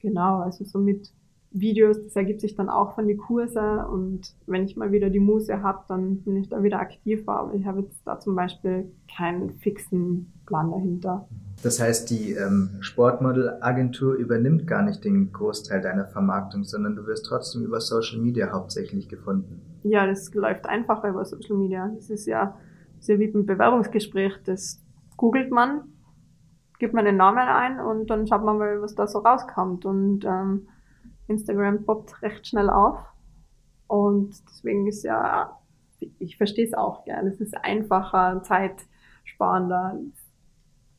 genau, 0.00 0.40
also 0.40 0.64
so 0.64 0.78
mit 0.78 1.12
Videos, 1.54 2.02
das 2.02 2.16
ergibt 2.16 2.40
sich 2.40 2.56
dann 2.56 2.68
auch 2.68 2.96
von 2.96 3.06
den 3.06 3.16
Kurse 3.16 3.86
und 3.86 4.34
wenn 4.46 4.64
ich 4.64 4.76
mal 4.76 4.90
wieder 4.90 5.08
die 5.08 5.20
Muße 5.20 5.62
habe, 5.62 5.84
dann 5.88 6.18
bin 6.18 6.36
ich 6.36 6.48
da 6.48 6.62
wieder 6.64 6.80
aktiv, 6.80 7.28
aber 7.28 7.54
ich 7.54 7.64
habe 7.64 7.82
jetzt 7.82 8.02
da 8.04 8.18
zum 8.18 8.34
Beispiel 8.34 8.90
keinen 9.16 9.54
fixen 9.60 10.32
Plan 10.46 10.72
dahinter. 10.72 11.28
Das 11.62 11.80
heißt, 11.80 12.10
die 12.10 12.32
ähm, 12.32 12.70
Sportmodelagentur 12.80 14.14
übernimmt 14.14 14.66
gar 14.66 14.82
nicht 14.82 15.04
den 15.04 15.32
Großteil 15.32 15.80
deiner 15.80 16.06
Vermarktung, 16.06 16.64
sondern 16.64 16.96
du 16.96 17.06
wirst 17.06 17.24
trotzdem 17.26 17.62
über 17.62 17.80
Social 17.80 18.20
Media 18.20 18.52
hauptsächlich 18.52 19.08
gefunden. 19.08 19.62
Ja, 19.84 20.06
das 20.06 20.34
läuft 20.34 20.66
einfacher 20.66 21.08
über 21.08 21.24
Social 21.24 21.56
Media. 21.56 21.88
Das 21.94 22.10
ist 22.10 22.26
ja 22.26 22.56
sehr 22.98 23.20
wie 23.20 23.32
ein 23.32 23.46
Bewerbungsgespräch. 23.46 24.42
Das 24.44 24.82
googelt 25.16 25.52
man, 25.52 25.82
gibt 26.80 26.94
man 26.94 27.04
den 27.04 27.16
Namen 27.16 27.38
ein 27.38 27.78
und 27.78 28.10
dann 28.10 28.26
schaut 28.26 28.44
man 28.44 28.58
mal, 28.58 28.82
was 28.82 28.96
da 28.96 29.06
so 29.06 29.20
rauskommt. 29.20 29.84
Und 29.84 30.24
ähm, 30.24 30.66
Instagram 31.28 31.84
poppt 31.84 32.22
recht 32.22 32.46
schnell 32.46 32.70
auf. 32.70 32.98
Und 33.86 34.34
deswegen 34.48 34.86
ist 34.86 35.04
ja, 35.04 35.58
ich 36.18 36.36
verstehe 36.36 36.66
es 36.66 36.74
auch 36.74 37.04
gern. 37.04 37.26
Es 37.26 37.40
ist 37.40 37.56
einfacher, 37.56 38.42
zeitsparender. 38.42 39.98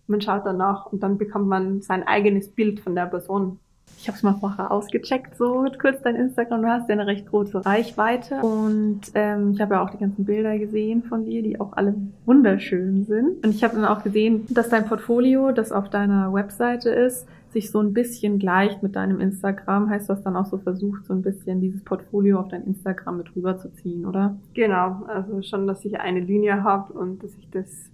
Man 0.07 0.21
schaut 0.21 0.45
danach 0.45 0.85
und 0.87 1.01
dann 1.01 1.17
bekommt 1.17 1.47
man 1.47 1.81
sein 1.81 2.03
eigenes 2.07 2.49
Bild 2.51 2.79
von 2.79 2.95
der 2.95 3.07
Person. 3.07 3.59
Ich 3.97 4.07
habe 4.07 4.17
es 4.17 4.23
mal 4.23 4.33
vorher 4.33 4.71
ausgecheckt, 4.71 5.37
so 5.37 5.65
kurz 5.79 6.01
dein 6.01 6.15
Instagram. 6.15 6.61
Du 6.61 6.67
hast 6.67 6.89
ja 6.89 6.93
eine 6.93 7.07
recht 7.07 7.27
große 7.27 7.65
Reichweite 7.65 8.35
und 8.41 9.01
ähm, 9.13 9.51
ich 9.51 9.61
habe 9.61 9.75
ja 9.75 9.83
auch 9.83 9.89
die 9.89 9.97
ganzen 9.97 10.25
Bilder 10.25 10.57
gesehen 10.57 11.03
von 11.03 11.25
dir, 11.25 11.41
die 11.41 11.59
auch 11.59 11.73
alle 11.73 11.95
wunderschön 12.25 13.05
sind. 13.05 13.43
Und 13.43 13.55
ich 13.55 13.63
habe 13.63 13.75
dann 13.75 13.85
auch 13.85 14.03
gesehen, 14.03 14.45
dass 14.49 14.69
dein 14.69 14.85
Portfolio, 14.85 15.51
das 15.51 15.71
auf 15.71 15.89
deiner 15.89 16.33
Webseite 16.33 16.89
ist, 16.89 17.27
sich 17.55 17.71
so 17.71 17.79
ein 17.79 17.93
bisschen 17.93 18.37
gleicht 18.37 18.83
mit 18.83 18.97
deinem 18.97 19.21
Instagram. 19.21 19.89
Heißt, 19.89 20.09
du 20.09 20.13
hast 20.13 20.23
dann 20.23 20.35
auch 20.35 20.45
so 20.45 20.57
versucht, 20.57 21.05
so 21.05 21.13
ein 21.13 21.21
bisschen 21.21 21.61
dieses 21.61 21.83
Portfolio 21.83 22.39
auf 22.39 22.49
dein 22.49 22.65
Instagram 22.65 23.17
mit 23.17 23.33
rüberzuziehen, 23.33 24.05
oder? 24.05 24.37
Genau, 24.53 25.03
also 25.07 25.41
schon, 25.41 25.65
dass 25.65 25.85
ich 25.85 25.97
eine 25.97 26.19
Linie 26.19 26.63
habe 26.63 26.91
und 26.93 27.23
dass 27.23 27.33
ich 27.37 27.49
das, 27.49 27.89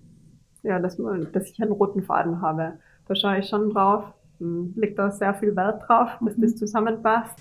ja, 0.63 0.79
dass, 0.79 0.97
dass 1.31 1.49
ich 1.49 1.61
einen 1.61 1.71
roten 1.71 2.01
Faden 2.01 2.41
habe. 2.41 2.73
Da 3.07 3.13
schaue 3.13 3.37
ich 3.37 3.47
schon 3.47 3.69
drauf, 3.69 4.03
hm, 4.39 4.73
legt 4.75 4.97
da 4.97 5.11
sehr 5.11 5.35
viel 5.35 5.55
Wert 5.55 5.83
drauf, 5.87 6.09
dass 6.21 6.35
das 6.37 6.53
mhm. 6.53 6.57
zusammenpasst. 6.57 7.39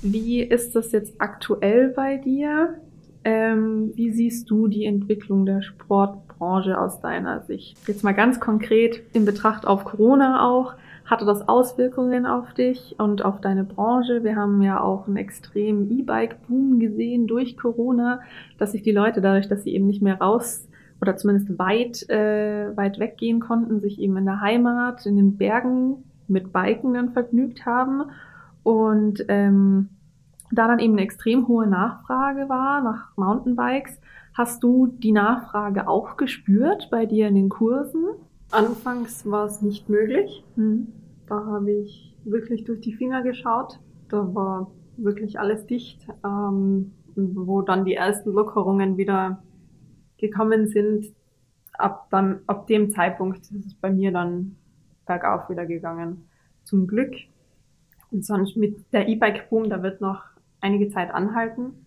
Wie 0.00 0.40
ist 0.40 0.74
das 0.74 0.92
jetzt 0.92 1.20
aktuell 1.20 1.90
bei 1.90 2.16
dir? 2.16 2.80
Ähm, 3.22 3.92
wie 3.96 4.12
siehst 4.12 4.48
du 4.48 4.66
die 4.66 4.86
Entwicklung 4.86 5.44
der 5.44 5.60
Sportbranche 5.60 6.80
aus 6.80 7.02
deiner 7.02 7.42
Sicht? 7.42 7.76
Jetzt 7.86 8.02
mal 8.02 8.14
ganz 8.14 8.40
konkret 8.40 9.02
in 9.12 9.26
Betracht 9.26 9.66
auf 9.66 9.84
Corona 9.84 10.48
auch. 10.48 10.74
Hatte 11.10 11.24
das 11.24 11.48
Auswirkungen 11.48 12.24
auf 12.24 12.54
dich 12.54 12.94
und 12.98 13.24
auf 13.24 13.40
deine 13.40 13.64
Branche? 13.64 14.22
Wir 14.22 14.36
haben 14.36 14.62
ja 14.62 14.80
auch 14.80 15.08
einen 15.08 15.16
extremen 15.16 15.90
E-Bike-Boom 15.90 16.78
gesehen 16.78 17.26
durch 17.26 17.56
Corona, 17.56 18.20
dass 18.58 18.70
sich 18.70 18.82
die 18.82 18.92
Leute 18.92 19.20
dadurch, 19.20 19.48
dass 19.48 19.64
sie 19.64 19.74
eben 19.74 19.88
nicht 19.88 20.02
mehr 20.02 20.20
raus 20.20 20.68
oder 21.00 21.16
zumindest 21.16 21.58
weit, 21.58 22.08
äh, 22.08 22.76
weit 22.76 23.00
weggehen 23.00 23.40
konnten, 23.40 23.80
sich 23.80 23.98
eben 23.98 24.16
in 24.18 24.24
der 24.24 24.40
Heimat, 24.40 25.04
in 25.04 25.16
den 25.16 25.36
Bergen 25.36 26.04
mit 26.28 26.52
Biken 26.52 26.94
dann 26.94 27.10
vergnügt 27.10 27.66
haben. 27.66 28.04
Und 28.62 29.24
ähm, 29.26 29.88
da 30.52 30.68
dann 30.68 30.78
eben 30.78 30.92
eine 30.92 31.02
extrem 31.02 31.48
hohe 31.48 31.66
Nachfrage 31.66 32.48
war 32.48 32.82
nach 32.82 33.16
Mountainbikes, 33.16 34.00
hast 34.34 34.62
du 34.62 34.86
die 34.86 35.10
Nachfrage 35.10 35.88
auch 35.88 36.16
gespürt 36.16 36.86
bei 36.88 37.04
dir 37.04 37.26
in 37.26 37.34
den 37.34 37.48
Kursen? 37.48 38.04
Anfangs 38.52 39.28
war 39.28 39.46
es 39.46 39.60
nicht 39.60 39.88
möglich. 39.88 40.44
Hm. 40.54 40.92
Da 41.30 41.46
habe 41.46 41.70
ich 41.70 42.12
wirklich 42.24 42.64
durch 42.64 42.80
die 42.80 42.92
Finger 42.92 43.22
geschaut. 43.22 43.78
Da 44.08 44.34
war 44.34 44.72
wirklich 44.96 45.38
alles 45.38 45.64
dicht. 45.64 46.08
Ähm, 46.24 46.92
wo 47.14 47.62
dann 47.62 47.84
die 47.84 47.94
ersten 47.94 48.32
Lockerungen 48.32 48.96
wieder 48.96 49.40
gekommen 50.18 50.66
sind, 50.66 51.06
ab, 51.72 52.08
dann, 52.10 52.40
ab 52.48 52.66
dem 52.66 52.90
Zeitpunkt 52.90 53.38
ist 53.52 53.66
es 53.66 53.74
bei 53.74 53.92
mir 53.92 54.10
dann 54.10 54.56
bergauf 55.06 55.48
wieder 55.48 55.66
gegangen. 55.66 56.28
Zum 56.64 56.88
Glück. 56.88 57.14
Und 58.10 58.24
sonst 58.24 58.56
mit 58.56 58.92
der 58.92 59.06
E-Bike-Boom, 59.06 59.70
da 59.70 59.84
wird 59.84 60.00
noch 60.00 60.24
einige 60.60 60.88
Zeit 60.88 61.14
anhalten. 61.14 61.86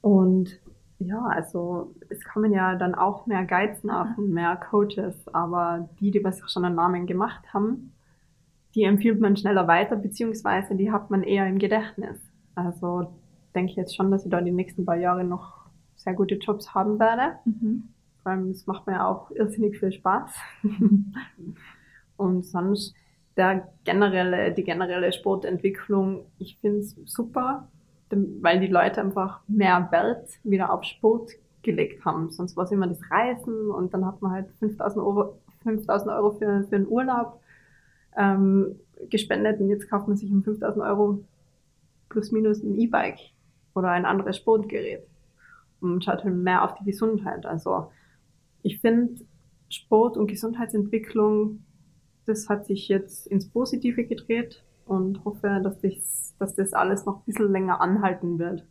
Und 0.00 0.60
ja, 1.00 1.22
also 1.22 1.94
es 2.10 2.22
kommen 2.24 2.52
ja 2.52 2.76
dann 2.76 2.94
auch 2.94 3.26
mehr 3.26 3.44
Guides 3.44 3.82
nach 3.84 4.18
und 4.18 4.30
mehr 4.30 4.56
Coaches, 4.56 5.16
aber 5.32 5.88
die, 5.98 6.10
die 6.10 6.22
was 6.22 6.40
schon 6.50 6.64
einen 6.64 6.74
Namen 6.76 7.06
gemacht 7.06 7.42
haben, 7.54 7.92
die 8.74 8.84
empfiehlt 8.84 9.18
man 9.18 9.36
schneller 9.36 9.66
weiter, 9.66 9.96
beziehungsweise 9.96 10.76
die 10.76 10.92
hat 10.92 11.10
man 11.10 11.22
eher 11.22 11.46
im 11.46 11.58
Gedächtnis. 11.58 12.18
Also 12.54 13.12
denke 13.54 13.72
ich 13.72 13.76
jetzt 13.76 13.96
schon, 13.96 14.10
dass 14.10 14.24
ich 14.24 14.30
da 14.30 14.40
die 14.42 14.52
nächsten 14.52 14.84
paar 14.84 14.96
Jahre 14.96 15.24
noch 15.24 15.60
sehr 15.96 16.14
gute 16.14 16.36
Jobs 16.36 16.74
haben 16.74 16.98
werde. 16.98 17.38
Mhm. 17.46 17.88
Vor 18.22 18.32
allem, 18.32 18.50
es 18.50 18.66
macht 18.66 18.86
mir 18.86 19.06
auch 19.06 19.30
irrsinnig 19.30 19.78
viel 19.78 19.92
Spaß. 19.92 20.30
und 22.18 22.44
sonst 22.44 22.94
der 23.36 23.68
generelle, 23.84 24.52
die 24.52 24.64
generelle 24.64 25.12
Sportentwicklung, 25.12 26.26
ich 26.38 26.58
finde 26.58 26.80
es 26.80 26.94
super 27.06 27.68
weil 28.10 28.60
die 28.60 28.66
Leute 28.66 29.00
einfach 29.00 29.40
mehr 29.48 29.88
Wert 29.90 30.28
wieder 30.42 30.72
auf 30.72 30.84
Sport 30.84 31.32
gelegt 31.62 32.04
haben. 32.04 32.30
Sonst 32.30 32.56
war 32.56 32.64
es 32.64 32.72
immer 32.72 32.86
das 32.86 33.00
Reisen 33.10 33.70
und 33.70 33.92
dann 33.94 34.06
hat 34.06 34.22
man 34.22 34.32
halt 34.32 34.50
5000 34.58 35.04
Euro, 35.04 35.38
5000 35.62 36.10
Euro 36.12 36.30
für, 36.32 36.64
für 36.64 36.76
einen 36.76 36.88
Urlaub 36.88 37.40
ähm, 38.16 38.76
gespendet 39.08 39.60
und 39.60 39.68
jetzt 39.68 39.88
kauft 39.88 40.08
man 40.08 40.16
sich 40.16 40.30
um 40.30 40.42
5000 40.42 40.84
Euro 40.84 41.24
plus 42.08 42.32
minus 42.32 42.62
ein 42.62 42.78
E-Bike 42.78 43.20
oder 43.74 43.90
ein 43.90 44.04
anderes 44.04 44.36
Sportgerät 44.36 45.06
und 45.80 46.04
schaut 46.04 46.24
halt 46.24 46.34
mehr 46.34 46.64
auf 46.64 46.74
die 46.74 46.84
Gesundheit. 46.84 47.46
Also 47.46 47.90
ich 48.62 48.80
finde 48.80 49.22
Sport 49.68 50.16
und 50.16 50.26
Gesundheitsentwicklung, 50.26 51.62
das 52.26 52.48
hat 52.48 52.66
sich 52.66 52.88
jetzt 52.88 53.26
ins 53.26 53.48
Positive 53.48 54.04
gedreht 54.04 54.62
und 54.86 55.24
hoffe, 55.24 55.60
dass 55.62 55.80
das, 55.80 56.29
dass 56.40 56.54
das 56.54 56.72
alles 56.72 57.06
noch 57.06 57.18
ein 57.18 57.22
bisschen 57.26 57.52
länger 57.52 57.80
anhalten 57.80 58.38
wird. 58.38 58.66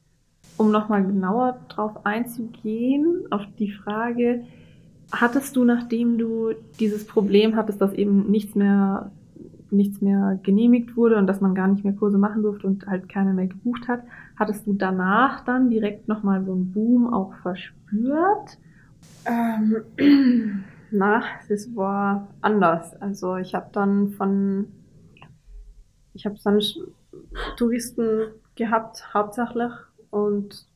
Um 0.58 0.72
nochmal 0.72 1.06
genauer 1.06 1.60
drauf 1.70 2.06
einzugehen, 2.06 3.26
auf 3.32 3.44
die 3.58 3.72
Frage, 3.72 4.44
hattest 5.12 5.56
du, 5.56 5.64
nachdem 5.64 6.18
du 6.18 6.52
dieses 6.80 7.06
Problem 7.06 7.56
hattest, 7.56 7.82
dass 7.82 7.94
eben 7.94 8.30
nichts 8.30 8.56
mehr, 8.56 9.12
nichts 9.72 10.02
mehr 10.02 10.40
genehmigt 10.44 10.98
wurde 10.98 11.18
und 11.18 11.28
dass 11.28 11.42
man 11.42 11.56
gar 11.56 11.68
nicht 11.68 11.84
mehr 11.84 11.94
Kurse 11.94 12.18
machen 12.18 12.44
durfte 12.44 12.68
und 12.68 12.86
halt 12.88 13.08
keiner 13.08 13.34
mehr 13.34 13.48
gebucht 13.48 13.88
hat, 13.88 14.04
hattest 14.36 14.68
du 14.68 14.74
danach 14.74 15.46
dann 15.46 15.70
direkt 15.70 16.08
nochmal 16.08 16.44
so 16.44 16.54
einen 16.54 16.72
Boom 16.72 17.14
auch 17.14 17.34
verspürt? 17.42 18.58
Ähm, 19.26 19.84
na, 20.92 21.22
es 21.48 21.76
war 21.76 22.28
anders. 22.42 23.00
Also 23.02 23.38
ich 23.38 23.56
habe 23.56 23.70
dann 23.72 24.10
von 24.10 24.68
ich 26.14 26.26
habe 26.26 26.38
sonst 26.38 26.80
Touristen 27.58 28.34
gehabt, 28.56 29.14
hauptsächlich. 29.14 29.72
Und 30.12 30.68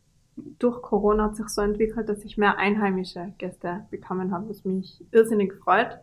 durch 0.60 0.82
Corona 0.82 1.26
hat 1.26 1.36
sich 1.36 1.48
so 1.50 1.62
entwickelt, 1.62 2.10
dass 2.10 2.24
ich 2.24 2.38
mehr 2.38 2.58
einheimische 2.58 3.34
Gäste 3.38 3.86
bekommen 3.92 4.32
habe, 4.32 4.50
was 4.50 4.66
mich 4.66 5.04
irrsinnig 5.12 5.54
freut. 5.64 6.00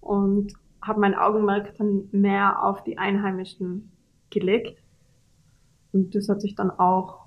Und 0.00 0.54
habe 0.82 1.00
mein 1.00 1.14
Augenmerk 1.14 1.74
dann 1.76 2.08
mehr 2.12 2.64
auf 2.64 2.82
die 2.84 2.98
Einheimischen 2.98 3.92
gelegt. 4.30 4.82
Und 5.92 6.14
das 6.14 6.28
hat 6.28 6.40
sich 6.40 6.54
dann 6.54 6.70
auch 6.70 7.26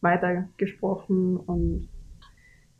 weitergesprochen 0.00 1.36
und 1.36 1.88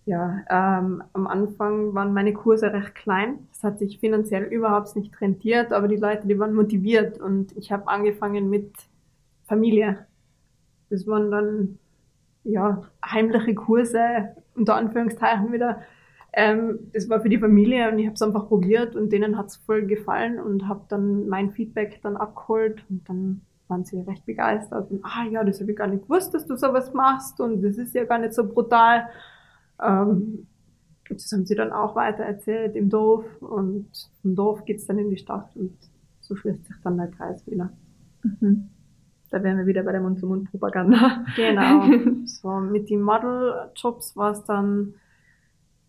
ja, 0.07 0.45
ähm, 0.51 1.03
am 1.15 1.27
Anfang 1.27 1.95
waren 1.95 2.13
meine 2.13 2.35
Kurse 2.35 2.73
recht 2.73 2.95
klein. 2.95 3.49
Das 3.53 3.65
hat 3.65 3.79
sich 3.79 3.99
finanziell 4.01 4.45
überhaupt 4.45 4.95
nicht 4.97 5.19
rentiert, 5.21 5.73
aber 5.73 5.89
die 5.89 5.97
Leute, 5.97 6.27
die 6.29 6.39
waren 6.39 6.55
motiviert 6.55 7.19
und 7.19 7.57
ich 7.57 7.73
habe 7.73 7.89
angefangen 7.89 8.51
mit 8.51 8.75
Familie. 9.45 10.07
Das 10.91 11.07
waren 11.07 11.31
dann 11.31 11.79
ja 12.45 12.83
heimliche 13.05 13.55
Kurse, 13.55 14.35
unter 14.55 14.77
Anführungszeichen 14.77 15.53
wieder 15.53 15.83
Ähm, 16.33 16.91
das 16.93 17.09
war 17.09 17.21
für 17.23 17.29
die 17.29 17.39
Familie 17.39 17.91
und 17.91 17.99
ich 17.99 18.07
habe 18.07 18.15
es 18.15 18.23
einfach 18.23 18.49
probiert 18.49 18.97
und 18.97 19.13
denen 19.13 19.39
hat 19.39 19.47
es 19.49 19.57
voll 19.57 19.87
gefallen 19.87 20.41
und 20.41 20.69
habe 20.69 20.85
dann 20.89 21.29
mein 21.29 21.53
Feedback 21.53 22.01
dann 22.03 22.17
abgeholt 22.17 22.85
und 22.91 23.09
dann 23.09 23.43
waren 23.69 23.85
sie 23.85 24.01
recht 24.01 24.27
begeistert 24.27 24.91
und 24.91 25.05
ah 25.05 25.25
ja, 25.31 25.45
das 25.45 25.61
habe 25.61 25.71
ich 25.73 25.77
gar 25.79 25.87
nicht 25.87 26.05
gewusst, 26.05 26.35
dass 26.35 26.47
du 26.47 26.57
sowas 26.57 26.93
machst 26.93 27.41
und 27.41 27.63
das 27.63 27.79
ist 27.79 27.95
ja 27.95 28.05
gar 28.05 28.19
nicht 28.19 28.35
so 28.35 28.47
brutal. 28.47 29.09
Ähm, 29.83 30.47
das 31.09 31.31
haben 31.33 31.45
sie 31.45 31.55
dann 31.55 31.73
auch 31.73 31.97
weiter 31.97 32.25
erzählt 32.25 32.77
im 32.77 32.89
Dorf 32.89 33.25
und 33.41 33.87
vom 34.23 34.35
Dorf 34.35 34.65
geht's 34.65 34.87
dann 34.87 34.99
in 34.99 35.11
die 35.11 35.17
Stadt 35.17 35.51
und 35.55 35.77
so 36.21 36.35
schließt 36.35 36.67
sich 36.67 36.77
dann 36.83 36.97
der 36.97 37.09
Kreis 37.09 37.47
wieder. 37.47 37.71
Mhm. 38.23 38.71
Da 39.31 39.43
wären 39.43 39.59
wir 39.59 39.67
wieder 39.67 39.83
bei 39.83 39.93
der 39.93 40.01
Mund-zu-Mund-Propaganda. 40.01 41.25
Genau. 41.37 41.87
so 42.25 42.61
mit 42.61 42.89
den 42.89 43.03
Model-Jobs 43.03 44.17
war 44.17 44.33
es 44.33 44.45
dann, 44.45 44.95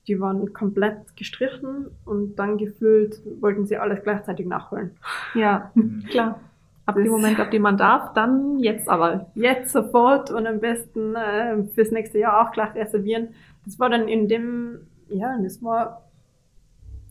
die 0.08 0.20
waren 0.20 0.52
komplett 0.54 1.16
gestrichen 1.16 1.88
und 2.06 2.36
dann 2.38 2.58
gefühlt 2.58 3.22
wollten 3.40 3.66
sie 3.66 3.78
alles 3.78 4.02
gleichzeitig 4.04 4.48
nachholen. 4.48 4.92
Ja, 5.34 5.72
klar. 6.10 6.40
Ab 6.88 6.96
dem 6.96 7.08
Moment, 7.08 7.40
ab 7.40 7.50
dem 7.50 7.64
man 7.64 7.78
darf, 7.78 8.14
dann 8.14 8.60
jetzt 8.60 8.88
aber. 8.88 9.32
Jetzt 9.34 9.72
sofort 9.72 10.30
und 10.30 10.46
am 10.46 10.60
besten 10.60 11.16
äh, 11.16 11.64
fürs 11.74 11.90
nächste 11.90 12.20
Jahr 12.20 12.42
auch 12.42 12.52
gleich 12.52 12.76
reservieren. 12.76 13.30
Das 13.66 13.80
war 13.80 13.90
dann 13.90 14.08
in 14.08 14.28
dem, 14.28 14.88
ja, 15.10 15.38
das 15.42 15.62
war 15.64 16.10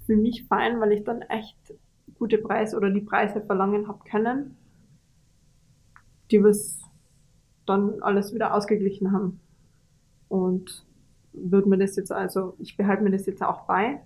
für 0.07 0.17
mich 0.17 0.45
fein, 0.45 0.81
weil 0.81 0.93
ich 0.93 1.05
dann 1.05 1.23
echt 1.23 1.57
gute 2.19 2.39
Preise 2.39 2.77
oder 2.77 2.91
die 2.91 3.01
Preise 3.01 3.41
verlangen 3.41 3.89
habe 3.89 4.05
können, 4.09 4.57
die 6.31 6.43
was 6.43 6.81
dann 7.67 8.03
alles 8.03 8.35
wieder 8.35 8.55
ausgeglichen 8.55 9.13
haben. 9.13 9.41
Und 10.29 10.87
würde 11.33 11.69
mir 11.69 11.79
das 11.79 11.97
jetzt 11.97 12.13
also, 12.13 12.55
ich 12.59 12.77
behalte 12.77 13.03
mir 13.03 13.11
das 13.11 13.27
jetzt 13.27 13.43
auch 13.43 13.67
bei, 13.67 14.01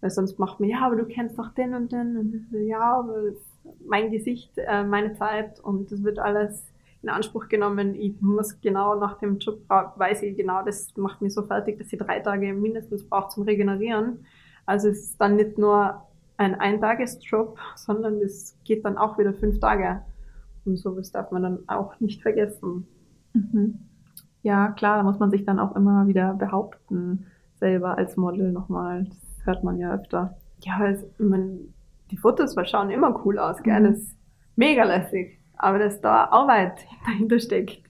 weil 0.00 0.10
sonst 0.10 0.38
macht 0.38 0.60
man, 0.60 0.68
ja, 0.68 0.80
aber 0.80 0.96
du 0.96 1.04
kennst 1.04 1.38
doch 1.38 1.52
den 1.54 1.74
und 1.74 1.92
den 1.92 2.16
und 2.16 2.46
ja, 2.52 2.98
aber 2.98 3.32
mein 3.86 4.10
Gesicht, 4.10 4.52
äh, 4.56 4.84
meine 4.84 5.14
Zeit 5.14 5.60
und 5.60 5.90
das 5.92 6.02
wird 6.02 6.18
alles 6.18 6.66
in 7.02 7.08
Anspruch 7.08 7.48
genommen. 7.48 7.94
Ich 7.94 8.20
muss 8.20 8.60
genau 8.60 8.98
nach 8.98 9.18
dem 9.18 9.38
Job, 9.38 9.60
weiß 9.68 10.22
ich 10.22 10.36
genau, 10.36 10.64
das 10.64 10.96
macht 10.96 11.22
mich 11.22 11.34
so 11.34 11.42
fertig, 11.42 11.78
dass 11.78 11.92
ich 11.92 11.98
drei 11.98 12.20
Tage 12.20 12.52
mindestens 12.52 13.08
brauche 13.08 13.28
zum 13.28 13.44
Regenerieren. 13.44 14.24
Also 14.66 14.88
es 14.88 15.00
ist 15.00 15.20
dann 15.20 15.36
nicht 15.36 15.58
nur 15.58 16.02
ein 16.36 16.54
Eintagesjob, 16.54 17.58
sondern 17.76 18.20
es 18.20 18.56
geht 18.64 18.84
dann 18.84 18.96
auch 18.96 19.18
wieder 19.18 19.32
fünf 19.34 19.60
Tage. 19.60 20.02
Und 20.64 20.76
sowas 20.76 21.10
darf 21.10 21.30
man 21.30 21.42
dann 21.42 21.58
auch 21.68 21.98
nicht 22.00 22.22
vergessen. 22.22 22.86
Mhm. 23.32 23.78
Ja, 24.42 24.68
klar, 24.68 24.98
da 24.98 25.02
muss 25.02 25.18
man 25.18 25.30
sich 25.30 25.44
dann 25.44 25.58
auch 25.58 25.74
immer 25.74 26.06
wieder 26.06 26.34
behaupten, 26.34 27.26
selber 27.56 27.98
als 27.98 28.16
Model 28.16 28.52
nochmal. 28.52 29.04
Das 29.04 29.46
hört 29.46 29.64
man 29.64 29.78
ja 29.78 29.92
öfter. 29.92 30.36
Ja, 30.60 30.76
also, 30.78 31.06
man, 31.18 31.74
die 32.10 32.16
Fotos 32.16 32.54
schauen 32.64 32.90
immer 32.90 33.24
cool 33.24 33.38
aus, 33.38 33.62
gell? 33.62 33.80
Mhm. 33.80 33.84
Das 33.84 33.98
ist 33.98 34.16
mega 34.56 34.84
lässig. 34.84 35.37
Aber 35.58 35.78
dass 35.78 36.00
da 36.00 36.24
Arbeit 36.26 36.86
dahinter 37.06 37.38
steckt, 37.38 37.82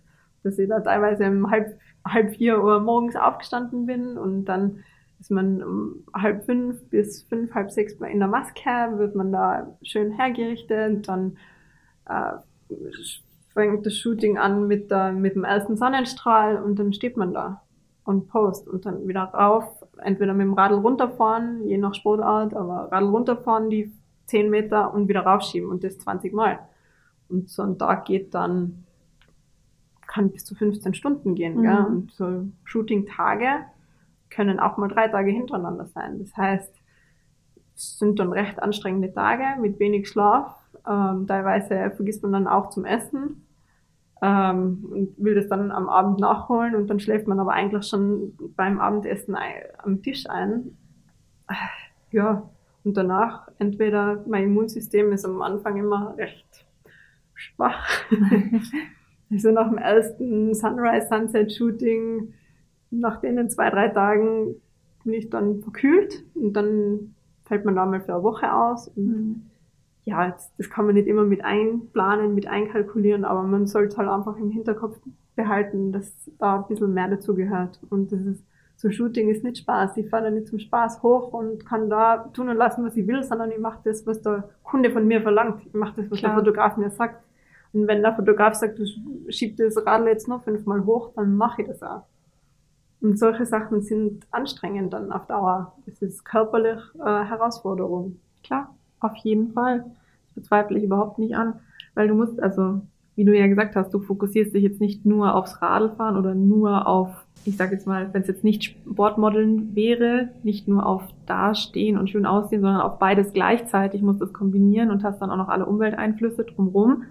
dass 0.42 0.58
ich 0.58 0.68
da 0.68 0.80
teilweise 0.80 1.26
um 1.26 1.50
halb, 1.50 1.78
halb 2.06 2.34
vier 2.34 2.62
Uhr 2.62 2.80
morgens 2.80 3.16
aufgestanden 3.16 3.86
bin 3.86 4.16
und 4.16 4.46
dann 4.46 4.84
ist 5.20 5.30
man 5.30 5.62
um 5.62 6.04
halb 6.14 6.44
fünf 6.44 6.88
bis 6.90 7.24
fünf, 7.24 7.54
halb 7.54 7.70
sechs 7.70 7.94
in 7.94 8.20
der 8.20 8.28
Maske, 8.28 8.70
wird 8.96 9.14
man 9.14 9.32
da 9.32 9.76
schön 9.82 10.12
hergerichtet, 10.12 11.08
dann 11.08 11.36
äh, 12.08 12.34
fängt 13.52 13.84
das 13.84 13.96
Shooting 13.96 14.38
an 14.38 14.68
mit, 14.68 14.90
der, 14.90 15.12
mit 15.12 15.34
dem 15.34 15.44
ersten 15.44 15.76
Sonnenstrahl 15.76 16.62
und 16.62 16.78
dann 16.78 16.92
steht 16.92 17.16
man 17.16 17.34
da 17.34 17.62
und 18.04 18.28
post 18.28 18.68
und 18.68 18.86
dann 18.86 19.06
wieder 19.06 19.22
rauf, 19.22 19.84
entweder 19.98 20.32
mit 20.32 20.46
dem 20.46 20.54
Radl 20.54 20.76
runterfahren, 20.76 21.66
je 21.66 21.76
nach 21.78 21.94
Sportart, 21.94 22.54
aber 22.54 22.88
Radl 22.90 23.08
runterfahren, 23.08 23.68
die 23.68 23.92
10 24.26 24.48
Meter 24.48 24.94
und 24.94 25.08
wieder 25.08 25.22
raufschieben 25.22 25.68
und 25.68 25.82
das 25.84 25.98
20 25.98 26.32
Mal. 26.32 26.58
Und 27.28 27.50
so 27.50 27.62
ein 27.62 27.78
Tag 27.78 28.06
geht 28.06 28.34
dann, 28.34 28.84
kann 30.06 30.30
bis 30.30 30.44
zu 30.44 30.54
15 30.54 30.94
Stunden 30.94 31.34
gehen, 31.34 31.58
mhm. 31.58 31.62
gell? 31.62 31.84
Und 31.84 32.12
so 32.12 32.46
Shooting-Tage 32.64 33.64
können 34.30 34.60
auch 34.60 34.76
mal 34.76 34.88
drei 34.88 35.08
Tage 35.08 35.30
hintereinander 35.30 35.86
sein. 35.86 36.18
Das 36.18 36.36
heißt, 36.36 36.72
es 37.76 37.98
sind 37.98 38.18
dann 38.18 38.32
recht 38.32 38.60
anstrengende 38.62 39.12
Tage 39.12 39.60
mit 39.60 39.78
wenig 39.78 40.08
Schlaf. 40.08 40.54
Ähm, 40.86 41.26
teilweise 41.26 41.90
vergisst 41.94 42.22
man 42.22 42.32
dann 42.32 42.46
auch 42.48 42.70
zum 42.70 42.84
Essen 42.84 43.46
ähm, 44.22 44.84
und 44.90 45.14
will 45.18 45.34
das 45.34 45.48
dann 45.48 45.70
am 45.70 45.88
Abend 45.88 46.18
nachholen 46.18 46.74
und 46.74 46.88
dann 46.88 47.00
schläft 47.00 47.28
man 47.28 47.38
aber 47.38 47.52
eigentlich 47.52 47.86
schon 47.86 48.36
beim 48.56 48.80
Abendessen 48.80 49.36
am 49.78 50.02
Tisch 50.02 50.28
ein. 50.28 50.76
Ja, 52.10 52.48
und 52.84 52.96
danach 52.96 53.48
entweder 53.58 54.24
mein 54.26 54.44
Immunsystem 54.44 55.12
ist 55.12 55.24
am 55.24 55.42
Anfang 55.42 55.76
immer 55.76 56.16
recht 56.16 56.66
schwach. 57.38 57.86
also 59.30 59.50
nach 59.50 59.68
dem 59.68 59.78
ersten 59.78 60.54
Sunrise-Sunset-Shooting, 60.54 62.34
nach 62.90 63.20
denen 63.20 63.48
zwei, 63.48 63.70
drei 63.70 63.88
Tagen 63.88 64.56
bin 65.04 65.14
ich 65.14 65.30
dann 65.30 65.62
verkühlt 65.62 66.24
und 66.34 66.52
dann 66.52 67.14
fällt 67.44 67.64
man 67.64 67.76
da 67.76 67.86
mal 67.86 68.00
für 68.00 68.14
eine 68.14 68.22
Woche 68.22 68.52
aus. 68.52 68.88
Und 68.88 69.06
mhm. 69.06 69.42
ja, 70.04 70.30
das, 70.30 70.52
das 70.56 70.68
kann 70.68 70.86
man 70.86 70.94
nicht 70.94 71.08
immer 71.08 71.24
mit 71.24 71.44
einplanen, 71.44 72.34
mit 72.34 72.46
einkalkulieren, 72.46 73.24
aber 73.24 73.42
man 73.42 73.66
sollte 73.66 73.96
halt 73.96 74.08
einfach 74.08 74.36
im 74.36 74.50
Hinterkopf 74.50 74.98
behalten, 75.36 75.92
dass 75.92 76.12
da 76.38 76.56
ein 76.56 76.68
bisschen 76.68 76.92
mehr 76.92 77.08
dazu 77.08 77.34
gehört. 77.34 77.80
Und 77.88 78.12
das 78.12 78.20
ist 78.20 78.44
so 78.78 78.92
Shooting 78.92 79.28
ist 79.28 79.42
nicht 79.42 79.58
Spaß. 79.58 79.96
Ich 79.96 80.08
fahre 80.08 80.24
da 80.24 80.30
nicht 80.30 80.46
zum 80.46 80.60
Spaß 80.60 81.02
hoch 81.02 81.32
und 81.32 81.66
kann 81.66 81.90
da 81.90 82.28
tun 82.32 82.48
und 82.48 82.56
lassen, 82.56 82.84
was 82.84 82.96
ich 82.96 83.08
will, 83.08 83.24
sondern 83.24 83.50
ich 83.50 83.58
mache 83.58 83.80
das, 83.84 84.06
was 84.06 84.22
der 84.22 84.50
Kunde 84.62 84.92
von 84.92 85.04
mir 85.04 85.20
verlangt. 85.20 85.66
Ich 85.66 85.74
mache 85.74 85.94
das, 85.96 86.10
was 86.10 86.18
Klar. 86.20 86.32
der 86.32 86.38
Fotograf 86.38 86.76
mir 86.76 86.90
sagt. 86.90 87.20
Und 87.72 87.86
wenn 87.86 88.02
der 88.02 88.14
Fotograf 88.14 88.54
sagt, 88.54 88.78
du 88.78 88.84
schieb 89.30 89.56
das 89.56 89.76
Radl 89.84 90.08
jetzt 90.08 90.28
noch 90.28 90.42
fünfmal 90.44 90.84
hoch, 90.84 91.12
dann 91.14 91.36
mache 91.36 91.62
ich 91.62 91.68
das 91.68 91.82
auch. 91.82 92.02
Und 93.00 93.18
solche 93.18 93.46
Sachen 93.46 93.82
sind 93.82 94.26
anstrengend 94.30 94.92
dann 94.92 95.12
auf 95.12 95.26
Dauer. 95.26 95.74
Das 95.86 96.02
ist 96.02 96.24
körperlich 96.24 96.80
äh, 96.98 97.24
Herausforderung. 97.24 98.18
Klar, 98.42 98.74
auf 99.00 99.14
jeden 99.16 99.52
Fall. 99.52 99.84
Das 100.26 100.34
bezweifle 100.34 100.78
ich 100.78 100.84
überhaupt 100.84 101.18
nicht 101.18 101.36
an. 101.36 101.60
Weil 101.94 102.08
du 102.08 102.14
musst, 102.14 102.42
also, 102.42 102.80
wie 103.14 103.24
du 103.24 103.36
ja 103.36 103.46
gesagt 103.46 103.76
hast, 103.76 103.92
du 103.94 104.00
fokussierst 104.00 104.54
dich 104.54 104.62
jetzt 104.62 104.80
nicht 104.80 105.06
nur 105.06 105.34
aufs 105.34 105.62
Radlfahren 105.62 106.16
oder 106.16 106.34
nur 106.34 106.86
auf 106.86 107.10
ich 107.44 107.56
sage 107.56 107.74
jetzt 107.74 107.86
mal, 107.86 108.12
wenn 108.12 108.22
es 108.22 108.28
jetzt 108.28 108.44
nicht 108.44 108.64
Sportmodeln 108.64 109.74
wäre, 109.74 110.28
nicht 110.42 110.68
nur 110.68 110.84
auf 110.86 111.02
dastehen 111.26 111.96
und 111.96 112.10
schön 112.10 112.26
aussehen, 112.26 112.60
sondern 112.60 112.80
auf 112.80 112.98
beides 112.98 113.32
gleichzeitig, 113.32 114.02
musst 114.02 114.20
es 114.20 114.32
kombinieren 114.32 114.90
und 114.90 115.02
hast 115.02 115.20
dann 115.20 115.30
auch 115.30 115.36
noch 115.36 115.48
alle 115.48 115.66
Umwelteinflüsse 115.66 116.44
drumherum, 116.44 117.04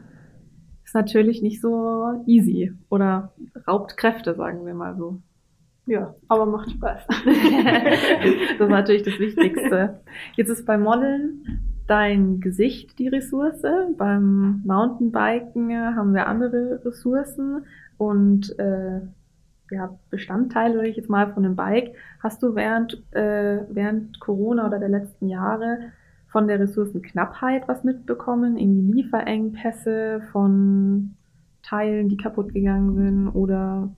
ist 0.87 0.95
natürlich 0.95 1.41
nicht 1.41 1.59
so 1.59 2.23
easy 2.25 2.71
oder 2.89 3.33
raubt 3.67 3.97
Kräfte, 3.97 4.33
sagen 4.35 4.65
wir 4.65 4.73
mal 4.73 4.95
so. 4.95 5.19
Ja, 5.85 6.15
aber 6.29 6.45
macht 6.45 6.71
Spaß. 6.71 7.05
das 7.07 8.59
ist 8.59 8.69
natürlich 8.69 9.03
das 9.03 9.19
Wichtigste. 9.19 9.99
Jetzt 10.37 10.49
ist 10.49 10.65
beim 10.65 10.83
Modeln 10.83 11.43
dein 11.87 12.39
Gesicht 12.39 12.99
die 12.99 13.09
Ressource. 13.09 13.63
Beim 13.97 14.61
Mountainbiken 14.65 15.95
haben 15.95 16.13
wir 16.13 16.27
andere 16.27 16.79
Ressourcen 16.85 17.65
und 17.97 18.57
äh, 18.57 19.01
ja, 19.69 19.97
Bestandteil, 20.09 20.73
würde 20.73 20.87
ich 20.87 20.95
jetzt 20.95 21.09
mal, 21.09 21.33
von 21.33 21.43
einem 21.43 21.57
Bike. 21.57 21.95
Hast 22.23 22.41
du 22.41 22.55
während, 22.55 23.03
äh, 23.13 23.59
während 23.69 24.21
Corona 24.21 24.65
oder 24.67 24.79
der 24.79 24.89
letzten 24.89 25.27
Jahre 25.27 25.91
von 26.37 26.47
der 26.47 26.59
Ressourcenknappheit 26.59 27.67
was 27.67 27.83
mitbekommen? 27.83 28.57
Irgendwie 28.57 29.01
Lieferengpässe 29.01 30.21
von 30.31 31.15
Teilen, 31.63 32.09
die 32.09 32.17
kaputt 32.17 32.53
gegangen 32.53 32.93
sind 32.93 33.29
oder 33.29 33.89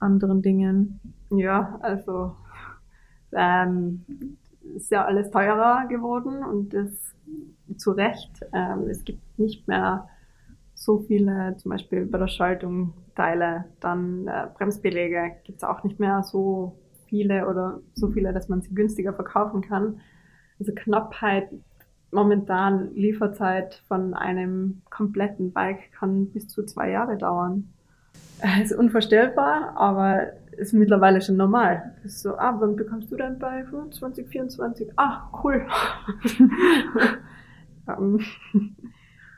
anderen 0.00 0.40
Dingen? 0.40 0.98
Ja, 1.28 1.78
also 1.82 2.34
ähm, 3.32 4.06
ist 4.76 4.90
ja 4.90 5.04
alles 5.04 5.30
teurer 5.30 5.86
geworden 5.90 6.42
und 6.42 6.72
das 6.72 7.14
zu 7.76 7.90
Recht. 7.90 8.40
Ähm, 8.54 8.88
es 8.88 9.04
gibt 9.04 9.38
nicht 9.38 9.68
mehr 9.68 10.08
so 10.72 11.00
viele, 11.00 11.54
zum 11.58 11.70
Beispiel 11.70 12.06
bei 12.06 12.16
der 12.16 12.28
Schaltung 12.28 12.94
Teile, 13.14 13.66
dann 13.80 14.26
äh, 14.26 14.46
Bremsbeläge 14.56 15.32
gibt 15.44 15.58
es 15.58 15.64
auch 15.64 15.84
nicht 15.84 16.00
mehr 16.00 16.22
so 16.22 16.78
viele 17.08 17.46
oder 17.46 17.80
so 17.92 18.08
viele, 18.08 18.32
dass 18.32 18.48
man 18.48 18.62
sie 18.62 18.74
günstiger 18.74 19.12
verkaufen 19.12 19.60
kann. 19.60 20.00
Also 20.58 20.72
Knappheit, 20.74 21.48
momentan 22.10 22.94
Lieferzeit 22.94 23.82
von 23.88 24.14
einem 24.14 24.82
kompletten 24.90 25.52
Bike 25.52 25.92
kann 25.92 26.26
bis 26.30 26.48
zu 26.48 26.64
zwei 26.64 26.90
Jahre 26.90 27.16
dauern. 27.16 27.72
Äh, 28.40 28.62
ist 28.62 28.72
unvorstellbar, 28.72 29.76
aber 29.76 30.32
ist 30.56 30.72
mittlerweile 30.72 31.20
schon 31.20 31.36
normal. 31.36 31.94
Das 32.02 32.12
ist 32.12 32.22
so, 32.22 32.36
ah, 32.36 32.56
wann 32.58 32.76
bekommst 32.76 33.10
du 33.10 33.16
dein 33.16 33.38
Bike? 33.38 33.68
2024. 33.90 34.92
Ah, 34.96 35.30
cool. 35.42 35.66
Ähm, 37.88 38.20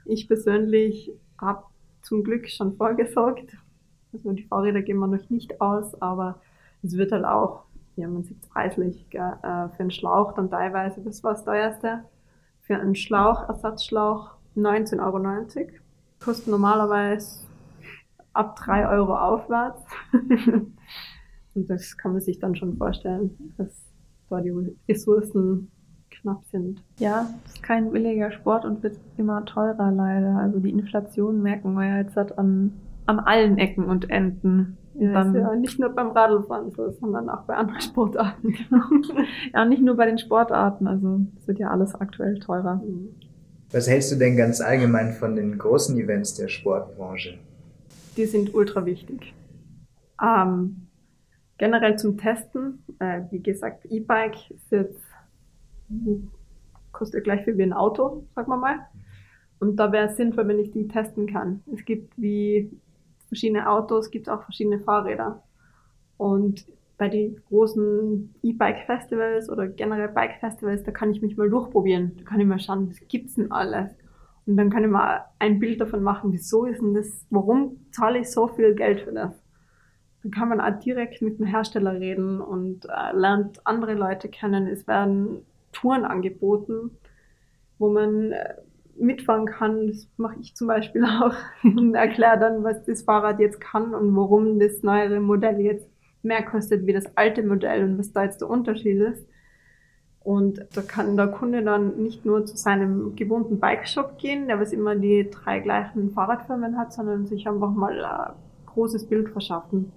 ich 0.05 0.27
persönlich 0.27 1.13
habe 1.39 1.65
zum 2.03 2.25
Glück 2.25 2.49
schon 2.49 2.77
vorgesorgt. 2.77 3.57
Also 4.13 4.33
die 4.33 4.45
Fahrräder 4.45 4.83
gehen 4.83 4.99
wir 4.99 5.07
noch 5.07 5.29
nicht 5.29 5.61
aus, 5.61 6.01
aber 6.01 6.41
es 6.83 6.97
wird 6.97 7.13
halt 7.13 7.25
auch 7.25 7.65
ja, 7.99 8.09
man 8.09 8.23
sieht 8.23 8.41
preislich, 8.49 9.09
gell, 9.11 9.35
äh, 9.43 9.69
für 9.69 9.81
einen 9.81 9.91
Schlauch 9.91 10.33
dann 10.33 10.51
teilweise, 10.51 11.03
das 11.03 11.23
war 11.25 11.33
das 11.33 11.45
teuerste, 11.45 12.05
für 12.61 12.77
einen 12.77 12.95
Schlauch, 12.95 13.49
Ersatzschlauch 13.49 14.31
19,90 14.57 15.01
Euro. 15.01 15.69
Kostet 16.21 16.49
normalerweise 16.49 17.41
ab 18.33 18.57
3 18.57 18.89
Euro 18.89 19.17
aufwärts. 19.17 19.83
Und 21.55 21.71
das 21.71 21.97
kann 21.97 22.13
man 22.13 22.21
sich 22.21 22.39
dann 22.39 22.55
schon 22.55 22.77
vorstellen, 22.77 23.55
dass 23.57 23.85
da 24.31 24.41
die 24.41 24.53
Ressourcen 24.89 25.71
knapp 26.11 26.45
sind. 26.45 26.83
Ja, 26.99 27.29
es 27.47 27.55
ist 27.55 27.63
kein 27.63 27.91
billiger 27.91 28.31
Sport 28.31 28.65
und 28.65 28.83
wird 28.83 28.99
immer 29.17 29.45
teurer 29.45 29.91
leider. 29.91 30.37
Also 30.37 30.59
die 30.61 30.71
Inflation 30.71 31.43
merken 31.43 31.75
wir 31.75 31.87
ja 31.87 31.99
jetzt 31.99 32.17
an, 32.39 32.73
an 33.07 33.19
allen 33.19 33.59
Ecken 33.59 33.85
und 33.85 34.11
Enden. 34.11 34.77
Ja, 34.99 35.23
ist 35.23 35.35
ja 35.35 35.55
nicht 35.55 35.79
nur 35.79 35.91
beim 35.91 36.11
Radlfahren 36.11 36.73
so, 36.73 36.91
sondern 36.91 37.29
auch 37.29 37.43
bei 37.43 37.55
anderen 37.55 37.81
Sportarten. 37.83 38.55
ja, 39.55 39.65
nicht 39.65 39.83
nur 39.83 39.97
bei 39.97 40.07
den 40.07 40.19
Sportarten. 40.19 40.87
Also 40.87 41.21
es 41.39 41.47
wird 41.47 41.59
ja 41.59 41.71
alles 41.71 41.95
aktuell 41.95 42.39
teurer. 42.39 42.77
Mhm. 42.77 43.15
Was 43.71 43.89
hältst 43.89 44.11
du 44.13 44.17
denn 44.17 44.37
ganz 44.37 44.61
allgemein 44.61 45.13
von 45.13 45.37
den 45.37 45.59
großen 45.59 45.99
Events 45.99 46.35
der 46.35 46.49
Sportbranche? 46.49 47.39
Die 48.17 48.25
sind 48.25 48.55
ultra 48.55 48.85
wichtig. 48.87 49.35
Ähm, 50.23 50.89
generell 51.59 51.97
zum 51.97 52.17
Testen, 52.17 52.83
äh, 52.99 53.21
wie 53.31 53.43
gesagt, 53.43 53.85
E-Bike 53.85 54.37
kostet 56.93 57.25
gleich 57.25 57.45
viel 57.45 57.59
wie 57.59 57.63
ein 57.63 57.73
Auto, 57.73 58.25
sagen 58.35 58.51
wir 58.51 58.57
mal. 58.57 58.79
Und 59.61 59.77
da 59.77 59.93
wäre 59.93 60.09
es 60.09 60.17
sinnvoll, 60.17 60.49
wenn 60.49 60.59
ich 60.59 60.71
die 60.71 60.89
testen 60.89 61.27
kann. 61.27 61.63
Es 61.73 61.85
gibt 61.85 62.17
wie 62.17 62.71
verschiedene 63.29 63.69
Autos, 63.71 64.11
gibt 64.11 64.29
auch 64.29 64.43
verschiedene 64.43 64.81
Fahrräder. 64.81 65.43
Und 66.17 66.67
bei 66.99 67.09
den 67.09 67.41
großen 67.49 68.35
E-Bike-Festivals 68.43 69.49
oder 69.49 69.69
generell 69.69 70.09
Bike-Festivals, 70.09 70.83
da 70.83 70.91
kann 70.91 71.13
ich 71.13 71.23
mich 71.23 71.37
mal 71.37 71.49
durchprobieren. 71.49 72.17
Da 72.19 72.25
kann 72.25 72.41
ich 72.41 72.47
mal 72.47 72.59
schauen, 72.59 72.89
was 72.91 73.01
gibt's 73.09 73.37
denn 73.37 73.53
alles? 73.53 73.93
Und 74.47 74.57
dann 74.57 74.71
kann 74.71 74.83
ich 74.83 74.91
mal 74.91 75.27
ein 75.39 75.61
Bild 75.61 75.81
davon 75.81 76.03
machen, 76.03 76.33
wieso 76.33 76.65
ist 76.65 76.81
denn 76.81 76.95
das, 76.95 77.27
warum 77.31 77.77
zahle 77.93 78.19
ich 78.19 78.31
so 78.31 78.49
viel 78.49 78.75
Geld 78.75 79.03
für 79.03 79.13
das? 79.13 79.33
Dann 80.23 80.33
kann 80.33 80.49
man 80.49 80.61
auch 80.61 80.79
direkt 80.81 81.23
mit 81.23 81.39
dem 81.39 81.47
Hersteller 81.47 82.01
reden 82.01 82.41
und 82.41 82.87
äh, 82.87 83.13
lernt 83.13 83.65
andere 83.67 83.95
Leute 83.95 84.29
kennen. 84.29 84.67
Es 84.67 84.89
werden 84.89 85.45
Touren 85.73 86.05
angeboten, 86.05 86.91
wo 87.79 87.91
man 87.91 88.33
äh, 88.33 88.55
mitfahren 89.01 89.47
kann. 89.47 89.89
Das 89.89 90.09
mache 90.17 90.37
ich 90.41 90.55
zum 90.55 90.69
Beispiel 90.69 91.05
auch 91.23 91.35
und 91.63 91.95
erkläre 91.95 92.39
dann, 92.39 92.65
was 92.65 92.85
das 92.85 93.03
Fahrrad 93.03 93.41
jetzt 93.41 93.61
kann 93.61 93.95
und 93.95 94.15
warum 94.17 94.59
das 94.59 94.83
neuere 94.83 95.21
Modell 95.21 95.61
jetzt 95.61 95.89
mehr 96.23 96.43
kostet 96.43 96.87
wie 96.87 96.93
das 96.93 97.17
alte 97.17 97.43
Modell 97.43 97.85
und 97.85 97.99
was 97.99 98.13
da 98.13 98.25
jetzt 98.25 98.41
der 98.41 98.51
Unterschied 98.51 99.01
ist. 99.01 99.27
Und 100.21 100.61
da 100.75 100.83
kann 100.83 101.17
der 101.17 101.29
Kunde 101.29 101.63
dann 101.63 102.03
nicht 102.03 102.27
nur 102.27 102.45
zu 102.45 102.57
seinem 102.57 103.17
gewohnten 103.17 103.61
Bike-Shop 103.61 104.19
gehen, 104.19 104.47
der 104.47 104.61
was 104.61 104.73
immer 104.73 104.95
die 104.95 105.31
drei 105.31 105.61
gleichen 105.61 106.11
Fahrradfirmen 106.11 106.77
hat, 106.77 106.93
sondern 106.93 107.27
sich 107.27 107.49
einfach 107.49 107.71
mal 107.71 108.05
ein 108.05 108.35
großes 108.67 109.07
Bild 109.09 109.31
verschaffen. 109.31 109.93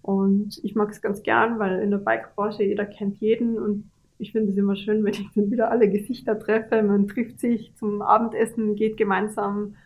Und 0.00 0.58
ich 0.62 0.74
mag 0.74 0.88
es 0.90 1.02
ganz 1.02 1.22
gern, 1.22 1.58
weil 1.58 1.80
in 1.80 1.90
der 1.90 1.98
Bike-Branche 1.98 2.62
jeder 2.62 2.86
kennt 2.86 3.18
jeden 3.18 3.58
und 3.58 3.90
ich 4.18 4.32
finde 4.32 4.52
es 4.52 4.58
immer 4.58 4.76
schön, 4.76 5.04
wenn 5.04 5.12
ich 5.12 5.28
dann 5.34 5.50
wieder 5.50 5.70
alle 5.70 5.88
Gesichter 5.88 6.38
treffe. 6.38 6.82
Man 6.82 7.06
trifft 7.06 7.40
sich 7.40 7.72
zum 7.76 8.02
Abendessen, 8.02 8.74
geht 8.74 8.96
gemeinsam 8.96 9.76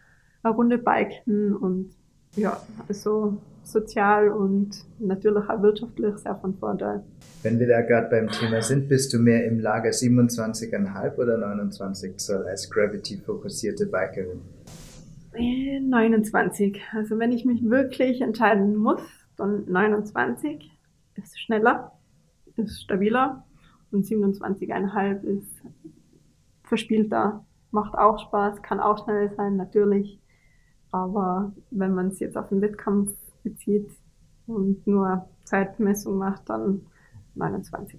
eine 0.43 0.55
Runde 0.55 0.79
biken 0.79 1.55
und 1.55 1.91
ja, 2.35 2.61
also 2.89 3.37
sozial 3.63 4.31
und 4.31 4.71
natürlich 4.99 5.49
auch 5.49 5.63
wirtschaftlich 5.63 6.17
sehr 6.17 6.35
von 6.37 6.55
Vorteil. 6.55 7.05
Wenn 7.43 7.61
wir 7.61 7.69
da 7.69 7.83
gerade 7.83 8.09
beim 8.09 8.29
Thema 8.29 8.63
sind, 8.63 8.89
bist 8.89 9.13
du 9.13 9.19
mehr 9.19 9.45
im 9.47 9.61
Lager 9.61 9.91
27,5 9.91 11.17
oder 11.17 11.39
29 11.39 12.17
Zoll 12.17 12.47
als 12.47 12.71
Gravity-fokussierte 12.71 13.87
Bikerin? 13.87 14.41
29. 15.35 16.81
Also 16.93 17.19
wenn 17.19 17.33
ich 17.33 17.45
mich 17.45 17.63
wirklich 17.69 18.21
entscheiden 18.21 18.77
muss, 18.77 19.03
dann 19.37 19.65
29 19.69 20.71
ist 21.15 21.41
schneller, 21.41 21.93
ist 22.57 22.83
stabiler 22.83 23.45
und 23.93 24.05
27,5 24.05 25.23
ist 25.23 25.63
verspielter. 26.65 27.45
Macht 27.71 27.95
auch 27.95 28.19
Spaß, 28.19 28.63
kann 28.63 28.81
auch 28.81 29.05
schnell 29.05 29.33
sein, 29.37 29.57
natürlich. 29.57 30.21
Aber 30.91 31.53
wenn 31.71 31.95
man 31.95 32.09
es 32.09 32.21
jetzt 32.21 32.37
auf 32.37 32.49
den 32.49 32.61
Wettkampf 32.61 33.13
bezieht 33.43 33.91
und 34.47 34.87
nur 34.87 35.29
Zeitmessung 35.45 36.19
macht, 36.19 36.49
dann 36.49 36.83
29. 37.35 37.99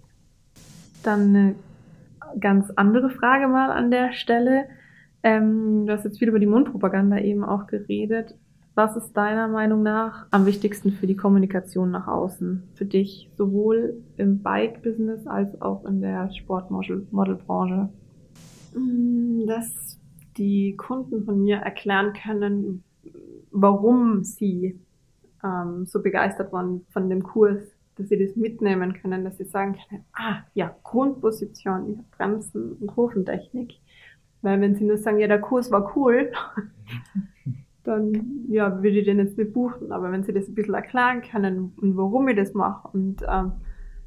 Dann 1.03 1.29
eine 1.29 1.55
ganz 2.39 2.71
andere 2.75 3.09
Frage 3.09 3.47
mal 3.47 3.71
an 3.71 3.91
der 3.91 4.13
Stelle. 4.13 4.67
Ähm, 5.23 5.85
du 5.85 5.93
hast 5.93 6.05
jetzt 6.05 6.19
viel 6.19 6.29
über 6.29 6.39
die 6.39 6.45
Mundpropaganda 6.45 7.17
eben 7.19 7.43
auch 7.43 7.67
geredet. 7.67 8.35
Was 8.75 8.95
ist 8.95 9.13
deiner 9.13 9.47
Meinung 9.47 9.83
nach 9.83 10.25
am 10.31 10.47
wichtigsten 10.47 10.91
für 10.91 11.05
die 11.05 11.15
Kommunikation 11.15 11.91
nach 11.91 12.07
außen? 12.07 12.63
Für 12.73 12.85
dich 12.85 13.29
sowohl 13.37 14.01
im 14.17 14.41
Bike-Business 14.41 15.27
als 15.27 15.61
auch 15.61 15.85
in 15.85 16.01
der 16.01 16.31
Sportmodel-Branche? 16.31 17.89
Mm, 18.73 19.45
dass 19.45 19.99
die 20.37 20.75
Kunden 20.75 21.23
von 21.23 21.43
mir 21.43 21.57
erklären 21.57 22.13
können, 22.13 22.83
warum 23.51 24.23
sie 24.23 24.79
ähm, 25.43 25.85
so 25.85 26.01
begeistert 26.01 26.51
waren 26.51 26.83
von 26.89 27.11
dem 27.11 27.21
Kurs, 27.21 27.61
dass 27.95 28.09
sie 28.09 28.17
das 28.17 28.35
mitnehmen 28.35 28.93
können, 28.93 29.23
dass 29.23 29.37
sie 29.37 29.45
sagen 29.45 29.77
können, 29.87 30.03
ah 30.13 30.37
ja, 30.55 30.75
Grundposition, 30.81 32.05
Bremsen 32.17 32.73
und 32.79 32.95
Hofentechnik. 32.95 33.75
Weil 34.41 34.59
wenn 34.61 34.73
sie 34.73 34.83
nur 34.83 34.97
sagen, 34.97 35.19
ja, 35.19 35.27
der 35.27 35.41
Kurs 35.41 35.69
war 35.69 35.95
cool, 35.95 36.31
dann 37.83 38.45
ja, 38.47 38.81
würde 38.81 38.99
ich 38.99 39.05
den 39.05 39.19
jetzt 39.19 39.37
nicht 39.37 39.53
buchen. 39.53 39.91
Aber 39.91 40.11
wenn 40.11 40.23
sie 40.23 40.33
das 40.33 40.47
ein 40.47 40.55
bisschen 40.55 40.73
erklären 40.73 41.21
können 41.21 41.73
und 41.81 41.97
warum 41.97 42.27
ich 42.27 42.35
das 42.35 42.53
mache 42.53 42.87
und 42.89 43.23
ähm, 43.27 43.53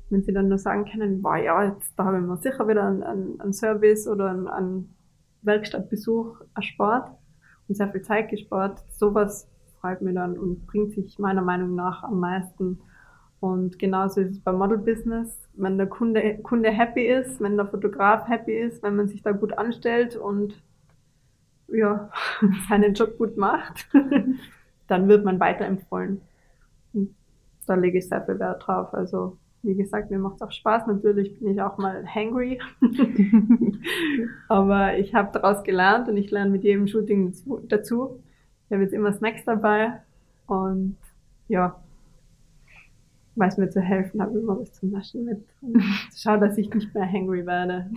wenn 0.08 0.22
sie 0.22 0.32
dann 0.32 0.48
nur 0.48 0.58
sagen 0.58 0.84
können, 0.84 1.22
wow, 1.22 1.36
ja, 1.36 1.64
jetzt 1.64 1.98
da 1.98 2.04
habe 2.04 2.18
ich 2.18 2.24
mir 2.24 2.36
sicher 2.36 2.68
wieder 2.68 2.84
einen, 2.84 3.02
einen, 3.02 3.40
einen 3.40 3.52
Service 3.52 4.06
oder 4.06 4.30
einen, 4.30 4.48
einen 4.48 4.94
Werkstattbesuch 5.42 6.40
erspart 6.54 7.10
und 7.68 7.76
sehr 7.76 7.88
viel 7.90 8.02
Zeit 8.02 8.30
gespart, 8.30 8.82
sowas 8.90 9.48
freut 9.80 10.02
mich 10.02 10.14
dann 10.14 10.38
und 10.38 10.66
bringt 10.66 10.92
sich 10.92 11.18
meiner 11.18 11.42
Meinung 11.42 11.74
nach 11.74 12.02
am 12.02 12.20
meisten. 12.20 12.80
Und 13.40 13.78
genauso 13.78 14.22
ist 14.22 14.30
es 14.32 14.40
beim 14.40 14.56
Model 14.56 14.78
Business. 14.78 15.48
Wenn 15.54 15.76
der 15.76 15.86
Kunde, 15.86 16.38
Kunde 16.42 16.70
happy 16.70 17.06
ist, 17.06 17.40
wenn 17.40 17.56
der 17.56 17.66
Fotograf 17.66 18.28
happy 18.28 18.52
ist, 18.52 18.82
wenn 18.82 18.96
man 18.96 19.08
sich 19.08 19.22
da 19.22 19.32
gut 19.32 19.56
anstellt 19.56 20.16
und 20.16 20.54
ja, 21.68 22.10
seinen 22.68 22.94
Job 22.94 23.18
gut 23.18 23.36
macht, 23.36 23.88
dann 24.88 25.08
wird 25.08 25.24
man 25.24 25.40
weiterempfohlen. 25.40 26.20
Und 26.92 27.14
da 27.66 27.74
lege 27.74 27.98
ich 27.98 28.08
sehr 28.08 28.24
viel 28.24 28.38
Wert 28.38 28.66
drauf. 28.66 28.94
Also, 28.94 29.36
wie 29.62 29.74
gesagt, 29.74 30.10
mir 30.10 30.18
macht 30.18 30.36
es 30.36 30.42
auch 30.42 30.52
Spaß. 30.52 30.86
Natürlich 30.86 31.38
bin 31.38 31.48
ich 31.48 31.60
auch 31.60 31.78
mal 31.78 32.06
hangry. 32.06 32.60
Aber 34.48 34.96
ich 34.98 35.14
habe 35.14 35.30
daraus 35.32 35.64
gelernt 35.64 36.08
und 36.08 36.16
ich 36.16 36.30
lerne 36.30 36.50
mit 36.50 36.62
jedem 36.62 36.86
Shooting 36.86 37.34
dazu. 37.68 38.20
Ich 38.66 38.72
habe 38.72 38.82
jetzt 38.82 38.94
immer 38.94 39.12
Snacks 39.12 39.44
dabei 39.44 40.00
und 40.46 40.96
ja, 41.48 41.80
weiß 43.36 43.58
mir 43.58 43.68
zu 43.68 43.80
helfen, 43.80 44.22
habe 44.22 44.38
immer 44.38 44.58
was 44.58 44.72
zum 44.72 44.90
Naschen 44.90 45.24
mit. 45.24 45.44
Und 45.60 45.82
schau, 46.14 46.36
dass 46.36 46.56
ich 46.58 46.72
nicht 46.72 46.94
mehr 46.94 47.10
hangry 47.10 47.44
werde. 47.46 47.90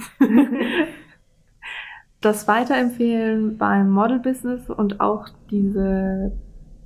Das 2.22 2.48
Weiterempfehlen 2.48 3.58
beim 3.58 3.90
Model-Business 3.90 4.70
und 4.70 5.00
auch 5.00 5.28
diese, 5.50 6.32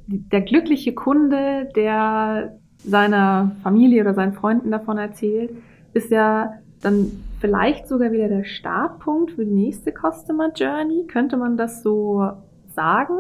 der 0.07 0.41
glückliche 0.41 0.93
Kunde, 0.93 1.69
der 1.75 2.59
seiner 2.77 3.51
Familie 3.63 4.01
oder 4.01 4.13
seinen 4.13 4.34
Freunden 4.34 4.71
davon 4.71 4.97
erzählt, 4.97 5.51
ist 5.93 6.11
ja 6.11 6.53
dann 6.81 7.11
vielleicht 7.39 7.88
sogar 7.88 8.11
wieder 8.11 8.27
der 8.27 8.43
Startpunkt 8.43 9.31
für 9.31 9.45
die 9.45 9.53
nächste 9.53 9.91
Customer 9.91 10.51
Journey. 10.53 11.07
Könnte 11.07 11.38
man 11.38 11.57
das 11.57 11.81
so 11.81 12.29
sagen? 12.67 13.17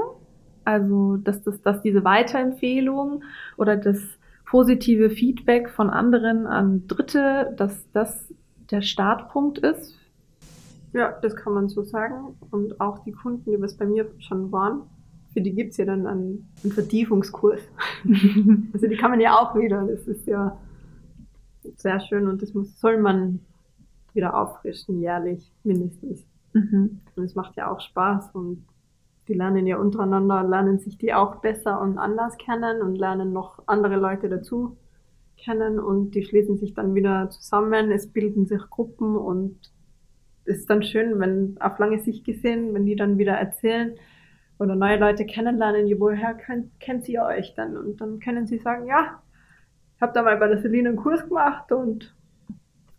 Also, 0.65 1.17
dass, 1.17 1.43
das, 1.43 1.61
dass 1.61 1.81
diese 1.81 2.03
Weiterempfehlung 2.03 3.23
oder 3.57 3.75
das 3.75 3.99
positive 4.45 5.09
Feedback 5.09 5.69
von 5.69 5.89
anderen 5.89 6.45
an 6.45 6.87
Dritte, 6.87 7.53
dass 7.57 7.89
das 7.91 8.33
der 8.69 8.81
Startpunkt 8.81 9.57
ist 9.59 9.97
ja, 10.93 11.11
das 11.21 11.35
kann 11.35 11.53
man 11.53 11.69
so 11.69 11.83
sagen. 11.83 12.35
Und 12.51 12.79
auch 12.79 12.99
die 12.99 13.11
Kunden, 13.11 13.51
die 13.51 13.61
was 13.61 13.75
bei 13.75 13.85
mir 13.85 14.09
schon 14.19 14.51
waren, 14.51 14.83
für 15.33 15.41
die 15.41 15.53
gibt's 15.53 15.77
ja 15.77 15.85
dann 15.85 16.05
einen, 16.05 16.47
einen 16.63 16.71
Vertiefungskurs. 16.71 17.61
also 18.73 18.87
die 18.87 18.95
kann 18.95 19.11
man 19.11 19.19
ja 19.19 19.37
auch 19.37 19.55
wieder. 19.55 19.85
Das 19.85 20.07
ist 20.07 20.27
ja 20.27 20.57
sehr 21.75 21.99
schön 21.99 22.27
und 22.27 22.41
das 22.41 22.53
muss, 22.53 22.79
soll 22.79 22.97
man 22.97 23.39
wieder 24.13 24.35
auffrischen, 24.35 25.01
jährlich 25.01 25.51
mindestens. 25.63 26.25
Mhm. 26.53 27.01
Und 27.15 27.23
es 27.23 27.35
macht 27.35 27.55
ja 27.55 27.71
auch 27.71 27.79
Spaß 27.79 28.29
und 28.33 28.63
die 29.27 29.33
lernen 29.33 29.65
ja 29.65 29.77
untereinander, 29.77 30.43
lernen 30.43 30.79
sich 30.79 30.97
die 30.97 31.13
auch 31.13 31.37
besser 31.37 31.81
und 31.81 31.97
anders 31.97 32.37
kennen 32.37 32.81
und 32.81 32.95
lernen 32.97 33.33
noch 33.33 33.63
andere 33.65 33.95
Leute 33.95 34.29
dazu. 34.29 34.77
kennen 35.35 35.79
und 35.79 36.11
die 36.11 36.23
schließen 36.23 36.57
sich 36.57 36.73
dann 36.73 36.93
wieder 36.93 37.29
zusammen, 37.29 37.91
es 37.91 38.07
bilden 38.07 38.45
sich 38.45 38.61
Gruppen 38.69 39.17
und 39.17 39.57
ist 40.45 40.69
dann 40.69 40.83
schön, 40.83 41.19
wenn 41.19 41.57
auf 41.59 41.79
lange 41.79 41.99
Sicht 41.99 42.25
gesehen, 42.25 42.73
wenn 42.73 42.85
die 42.85 42.95
dann 42.95 43.17
wieder 43.17 43.33
erzählen 43.33 43.95
oder 44.59 44.75
neue 44.75 44.97
Leute 44.97 45.25
kennenlernen, 45.25 45.87
ja, 45.87 45.99
woher 45.99 46.33
kennt, 46.33 46.79
kennt 46.79 47.07
ihr 47.09 47.23
euch 47.23 47.53
dann? 47.55 47.77
Und 47.77 48.01
dann 48.01 48.19
können 48.19 48.45
sie 48.45 48.57
sagen, 48.57 48.87
ja, 48.87 49.21
ich 49.95 50.01
habe 50.01 50.13
da 50.13 50.21
mal 50.21 50.37
bei 50.37 50.47
der 50.47 50.61
Celine 50.61 50.89
einen 50.89 50.97
Kurs 50.97 51.27
gemacht 51.27 51.71
und 51.71 52.13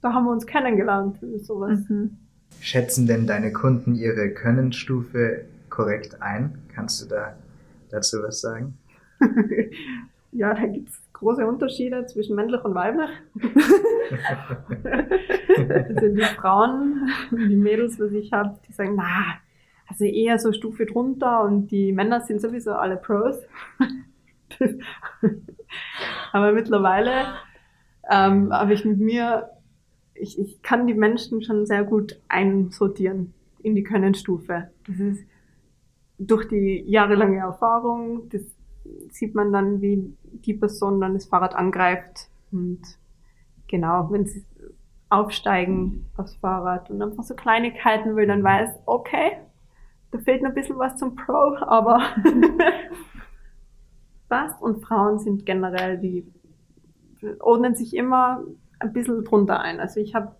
da 0.01 0.13
haben 0.13 0.25
wir 0.25 0.33
uns 0.33 0.47
kennengelernt 0.47 1.23
und 1.23 1.45
sowas. 1.45 1.79
Mhm. 1.89 2.17
Schätzen 2.61 3.07
denn 3.07 3.27
deine 3.27 3.53
Kunden 3.53 3.95
ihre 3.95 4.31
Könnenstufe 4.31 5.45
korrekt 5.71 6.21
ein? 6.23 6.59
Kannst 6.75 7.03
du 7.03 7.09
da 7.09 7.35
dazu 7.91 8.19
was 8.23 8.41
sagen? 8.41 8.79
ja, 10.33 10.55
da 10.55 10.67
gibt's 10.67 11.04
große 11.15 11.47
Unterschiede 11.47 12.05
zwischen 12.07 12.37
männlich 12.37 12.63
und 12.65 12.75
weiblich. 12.75 13.11
also 15.89 16.15
die 16.15 16.23
Frauen, 16.37 17.09
die 17.31 17.57
Mädels, 17.57 17.99
was 17.99 18.13
ich 18.13 18.33
habe, 18.33 18.59
die 18.69 18.73
sagen, 18.73 18.95
na, 18.97 19.39
also 19.89 20.05
eher 20.05 20.39
so 20.39 20.53
Stufe 20.53 20.87
drunter 20.87 21.43
und 21.43 21.69
die 21.69 21.93
Männer 21.93 22.21
sind 22.21 22.41
sowieso 22.41 22.73
alle 22.73 22.97
Pros. 22.97 23.39
Aber 26.33 26.53
mittlerweile 26.53 27.27
ähm, 28.11 28.53
habe 28.53 28.75
ich 28.75 28.85
mit 28.85 28.99
mir, 28.99 29.51
ich, 30.15 30.39
ich 30.39 30.63
kann 30.63 30.87
die 30.87 30.95
Menschen 30.95 31.43
schon 31.43 31.67
sehr 31.67 31.85
gut 31.85 32.21
einsortieren 32.29 33.35
in 33.63 33.75
die 33.75 33.83
Könnenstufe. 33.83 34.71
Das 34.87 34.99
ist 34.99 35.25
durch 36.19 36.49
die 36.49 36.85
jahrelange 36.87 37.39
Erfahrung, 37.39 38.29
das 38.31 38.43
sieht 39.11 39.35
man 39.35 39.53
dann, 39.53 39.81
wie 39.81 40.15
die 40.23 40.55
Person 40.55 41.01
dann 41.01 41.15
das 41.15 41.27
Fahrrad 41.27 41.55
angreift 41.55 42.29
und 42.53 42.81
genau, 43.69 44.09
wenn 44.11 44.27
sie 44.27 44.45
aufsteigen 45.11 46.07
aufs 46.17 46.35
Fahrrad 46.37 46.91
und 46.91 47.03
einfach 47.03 47.23
so 47.23 47.35
Kleinigkeiten 47.35 48.17
will, 48.17 48.27
dann 48.27 48.43
weiß, 48.43 48.71
okay, 48.87 49.39
da 50.11 50.19
fehlt 50.19 50.43
noch 50.43 50.51
ein 50.51 50.55
bisschen 50.55 50.79
was 50.79 50.97
zum 50.97 51.17
Pro, 51.17 51.57
aber 51.57 52.01
passt. 54.29 54.61
Und 54.63 54.85
Frauen 54.85 55.19
sind 55.19 55.47
generell, 55.47 55.99
die 55.99 56.27
ordnen 57.41 57.75
sich 57.75 57.95
immer 57.97 58.43
ein 58.79 58.93
bisschen 58.93 59.25
drunter 59.25 59.61
ein. 59.61 59.81
Also 59.81 60.01
ich 60.01 60.15
habe 60.15 60.35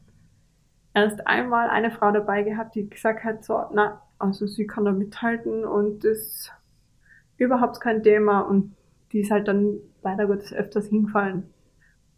erst 0.95 1.27
einmal 1.27 1.71
eine 1.71 1.91
Frau 1.91 2.13
dabei 2.13 2.43
gehabt, 2.43 2.75
die 2.75 2.89
gesagt 2.89 3.25
hat, 3.25 3.45
so, 3.45 3.63
na, 3.73 4.03
also 4.19 4.47
sie 4.47 4.67
kann 4.67 4.85
da 4.85 4.93
mithalten 4.93 5.65
und 5.65 6.05
das 6.05 6.51
überhaupt 7.37 7.81
kein 7.81 8.03
Thema 8.03 8.41
und 8.41 8.75
die 9.13 9.21
ist 9.21 9.31
halt 9.31 9.49
dann 9.49 9.77
leider 10.03 10.27
Gottes 10.27 10.53
öfters 10.53 10.89
hingefallen 10.89 11.45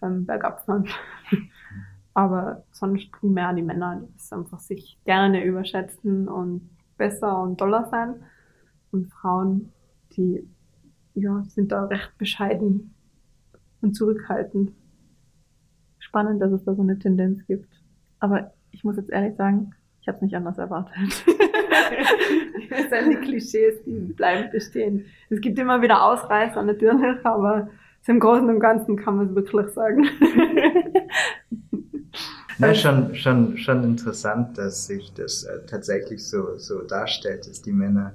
beim 0.01 0.27
Bergabfahren. 0.27 0.89
Aber 2.14 2.64
sonst 2.73 3.12
primär 3.12 3.53
die 3.53 3.62
Männer, 3.62 4.01
die 4.01 4.17
es 4.17 4.33
einfach 4.33 4.61
sich 4.61 4.99
gerne 5.05 5.45
überschätzen 5.45 6.29
und 6.29 6.71
besser 6.97 7.43
und 7.43 7.61
doller 7.61 7.89
sein. 7.91 8.23
Und 8.91 9.12
Frauen, 9.12 9.73
die 10.12 10.49
ja, 11.14 11.45
sind 11.49 11.73
da 11.73 11.85
recht 11.85 12.17
bescheiden 12.19 12.95
und 13.83 13.95
zurückhaltend. 13.95 14.73
Spannend, 15.99 16.41
dass 16.41 16.53
es 16.53 16.64
da 16.64 16.75
so 16.75 16.83
eine 16.83 16.99
Tendenz 16.99 17.45
gibt. 17.47 17.69
Aber 18.19 18.55
ich 18.71 18.85
muss 18.85 18.97
jetzt 18.97 19.11
ehrlich 19.11 19.37
sagen, 19.37 19.75
ich 20.07 20.09
habe 20.09 20.18
es 20.18 20.22
nicht 20.22 20.36
anders 20.36 20.57
erwartet. 20.57 20.94
die 23.11 23.16
Klischees, 23.16 23.82
die 23.84 24.12
bleiben 24.12 24.52
bestehen. 24.52 25.07
Es 25.30 25.40
gibt 25.40 25.59
immer 25.59 25.82
wieder 25.82 26.04
Ausreißer 26.04 26.62
natürlich, 26.62 27.24
aber 27.24 27.70
im 28.07 28.20
Großen 28.20 28.48
und 28.48 28.61
Ganzen 28.61 28.96
kann 28.96 29.16
man 29.16 29.30
es 29.30 29.34
wirklich 29.34 29.66
sagen. 29.70 30.07
Na, 32.59 32.72
schon, 32.72 33.16
schon, 33.16 33.59
schon 33.59 33.82
interessant, 33.82 34.57
dass 34.57 34.86
sich 34.86 35.12
das 35.12 35.42
äh, 35.42 35.66
tatsächlich 35.66 36.24
so, 36.24 36.57
so 36.57 36.82
darstellt, 36.82 37.48
dass 37.48 37.61
die 37.61 37.72
Männer 37.72 38.14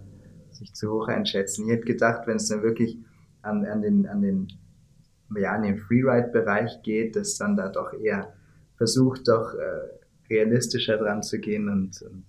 sich 0.51 0.73
zu 0.73 0.93
hoch 0.93 1.09
einschätzen. 1.09 1.65
Ich 1.65 1.73
hätte 1.73 1.83
gedacht, 1.83 2.21
wenn 2.25 2.37
es 2.37 2.47
dann 2.47 2.63
wirklich 2.63 2.97
an, 3.41 3.65
an 3.65 3.81
den, 3.81 4.07
an 4.07 4.21
den, 4.21 4.47
ja, 5.35 5.51
an 5.51 5.63
den 5.63 5.77
Freeride-Bereich 5.77 6.83
geht, 6.83 7.17
dass 7.17 7.37
dann 7.37 7.57
da 7.57 7.67
doch 7.67 7.91
eher 7.91 8.31
versucht, 8.77 9.27
doch 9.27 9.55
äh, 9.55 10.00
realistischer 10.31 10.97
dran 10.97 11.21
zu 11.21 11.39
gehen 11.39 11.69
und, 11.69 12.01
und 12.01 12.25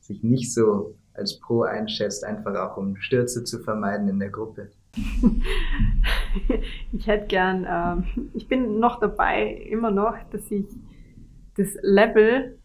sich 0.00 0.22
nicht 0.22 0.52
so 0.52 0.94
als 1.14 1.40
Pro 1.40 1.62
einschätzt, 1.62 2.24
einfach 2.24 2.54
auch 2.54 2.76
um 2.76 2.96
Stürze 2.96 3.42
zu 3.44 3.58
vermeiden 3.58 4.08
in 4.08 4.18
der 4.18 4.30
Gruppe. 4.30 4.70
ich 6.92 7.06
hätte 7.06 7.26
gern, 7.26 7.66
ähm, 7.68 8.30
ich 8.34 8.48
bin 8.48 8.78
noch 8.78 9.00
dabei, 9.00 9.50
immer 9.70 9.90
noch, 9.90 10.14
dass 10.30 10.50
ich 10.50 10.66
das 11.56 11.68
Level 11.82 12.58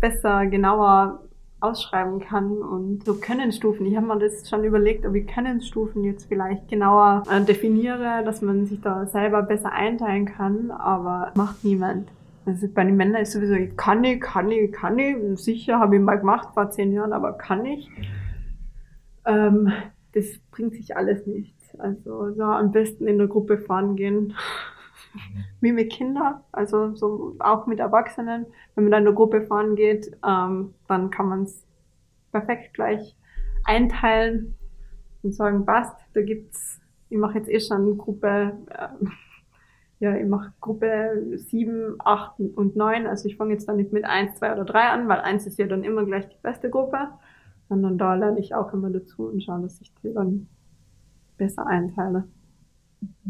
besser, 0.00 0.46
genauer 0.46 1.26
ausschreiben 1.60 2.20
kann 2.20 2.58
und 2.58 3.04
so 3.04 3.14
Könnenstufen. 3.14 3.86
Ich 3.86 3.96
habe 3.96 4.06
mir 4.06 4.18
das 4.18 4.48
schon 4.48 4.64
überlegt, 4.64 5.06
ob 5.06 5.14
ich 5.14 5.26
Könnenstufen 5.26 6.04
jetzt 6.04 6.26
vielleicht 6.26 6.68
genauer 6.68 7.22
äh, 7.30 7.42
definiere, 7.42 8.22
dass 8.24 8.42
man 8.42 8.66
sich 8.66 8.80
da 8.80 9.06
selber 9.06 9.42
besser 9.42 9.72
einteilen 9.72 10.26
kann, 10.26 10.70
aber 10.70 11.32
macht 11.34 11.64
niemand. 11.64 12.08
Also 12.46 12.68
bei 12.68 12.84
den 12.84 12.96
Männern 12.96 13.22
ist 13.22 13.32
sowieso, 13.32 13.54
ich 13.54 13.76
kann 13.76 14.04
ich, 14.04 14.20
kann 14.20 14.50
ich, 14.52 14.70
kann 14.70 14.98
ich. 15.00 15.16
Sicher 15.40 15.80
habe 15.80 15.96
ich 15.96 16.02
mal 16.02 16.14
gemacht 16.14 16.54
vor 16.54 16.70
zehn 16.70 16.92
Jahren, 16.92 17.12
aber 17.12 17.32
kann 17.32 17.66
ich. 17.66 17.90
Ähm, 19.24 19.72
das 20.12 20.26
bringt 20.52 20.74
sich 20.74 20.96
alles 20.96 21.26
nichts. 21.26 21.74
Also 21.78 22.28
ja, 22.28 22.56
am 22.56 22.70
besten 22.70 23.08
in 23.08 23.18
der 23.18 23.26
Gruppe 23.26 23.58
fahren 23.58 23.96
gehen. 23.96 24.34
Wie 25.60 25.72
mit 25.72 25.90
Kindern, 25.92 26.40
also 26.52 26.94
so 26.94 27.34
auch 27.40 27.66
mit 27.66 27.80
Erwachsenen. 27.80 28.46
Wenn 28.74 28.84
man 28.84 28.90
dann 28.92 29.00
in 29.00 29.06
der 29.06 29.14
Gruppe 29.14 29.42
fahren 29.42 29.74
geht, 29.74 30.16
ähm, 30.24 30.74
dann 30.86 31.10
kann 31.10 31.28
man 31.28 31.42
es 31.42 31.66
perfekt 32.30 32.74
gleich 32.74 33.16
einteilen 33.64 34.54
und 35.22 35.34
sagen, 35.34 35.66
passt, 35.66 35.96
da 36.14 36.22
gibt's, 36.22 36.80
ich 37.08 37.18
mache 37.18 37.38
jetzt 37.38 37.48
eh 37.48 37.60
schon 37.60 37.98
Gruppe, 37.98 38.56
äh, 38.68 38.88
ja, 39.98 40.14
ich 40.14 40.26
mache 40.26 40.52
Gruppe 40.60 41.22
7, 41.36 41.96
8 41.98 42.40
und 42.54 42.76
9. 42.76 43.06
Also 43.06 43.28
ich 43.28 43.36
fange 43.36 43.52
jetzt 43.52 43.68
dann 43.68 43.76
nicht 43.76 43.92
mit 43.92 44.04
1, 44.04 44.36
2 44.36 44.52
oder 44.52 44.64
3 44.64 44.80
an, 44.88 45.08
weil 45.08 45.20
1 45.20 45.46
ist 45.46 45.58
ja 45.58 45.66
dann 45.66 45.84
immer 45.84 46.04
gleich 46.04 46.28
die 46.28 46.36
beste 46.42 46.70
Gruppe. 46.70 47.08
Sondern 47.68 47.98
da 47.98 48.14
lerne 48.14 48.38
ich 48.38 48.54
auch 48.54 48.72
immer 48.72 48.90
dazu 48.90 49.26
und 49.26 49.42
schaue, 49.42 49.62
dass 49.62 49.80
ich 49.80 49.92
die 50.02 50.12
dann 50.12 50.48
besser 51.36 51.66
einteile. 51.66 52.24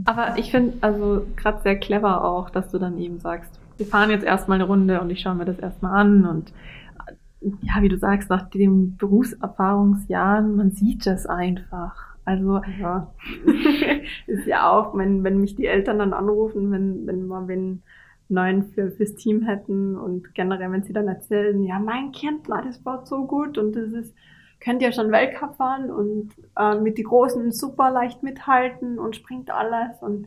Aber 0.04 0.36
ich 0.38 0.50
finde 0.50 0.76
also 0.80 1.26
gerade 1.36 1.62
sehr 1.62 1.78
clever 1.78 2.24
auch, 2.24 2.50
dass 2.50 2.70
du 2.70 2.78
dann 2.78 2.98
eben 2.98 3.18
sagst, 3.18 3.58
wir 3.76 3.86
fahren 3.86 4.10
jetzt 4.10 4.24
erstmal 4.24 4.56
eine 4.56 4.66
Runde 4.66 5.00
und 5.00 5.10
ich 5.10 5.20
schaue 5.20 5.34
mir 5.34 5.44
das 5.44 5.58
erstmal 5.58 6.00
an 6.00 6.26
und 6.26 6.52
ja, 7.40 7.80
wie 7.80 7.88
du 7.88 7.98
sagst, 7.98 8.30
nach 8.30 8.48
den 8.48 8.96
Berufserfahrungsjahren, 8.96 10.56
man 10.56 10.70
sieht 10.70 11.06
das 11.06 11.26
einfach. 11.26 12.05
Also 12.26 12.60
ja, 12.80 13.14
ist 14.26 14.46
ja 14.46 14.68
auch, 14.68 14.96
wenn, 14.98 15.22
wenn 15.22 15.40
mich 15.40 15.54
die 15.54 15.66
Eltern 15.66 16.00
dann 16.00 16.12
anrufen, 16.12 16.72
wenn, 16.72 17.06
wenn 17.06 17.28
wir 17.28 17.36
einen 17.36 17.84
neuen 18.28 18.64
für, 18.64 18.90
fürs 18.90 19.14
Team 19.14 19.42
hätten 19.42 19.96
und 19.96 20.34
generell, 20.34 20.72
wenn 20.72 20.82
sie 20.82 20.92
dann 20.92 21.06
erzählen, 21.06 21.62
ja, 21.62 21.78
mein 21.78 22.10
Kind, 22.10 22.48
das 22.48 22.84
war 22.84 23.06
so 23.06 23.26
gut 23.26 23.56
und 23.58 23.76
das 23.76 23.92
ist, 23.92 24.12
könnt 24.58 24.82
ihr 24.82 24.90
schon 24.90 25.12
Weltcup 25.12 25.54
fahren 25.54 25.88
und 25.88 26.32
äh, 26.58 26.74
mit 26.74 26.98
die 26.98 27.04
Großen 27.04 27.52
super 27.52 27.92
leicht 27.92 28.24
mithalten 28.24 28.98
und 28.98 29.14
springt 29.14 29.52
alles 29.52 30.02
und 30.02 30.26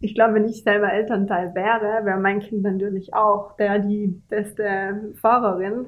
ich 0.00 0.14
glaube, 0.14 0.34
wenn 0.34 0.46
ich 0.46 0.62
selber 0.62 0.92
Elternteil 0.92 1.54
wäre, 1.54 2.06
wäre 2.06 2.18
mein 2.18 2.40
Kind 2.40 2.62
natürlich 2.62 3.12
auch 3.12 3.56
der 3.56 3.78
die 3.78 4.08
beste 4.28 5.12
Fahrerin 5.20 5.86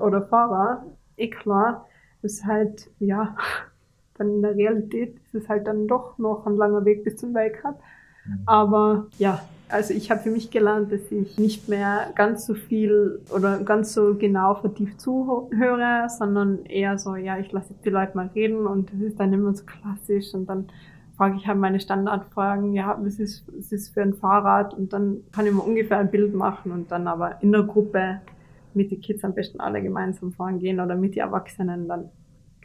oder 0.00 0.22
Fahrer. 0.22 0.84
Eh 1.16 1.28
klar, 1.28 1.86
ist 2.22 2.44
halt, 2.46 2.90
ja, 2.98 3.36
dann 4.20 4.30
in 4.34 4.42
der 4.42 4.54
Realität 4.54 5.16
ist 5.32 5.42
es 5.42 5.48
halt 5.48 5.66
dann 5.66 5.88
doch 5.88 6.18
noch 6.18 6.46
ein 6.46 6.56
langer 6.56 6.84
Weg 6.84 7.04
bis 7.04 7.16
zum 7.16 7.34
Weltcup. 7.34 7.80
Mhm. 8.26 8.38
Aber 8.46 9.06
ja, 9.18 9.40
also 9.68 9.94
ich 9.94 10.10
habe 10.10 10.20
für 10.20 10.30
mich 10.30 10.50
gelernt, 10.50 10.92
dass 10.92 11.00
ich 11.10 11.38
nicht 11.38 11.68
mehr 11.68 12.10
ganz 12.14 12.46
so 12.46 12.54
viel 12.54 13.20
oder 13.34 13.58
ganz 13.58 13.92
so 13.92 14.14
genau 14.14 14.54
vertieft 14.54 15.00
zuhöre, 15.00 16.08
sondern 16.08 16.64
eher 16.66 16.98
so, 16.98 17.16
ja, 17.16 17.38
ich 17.38 17.50
lasse 17.52 17.74
die 17.84 17.90
Leute 17.90 18.16
mal 18.16 18.30
reden 18.34 18.66
und 18.66 18.92
das 18.92 19.00
ist 19.00 19.20
dann 19.20 19.32
immer 19.32 19.54
so 19.54 19.64
klassisch 19.64 20.34
und 20.34 20.46
dann 20.46 20.66
frage 21.16 21.36
ich 21.36 21.46
halt 21.46 21.58
meine 21.58 21.80
Standardfragen, 21.80 22.72
ja, 22.72 22.98
was 23.00 23.18
ist, 23.18 23.44
was 23.56 23.72
ist 23.72 23.92
für 23.94 24.02
ein 24.02 24.14
Fahrrad 24.14 24.74
und 24.74 24.92
dann 24.92 25.18
kann 25.32 25.46
ich 25.46 25.52
mir 25.52 25.62
ungefähr 25.62 25.98
ein 25.98 26.10
Bild 26.10 26.34
machen 26.34 26.72
und 26.72 26.90
dann 26.90 27.06
aber 27.06 27.42
in 27.42 27.52
der 27.52 27.62
Gruppe 27.62 28.20
mit 28.74 28.90
den 28.90 29.00
Kids 29.00 29.24
am 29.24 29.34
besten 29.34 29.60
alle 29.60 29.82
gemeinsam 29.82 30.32
fahren 30.32 30.58
gehen 30.58 30.80
oder 30.80 30.96
mit 30.96 31.14
den 31.14 31.20
Erwachsenen, 31.20 31.88
dann 31.88 32.08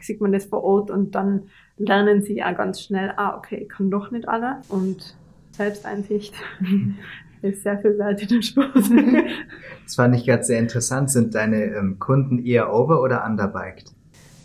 sieht 0.00 0.20
man 0.20 0.32
das 0.32 0.46
vor 0.46 0.62
Ort 0.62 0.90
und 0.90 1.14
dann 1.14 1.44
lernen 1.78 2.22
sie 2.22 2.36
ja 2.36 2.52
ganz 2.52 2.80
schnell, 2.80 3.12
ah, 3.16 3.36
okay, 3.36 3.56
ich 3.62 3.68
kann 3.68 3.90
doch 3.90 4.10
nicht 4.10 4.28
alle 4.28 4.58
und 4.68 5.16
Selbsteinsicht 5.52 6.34
ist 7.42 7.62
sehr 7.62 7.78
viel 7.78 7.98
wert 7.98 8.22
in 8.22 8.28
dem 8.28 8.42
Sport. 8.42 8.74
das 9.84 9.94
fand 9.94 10.16
ich 10.16 10.24
gerade 10.24 10.44
sehr 10.44 10.58
interessant. 10.58 11.10
Sind 11.10 11.34
deine 11.34 11.64
ähm, 11.64 11.98
Kunden 11.98 12.44
eher 12.44 12.72
over- 12.72 13.02
oder 13.02 13.24
underbiked? 13.24 13.92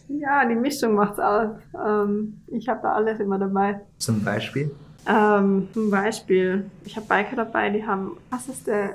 Ja, 0.08 0.46
die 0.48 0.56
Mischung 0.56 0.96
macht's 0.96 1.20
aus. 1.20 1.52
Ähm, 1.74 2.42
ich 2.48 2.68
habe 2.68 2.82
da 2.84 2.94
alles 2.94 3.20
immer 3.20 3.40
dabei. 3.40 3.82
Zum 3.98 4.24
Beispiel? 4.24 4.72
Ähm, 5.08 5.70
zum 5.74 5.90
Beispiel, 5.90 6.66
ich 6.86 6.96
habe 6.96 7.08
Biker 7.08 7.36
dabei, 7.36 7.70
die 7.70 7.86
haben 7.86 8.18
krasseste 8.30 8.92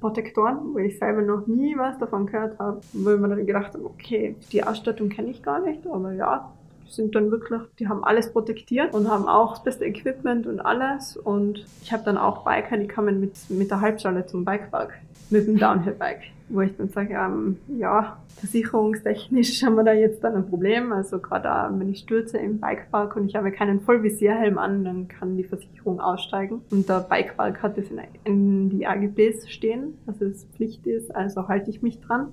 Protektoren, 0.00 0.74
wo 0.74 0.78
ich 0.78 0.98
selber 0.98 1.22
noch 1.22 1.46
nie 1.46 1.76
was 1.76 1.98
davon 1.98 2.26
gehört 2.26 2.58
habe. 2.58 2.80
Wo 2.92 3.10
ich 3.10 3.20
mir 3.20 3.28
dann 3.28 3.46
gedacht 3.46 3.74
habe, 3.74 3.84
okay, 3.84 4.34
die 4.52 4.64
Ausstattung 4.64 5.08
kenne 5.08 5.30
ich 5.30 5.42
gar 5.42 5.60
nicht, 5.60 5.86
aber 5.86 6.12
ja, 6.12 6.50
sind 6.90 7.14
dann 7.14 7.30
wirklich, 7.30 7.60
die 7.78 7.88
haben 7.88 8.04
alles 8.04 8.32
protektiert 8.32 8.94
und 8.94 9.08
haben 9.08 9.28
auch 9.28 9.54
das 9.54 9.62
beste 9.62 9.84
Equipment 9.84 10.46
und 10.46 10.60
alles. 10.60 11.16
Und 11.16 11.64
ich 11.82 11.92
habe 11.92 12.04
dann 12.04 12.18
auch 12.18 12.44
Biker, 12.44 12.76
die 12.76 12.88
kommen 12.88 13.20
mit, 13.20 13.32
mit 13.48 13.70
der 13.70 13.80
Halbschale 13.80 14.26
zum 14.26 14.44
Bikepark, 14.44 14.94
mit 15.30 15.46
dem 15.46 15.58
Downhill-Bike 15.58 16.22
wo 16.50 16.60
ich 16.60 16.76
dann 16.76 16.88
sage, 16.88 17.14
ähm, 17.14 17.56
ja, 17.78 18.18
versicherungstechnisch 18.36 19.62
haben 19.62 19.76
wir 19.76 19.84
da 19.84 19.92
jetzt 19.92 20.22
dann 20.22 20.34
ein 20.34 20.48
Problem. 20.48 20.92
Also 20.92 21.18
gerade 21.18 21.78
wenn 21.78 21.88
ich 21.88 22.00
stürze 22.00 22.38
im 22.38 22.60
Bikepark 22.60 23.16
und 23.16 23.26
ich 23.26 23.36
habe 23.36 23.52
keinen 23.52 23.80
Vollvisierhelm 23.80 24.58
an, 24.58 24.84
dann 24.84 25.08
kann 25.08 25.36
die 25.36 25.44
Versicherung 25.44 26.00
aussteigen. 26.00 26.62
Und 26.70 26.88
der 26.88 27.00
Bikepark 27.00 27.62
hat 27.62 27.78
es 27.78 27.90
in, 27.90 28.00
in 28.24 28.70
die 28.70 28.86
AGBs 28.86 29.48
stehen, 29.48 29.98
dass 30.06 30.20
es 30.20 30.44
Pflicht 30.56 30.86
ist, 30.86 31.14
also 31.14 31.48
halte 31.48 31.70
ich 31.70 31.82
mich 31.82 32.00
dran. 32.00 32.28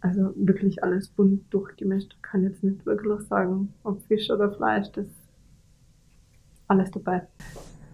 Also 0.00 0.32
wirklich 0.36 0.82
alles 0.84 1.08
bunt 1.08 1.52
durchgemischt. 1.52 2.16
Kann 2.22 2.44
jetzt 2.44 2.62
nicht 2.62 2.84
wirklich 2.86 3.20
sagen, 3.22 3.72
ob 3.82 4.02
Fisch 4.02 4.30
oder 4.30 4.52
Fleisch, 4.52 4.88
das 4.92 5.06
ist 5.06 5.28
alles 6.68 6.90
dabei. 6.90 7.22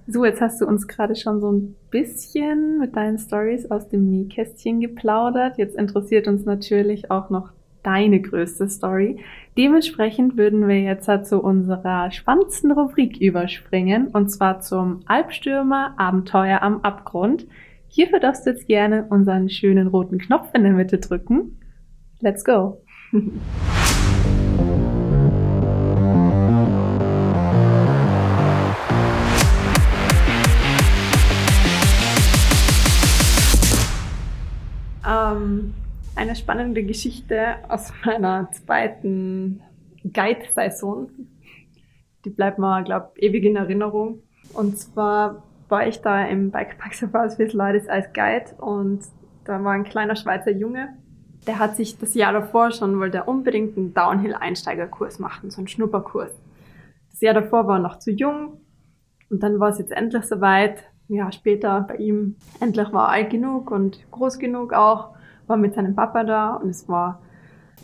So, 0.09 0.25
jetzt 0.25 0.41
hast 0.41 0.61
du 0.61 0.67
uns 0.67 0.89
gerade 0.89 1.15
schon 1.15 1.41
so 1.41 1.53
ein 1.53 1.77
bisschen 1.91 2.81
mit 2.81 2.97
deinen 2.97 3.19
Stories 3.19 3.71
aus 3.71 3.89
dem 3.89 4.11
Nähkästchen 4.11 4.81
geplaudert. 4.81 5.59
Jetzt 5.59 5.77
interessiert 5.77 6.27
uns 6.27 6.45
natürlich 6.45 7.11
auch 7.11 7.31
noch 7.31 7.53
deine 7.85 8.21
größte 8.21 8.69
Story. 8.69 9.21
Dementsprechend 9.57 10.37
würden 10.37 10.67
wir 10.67 10.81
jetzt 10.81 11.09
halt 11.09 11.27
zu 11.27 11.41
unserer 11.41 12.11
spannendsten 12.11 12.73
Rubrik 12.73 13.21
überspringen 13.21 14.09
und 14.09 14.29
zwar 14.29 14.61
zum 14.61 15.01
Albstürmer 15.07 15.95
Abenteuer 15.99 16.63
am 16.63 16.81
Abgrund. 16.83 17.47
Hierfür 17.89 18.21
darfst 18.21 18.47
du 18.47 18.51
jetzt 18.51 18.67
gerne 18.67 19.07
unseren 19.09 19.49
schönen 19.51 19.87
roten 19.89 20.19
Knopf 20.19 20.49
in 20.55 20.65
der 20.65 20.73
Mitte 20.73 20.99
drücken. 20.99 21.59
Let's 22.23 22.45
go! 22.45 22.81
Ähm, 35.05 35.75
eine 36.15 36.37
spannende 36.37 36.85
Geschichte 36.85 37.57
aus 37.69 37.93
meiner 38.05 38.49
zweiten 38.53 39.61
Guide-Saison. 40.05 41.11
Die 42.25 42.31
bleibt 42.31 42.61
mir, 42.61 42.85
glaube 42.85 43.11
ich, 43.17 43.25
ewig 43.25 43.45
in 43.45 43.57
Erinnerung. 43.57 44.23
Und 44.55 44.79
zwar 44.79 45.43
war 45.69 45.89
ich 45.89 46.01
da 46.03 46.25
im 46.27 46.53
Bikepark 46.53 46.95
Safaris 46.95 47.37
with 47.41 47.53
Ladies 47.53 47.89
als 47.89 48.13
Guide 48.13 48.55
und 48.59 49.01
da 49.45 49.63
war 49.65 49.73
ein 49.73 49.83
kleiner 49.83 50.15
Schweizer 50.15 50.53
Junge, 50.53 50.97
der 51.47 51.59
hat 51.59 51.77
sich 51.77 51.99
das 51.99 52.15
Jahr 52.15 52.33
davor 52.33 52.71
schon, 52.71 52.99
wollte 52.99 53.19
er 53.19 53.29
unbedingt 53.29 53.77
einen 53.77 53.95
Downhill-Einsteigerkurs 53.95 55.19
machen, 55.19 55.51
so 55.51 55.59
einen 55.59 55.69
Schnupperkurs. 55.69 56.31
Das 57.11 57.21
Jahr 57.21 57.35
davor 57.35 57.67
war 57.67 57.79
er 57.79 57.83
noch 57.83 57.99
zu 57.99 58.11
jung 58.11 58.61
und 59.31 59.43
dann 59.43 59.59
war 59.61 59.71
es 59.71 59.79
jetzt 59.79 59.93
endlich 59.93 60.25
soweit 60.25 60.85
ja, 61.09 61.31
später 61.31 61.83
bei 61.83 61.97
ihm 61.97 62.37
endlich 62.61 62.93
war 62.93 63.09
er 63.09 63.13
alt 63.13 63.31
genug 63.31 63.71
und 63.71 64.11
groß 64.11 64.39
genug 64.39 64.73
auch, 64.73 65.11
war 65.47 65.57
mit 65.57 65.75
seinem 65.75 65.95
Papa 65.95 66.25
da 66.25 66.55
und 66.55 66.71
es 66.71 66.89
war 66.89 67.21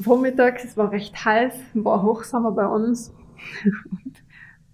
vormittags, 0.01 0.65
es 0.65 0.77
war 0.77 0.93
recht 0.93 1.25
heiß, 1.25 1.55
war 1.75 2.03
Hochsommer 2.03 2.53
bei 2.53 2.67
uns. 2.67 3.13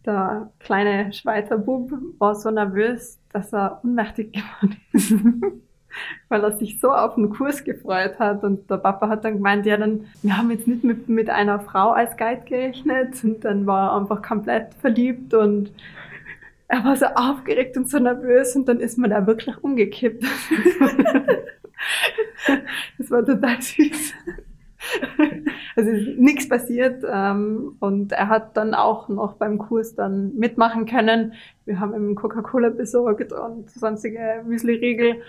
Der 0.06 0.52
kleine 0.58 1.12
Schweizer 1.12 1.56
Bub 1.56 1.90
war 2.18 2.34
so 2.34 2.50
nervös, 2.50 3.18
dass 3.32 3.52
er 3.54 3.80
unmächtig 3.82 4.32
geworden 4.60 4.76
ist. 4.92 5.14
weil 6.28 6.42
er 6.42 6.52
sich 6.52 6.80
so 6.80 6.90
auf 6.92 7.14
den 7.14 7.30
Kurs 7.30 7.64
gefreut 7.64 8.18
hat. 8.18 8.44
Und 8.44 8.70
der 8.70 8.78
Papa 8.78 9.08
hat 9.08 9.24
dann 9.24 9.34
gemeint, 9.34 9.66
ja, 9.66 9.76
dann, 9.76 10.06
wir 10.22 10.36
haben 10.36 10.50
jetzt 10.50 10.66
nicht 10.66 10.84
mit, 10.84 11.08
mit 11.08 11.30
einer 11.30 11.60
Frau 11.60 11.90
als 11.90 12.16
Guide 12.16 12.42
gerechnet. 12.44 13.22
Und 13.22 13.44
dann 13.44 13.66
war 13.66 13.90
er 13.90 13.96
einfach 14.00 14.22
komplett 14.22 14.74
verliebt 14.74 15.34
und 15.34 15.70
er 16.68 16.84
war 16.84 16.96
so 16.96 17.06
aufgeregt 17.06 17.76
und 17.76 17.88
so 17.88 17.98
nervös 17.98 18.56
und 18.56 18.66
dann 18.68 18.80
ist 18.80 18.98
man 18.98 19.10
da 19.10 19.26
wirklich 19.26 19.56
umgekippt. 19.62 20.24
das 22.98 23.10
war 23.10 23.24
total 23.24 23.60
süß. 23.60 24.14
Also 25.76 25.90
nichts 25.90 26.48
passiert 26.48 27.04
ähm, 27.10 27.76
und 27.80 28.12
er 28.12 28.28
hat 28.28 28.56
dann 28.56 28.74
auch 28.74 29.08
noch 29.08 29.34
beim 29.34 29.58
Kurs 29.58 29.94
dann 29.94 30.34
mitmachen 30.36 30.86
können. 30.86 31.32
Wir 31.64 31.80
haben 31.80 31.94
ihm 31.94 32.14
Coca-Cola 32.14 32.68
besorgt 32.70 33.32
und 33.32 33.70
sonstige 33.70 34.42
Müsli-Riegel 34.46 35.22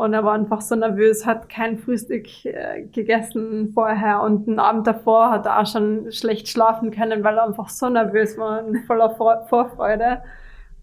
und 0.00 0.14
er 0.14 0.24
war 0.24 0.32
einfach 0.32 0.62
so 0.62 0.74
nervös, 0.76 1.26
hat 1.26 1.50
kein 1.50 1.78
Frühstück 1.78 2.26
äh, 2.46 2.84
gegessen 2.84 3.72
vorher 3.74 4.22
und 4.22 4.46
den 4.46 4.58
Abend 4.58 4.86
davor 4.86 5.30
hat 5.30 5.44
er 5.44 5.60
auch 5.60 5.66
schon 5.66 6.10
schlecht 6.10 6.48
schlafen 6.48 6.90
können, 6.90 7.22
weil 7.22 7.36
er 7.36 7.44
einfach 7.44 7.68
so 7.68 7.90
nervös 7.90 8.38
war 8.38 8.64
und 8.64 8.78
voller 8.86 9.10
Vor 9.16 9.46
Vorfreude. 9.48 10.22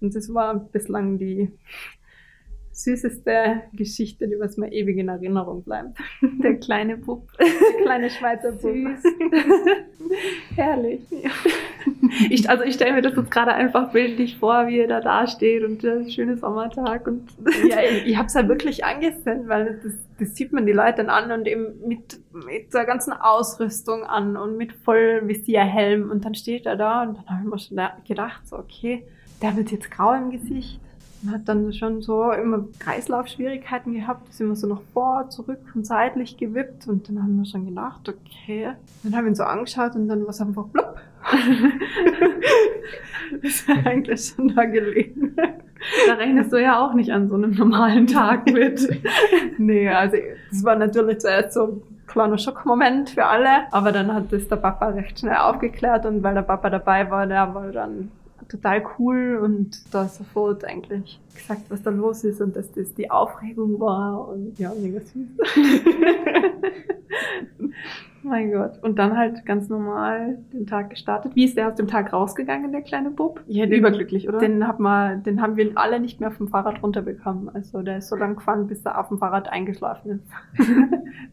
Und 0.01 0.13
das 0.13 0.31
war 0.31 0.53
bislang 0.53 1.17
die 1.17 1.51
süßeste 2.77 3.63
Geschichte, 3.73 4.27
die 4.27 4.39
was 4.39 4.55
mir 4.55 4.71
ewig 4.71 4.97
in 4.97 5.07
Erinnerung 5.09 5.63
bleibt. 5.63 5.97
Der 6.43 6.55
kleine 6.55 6.97
Bub. 6.97 7.27
Der 7.39 7.83
kleine 7.83 8.09
Schweizer 8.09 8.51
Bub. 8.51 8.61
Süß. 8.61 9.03
Herrlich. 10.55 11.01
Ja. 11.09 11.31
Ich, 12.29 12.47
also 12.47 12.63
ich 12.63 12.75
stelle 12.75 12.93
mir 12.93 13.01
das 13.01 13.15
jetzt 13.15 13.31
gerade 13.31 13.53
einfach 13.53 13.91
bildlich 13.91 14.37
vor, 14.37 14.67
wie 14.67 14.79
er 14.79 14.87
da 14.87 15.01
dasteht 15.01 15.63
und 15.63 15.81
der 15.81 16.07
schöne 16.07 16.37
Sommertag 16.37 17.07
und 17.07 17.27
ja, 17.67 17.77
ich, 17.81 18.05
ich 18.07 18.17
habe 18.17 18.27
es 18.27 18.35
halt 18.35 18.47
wirklich 18.47 18.85
angesehen, 18.85 19.47
weil 19.47 19.79
das, 19.83 19.93
das 20.19 20.35
sieht 20.35 20.53
man 20.53 20.65
die 20.67 20.71
Leute 20.71 20.97
dann 20.97 21.09
an 21.09 21.31
und 21.31 21.47
eben 21.47 21.79
mit, 21.87 22.19
mit 22.31 22.73
der 22.73 22.85
ganzen 22.85 23.11
Ausrüstung 23.11 24.03
an 24.03 24.37
und 24.37 24.55
mit 24.55 24.71
Vollvisierhelm 24.71 26.11
und 26.11 26.25
dann 26.25 26.35
steht 26.35 26.67
er 26.67 26.75
da 26.75 27.03
und 27.03 27.17
dann 27.17 27.29
habe 27.29 27.41
ich 27.43 27.49
mir 27.49 27.59
schon 27.59 28.05
gedacht, 28.07 28.47
so 28.47 28.57
okay, 28.57 29.03
der 29.41 29.57
wird 29.57 29.71
jetzt 29.71 29.89
grau 29.89 30.13
im 30.13 30.29
Gesicht. 30.29 30.79
Und 31.23 31.31
hat 31.31 31.41
dann 31.45 31.73
schon 31.73 32.01
so 32.01 32.31
immer 32.31 32.65
Kreislaufschwierigkeiten 32.79 33.93
gehabt, 33.93 34.29
ist 34.29 34.39
immer 34.39 34.55
so 34.55 34.67
nach 34.67 34.81
vor, 34.93 35.29
zurück 35.29 35.59
und 35.73 35.85
seitlich 35.85 36.37
gewippt 36.37 36.87
und 36.87 37.09
dann 37.09 37.23
haben 37.23 37.37
wir 37.37 37.45
schon 37.45 37.65
gedacht, 37.65 38.07
okay. 38.07 38.73
Dann 39.03 39.15
haben 39.15 39.25
wir 39.25 39.31
ihn 39.31 39.35
so 39.35 39.43
angeschaut 39.43 39.95
und 39.95 40.07
dann 40.07 40.21
war 40.21 40.29
es 40.29 40.41
einfach 40.41 40.65
plopp. 40.71 40.99
ist 43.41 43.69
eigentlich 43.69 44.33
schon 44.35 44.55
da 44.55 44.65
gelegen. 44.65 45.35
Da 46.07 46.13
rechnest 46.13 46.51
du 46.51 46.57
ja 46.57 46.79
auch 46.79 46.93
nicht 46.93 47.11
an 47.11 47.29
so 47.29 47.35
einem 47.35 47.51
normalen 47.51 48.07
Tag 48.07 48.51
mit. 48.51 48.87
nee, 49.57 49.89
also 49.89 50.17
das 50.49 50.63
war 50.63 50.75
natürlich 50.75 51.19
zuerst 51.19 51.53
so 51.53 51.63
ein 51.63 51.81
kleiner 52.07 52.37
Schockmoment 52.37 53.11
für 53.11 53.25
alle, 53.25 53.71
aber 53.71 53.91
dann 53.91 54.13
hat 54.13 54.31
das 54.31 54.47
der 54.47 54.55
Papa 54.55 54.89
recht 54.89 55.19
schnell 55.19 55.37
aufgeklärt 55.37 56.05
und 56.05 56.23
weil 56.23 56.33
der 56.33 56.41
Papa 56.41 56.69
dabei 56.69 57.09
war, 57.11 57.27
der 57.27 57.53
war 57.53 57.71
dann 57.71 58.11
total 58.49 58.83
cool 58.97 59.39
und 59.41 59.93
da 59.93 60.07
sofort 60.07 60.65
eigentlich 60.65 61.19
gesagt, 61.35 61.69
was 61.69 61.81
da 61.83 61.89
los 61.89 62.23
ist 62.23 62.41
und 62.41 62.55
dass 62.55 62.71
das 62.71 62.93
die 62.93 63.11
Aufregung 63.11 63.79
war 63.79 64.27
und 64.29 64.57
ja, 64.59 64.71
mega 64.79 64.99
süß. 64.99 65.27
mein 68.27 68.51
Gott. 68.51 68.81
Und 68.81 68.99
dann 68.99 69.17
halt 69.17 69.45
ganz 69.45 69.69
normal 69.69 70.37
den 70.53 70.67
Tag 70.67 70.89
gestartet. 70.89 71.35
Wie 71.35 71.45
ist 71.45 71.57
der 71.57 71.69
aus 71.69 71.75
dem 71.75 71.87
Tag 71.87 72.13
rausgegangen, 72.13 72.71
der 72.71 72.81
kleine 72.81 73.09
Bub? 73.09 73.41
Ja, 73.47 73.65
den, 73.65 73.79
überglücklich, 73.79 74.27
oder? 74.27 74.39
Den, 74.39 74.67
hat 74.67 74.79
man, 74.79 75.23
den 75.23 75.41
haben 75.41 75.57
wir 75.57 75.71
alle 75.75 75.99
nicht 75.99 76.19
mehr 76.19 76.31
vom 76.31 76.47
Fahrrad 76.47 76.83
runterbekommen. 76.83 77.49
Also 77.49 77.81
der 77.81 77.97
ist 77.97 78.09
so 78.09 78.15
lang 78.15 78.35
gefahren, 78.35 78.67
bis 78.67 78.85
er 78.85 78.99
auf 78.99 79.07
dem 79.07 79.17
Fahrrad 79.17 79.49
eingeschlafen 79.49 80.11
ist. 80.11 80.67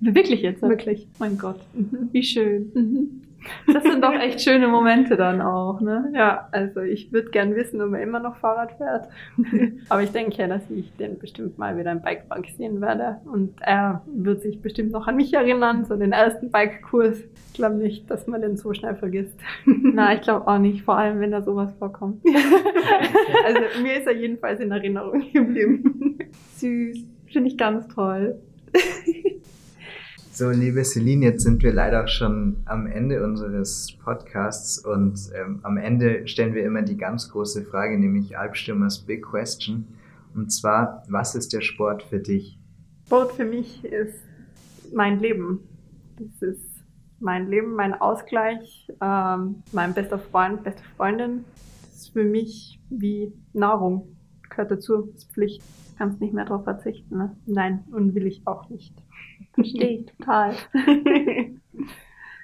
Wirklich 0.00 0.42
jetzt? 0.42 0.62
Wirklich. 0.62 1.08
Mein 1.18 1.38
Gott. 1.38 1.60
Mhm. 1.74 2.08
Wie 2.12 2.22
schön. 2.22 2.72
Mhm. 2.74 3.22
Das 3.66 3.82
sind 3.82 4.02
doch 4.02 4.14
echt 4.14 4.40
schöne 4.40 4.68
Momente 4.68 5.16
dann 5.16 5.40
auch, 5.40 5.80
ne? 5.80 6.12
Ja, 6.14 6.48
also 6.52 6.80
ich 6.80 7.12
würde 7.12 7.30
gern 7.30 7.54
wissen, 7.54 7.80
ob 7.80 7.92
er 7.92 8.02
immer 8.02 8.20
noch 8.20 8.36
Fahrrad 8.36 8.72
fährt. 8.76 9.08
Aber 9.88 10.02
ich 10.02 10.10
denke 10.10 10.36
ja, 10.36 10.48
dass 10.48 10.68
ich 10.70 10.94
den 10.96 11.18
bestimmt 11.18 11.58
mal 11.58 11.76
wieder 11.76 11.92
im 11.92 12.02
Bikepark 12.02 12.46
sehen 12.56 12.80
werde. 12.80 13.20
Und 13.24 13.54
er 13.60 14.02
wird 14.06 14.42
sich 14.42 14.60
bestimmt 14.60 14.92
noch 14.92 15.06
an 15.06 15.16
mich 15.16 15.32
erinnern, 15.32 15.84
so 15.84 15.96
den 15.96 16.12
ersten 16.12 16.50
Bikekurs. 16.50 17.18
Ich 17.48 17.54
glaube 17.54 17.76
nicht, 17.76 18.10
dass 18.10 18.26
man 18.26 18.40
den 18.40 18.56
so 18.56 18.72
schnell 18.74 18.96
vergisst. 18.96 19.38
Na, 19.66 20.14
ich 20.14 20.22
glaube 20.22 20.46
auch 20.46 20.58
nicht, 20.58 20.82
vor 20.82 20.96
allem 20.96 21.20
wenn 21.20 21.30
da 21.30 21.42
sowas 21.42 21.72
vorkommt. 21.78 22.22
also 23.44 23.60
mir 23.82 23.98
ist 23.98 24.06
er 24.06 24.14
jedenfalls 24.14 24.60
in 24.60 24.70
Erinnerung 24.70 25.24
geblieben. 25.32 26.18
Süß. 26.56 27.06
Finde 27.26 27.48
ich 27.48 27.58
ganz 27.58 27.88
toll. 27.88 28.38
So, 30.36 30.50
liebe 30.50 30.82
Celine, 30.82 31.26
jetzt 31.26 31.44
sind 31.44 31.62
wir 31.62 31.72
leider 31.72 32.08
schon 32.08 32.56
am 32.64 32.88
Ende 32.88 33.22
unseres 33.22 33.96
Podcasts 34.02 34.84
und 34.84 35.30
ähm, 35.32 35.60
am 35.62 35.76
Ende 35.76 36.26
stellen 36.26 36.54
wir 36.54 36.64
immer 36.64 36.82
die 36.82 36.96
ganz 36.96 37.30
große 37.30 37.62
Frage, 37.62 37.96
nämlich 37.96 38.36
Albstürmers 38.36 38.98
Big 38.98 39.24
Question. 39.24 39.86
Und 40.34 40.50
zwar, 40.50 41.04
was 41.08 41.36
ist 41.36 41.52
der 41.52 41.60
Sport 41.60 42.02
für 42.02 42.18
dich? 42.18 42.58
Sport 43.06 43.30
für 43.34 43.44
mich 43.44 43.84
ist 43.84 44.24
mein 44.92 45.20
Leben. 45.20 45.60
Das 46.18 46.42
ist 46.42 46.82
mein 47.20 47.46
Leben, 47.46 47.76
mein 47.76 47.94
Ausgleich, 47.94 48.90
ähm, 49.00 49.62
mein 49.70 49.94
bester 49.94 50.18
Freund, 50.18 50.64
beste 50.64 50.82
Freundin. 50.96 51.44
Das 51.82 51.94
ist 51.94 52.12
für 52.12 52.24
mich 52.24 52.80
wie 52.90 53.32
Nahrung. 53.52 54.16
Gehört 54.50 54.72
dazu, 54.72 55.12
ist 55.14 55.32
Pflicht. 55.32 55.62
Kannst 55.96 56.20
nicht 56.20 56.34
mehr 56.34 56.44
drauf 56.44 56.64
verzichten, 56.64 57.18
ne? 57.18 57.36
Nein, 57.46 57.84
und 57.92 58.16
will 58.16 58.26
ich 58.26 58.44
auch 58.48 58.68
nicht. 58.68 58.92
Verstehe 59.54 60.00
ich 60.00 60.06
total. 60.06 60.54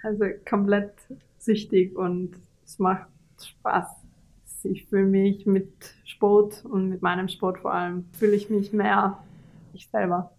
also 0.02 0.24
komplett 0.48 0.94
süchtig 1.38 1.96
und 1.96 2.32
es 2.64 2.78
macht 2.78 3.08
Spaß. 3.42 3.88
Ich 4.62 4.86
fühle 4.86 5.06
mich 5.06 5.46
mit 5.46 5.94
Sport 6.04 6.64
und 6.64 6.90
mit 6.90 7.02
meinem 7.02 7.28
Sport 7.28 7.60
vor 7.60 7.72
allem, 7.72 8.04
fühle 8.12 8.36
ich 8.36 8.50
mich 8.50 8.72
mehr 8.72 9.18
ich 9.72 9.88
selber. 9.88 10.32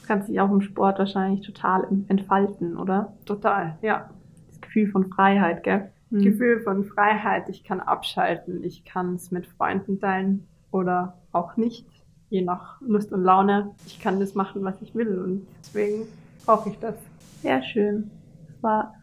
Du 0.00 0.06
kannst 0.06 0.28
dich 0.28 0.40
auch 0.40 0.50
im 0.50 0.60
Sport 0.60 0.98
wahrscheinlich 0.98 1.42
total 1.46 1.86
entfalten, 2.08 2.76
oder? 2.76 3.12
Total, 3.24 3.78
ja. 3.82 4.10
Das 4.48 4.60
Gefühl 4.60 4.90
von 4.90 5.10
Freiheit, 5.10 5.62
gell? 5.62 5.90
Mhm. 6.10 6.22
Gefühl 6.22 6.60
von 6.60 6.84
Freiheit. 6.84 7.48
Ich 7.48 7.64
kann 7.64 7.80
abschalten. 7.80 8.64
Ich 8.64 8.84
kann 8.84 9.14
es 9.14 9.30
mit 9.30 9.46
Freunden 9.46 10.00
teilen 10.00 10.46
oder 10.70 11.18
auch 11.32 11.56
nicht, 11.56 11.86
je 12.30 12.42
nach 12.42 12.80
Lust 12.80 13.12
und 13.12 13.24
Laune. 13.24 13.70
Ich 13.86 14.00
kann 14.00 14.20
das 14.20 14.34
machen, 14.34 14.62
was 14.64 14.80
ich 14.82 14.94
will 14.94 15.18
und 15.18 15.46
deswegen 15.60 16.06
brauche 16.44 16.70
ich 16.70 16.78
das. 16.78 16.94
Sehr 17.42 17.62
schön. 17.62 18.10
Das 18.46 18.62
war 18.62 18.94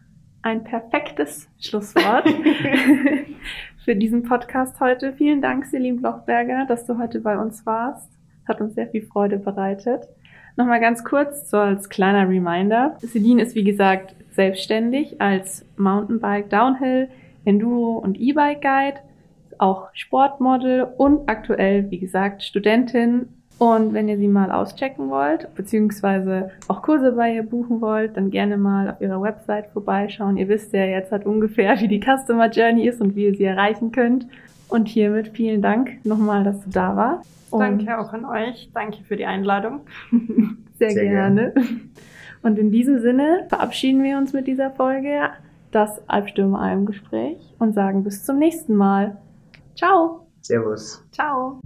ein 0.42 0.62
perfektes 0.64 1.48
Schlusswort 1.58 2.28
für 3.84 3.96
diesen 3.96 4.22
Podcast 4.24 4.80
heute. 4.80 5.12
Vielen 5.12 5.40
Dank, 5.40 5.66
Celine 5.66 5.98
Blochberger, 5.98 6.66
dass 6.68 6.86
du 6.86 6.98
heute 6.98 7.20
bei 7.20 7.38
uns 7.38 7.64
warst. 7.66 8.10
Hat 8.46 8.60
uns 8.60 8.74
sehr 8.74 8.88
viel 8.88 9.02
Freude 9.02 9.38
bereitet. 9.38 10.08
Nochmal 10.56 10.80
ganz 10.80 11.04
kurz 11.04 11.50
so 11.50 11.58
als 11.58 11.88
kleiner 11.88 12.28
Reminder. 12.28 12.96
Celine 13.00 13.42
ist 13.42 13.54
wie 13.54 13.64
gesagt 13.64 14.14
selbstständig 14.32 15.20
als 15.20 15.64
Mountainbike, 15.76 16.50
Downhill, 16.50 17.08
Enduro 17.44 17.98
und 17.98 18.18
E-Bike 18.18 18.62
Guide, 18.62 19.00
auch 19.58 19.88
Sportmodel 19.92 20.86
und 20.96 21.28
aktuell, 21.28 21.90
wie 21.90 21.98
gesagt, 21.98 22.42
Studentin. 22.42 23.28
Und 23.58 23.94
wenn 23.94 24.08
ihr 24.08 24.18
sie 24.18 24.28
mal 24.28 24.50
auschecken 24.52 25.08
wollt, 25.08 25.54
beziehungsweise 25.54 26.50
auch 26.68 26.82
Kurse 26.82 27.12
bei 27.12 27.34
ihr 27.34 27.42
buchen 27.42 27.80
wollt, 27.80 28.16
dann 28.16 28.30
gerne 28.30 28.58
mal 28.58 28.90
auf 28.90 29.00
ihrer 29.00 29.22
Website 29.22 29.68
vorbeischauen. 29.72 30.36
Ihr 30.36 30.48
wisst 30.48 30.74
ja 30.74 30.84
jetzt 30.84 31.10
halt 31.10 31.24
ungefähr, 31.24 31.80
wie 31.80 31.88
die 31.88 32.00
Customer 32.00 32.50
Journey 32.50 32.86
ist 32.86 33.00
und 33.00 33.16
wie 33.16 33.24
ihr 33.24 33.34
sie 33.34 33.44
erreichen 33.44 33.92
könnt. 33.92 34.26
Und 34.68 34.88
hiermit 34.88 35.28
vielen 35.28 35.62
Dank 35.62 36.04
nochmal, 36.04 36.44
dass 36.44 36.60
du 36.64 36.70
da 36.70 36.96
warst. 36.96 37.30
Und 37.50 37.60
Danke 37.60 37.98
auch 37.98 38.12
an 38.12 38.24
euch. 38.26 38.70
Danke 38.74 39.04
für 39.04 39.16
die 39.16 39.24
Einladung. 39.24 39.80
Sehr, 40.78 40.90
Sehr 40.90 41.04
gerne. 41.04 41.52
gerne. 41.52 41.66
Und 42.42 42.58
in 42.58 42.70
diesem 42.70 43.00
Sinne 43.00 43.46
verabschieden 43.48 44.02
wir 44.02 44.18
uns 44.18 44.32
mit 44.32 44.46
dieser 44.46 44.70
Folge, 44.70 45.30
das 45.70 46.00
Albstürmer 46.08 46.60
Alm 46.60 46.86
Gespräch 46.86 47.38
und 47.58 47.74
sagen 47.74 48.04
bis 48.04 48.24
zum 48.24 48.38
nächsten 48.38 48.74
Mal. 48.74 49.16
Ciao. 49.76 50.26
Servus. 50.42 51.04
Ciao. 51.12 51.60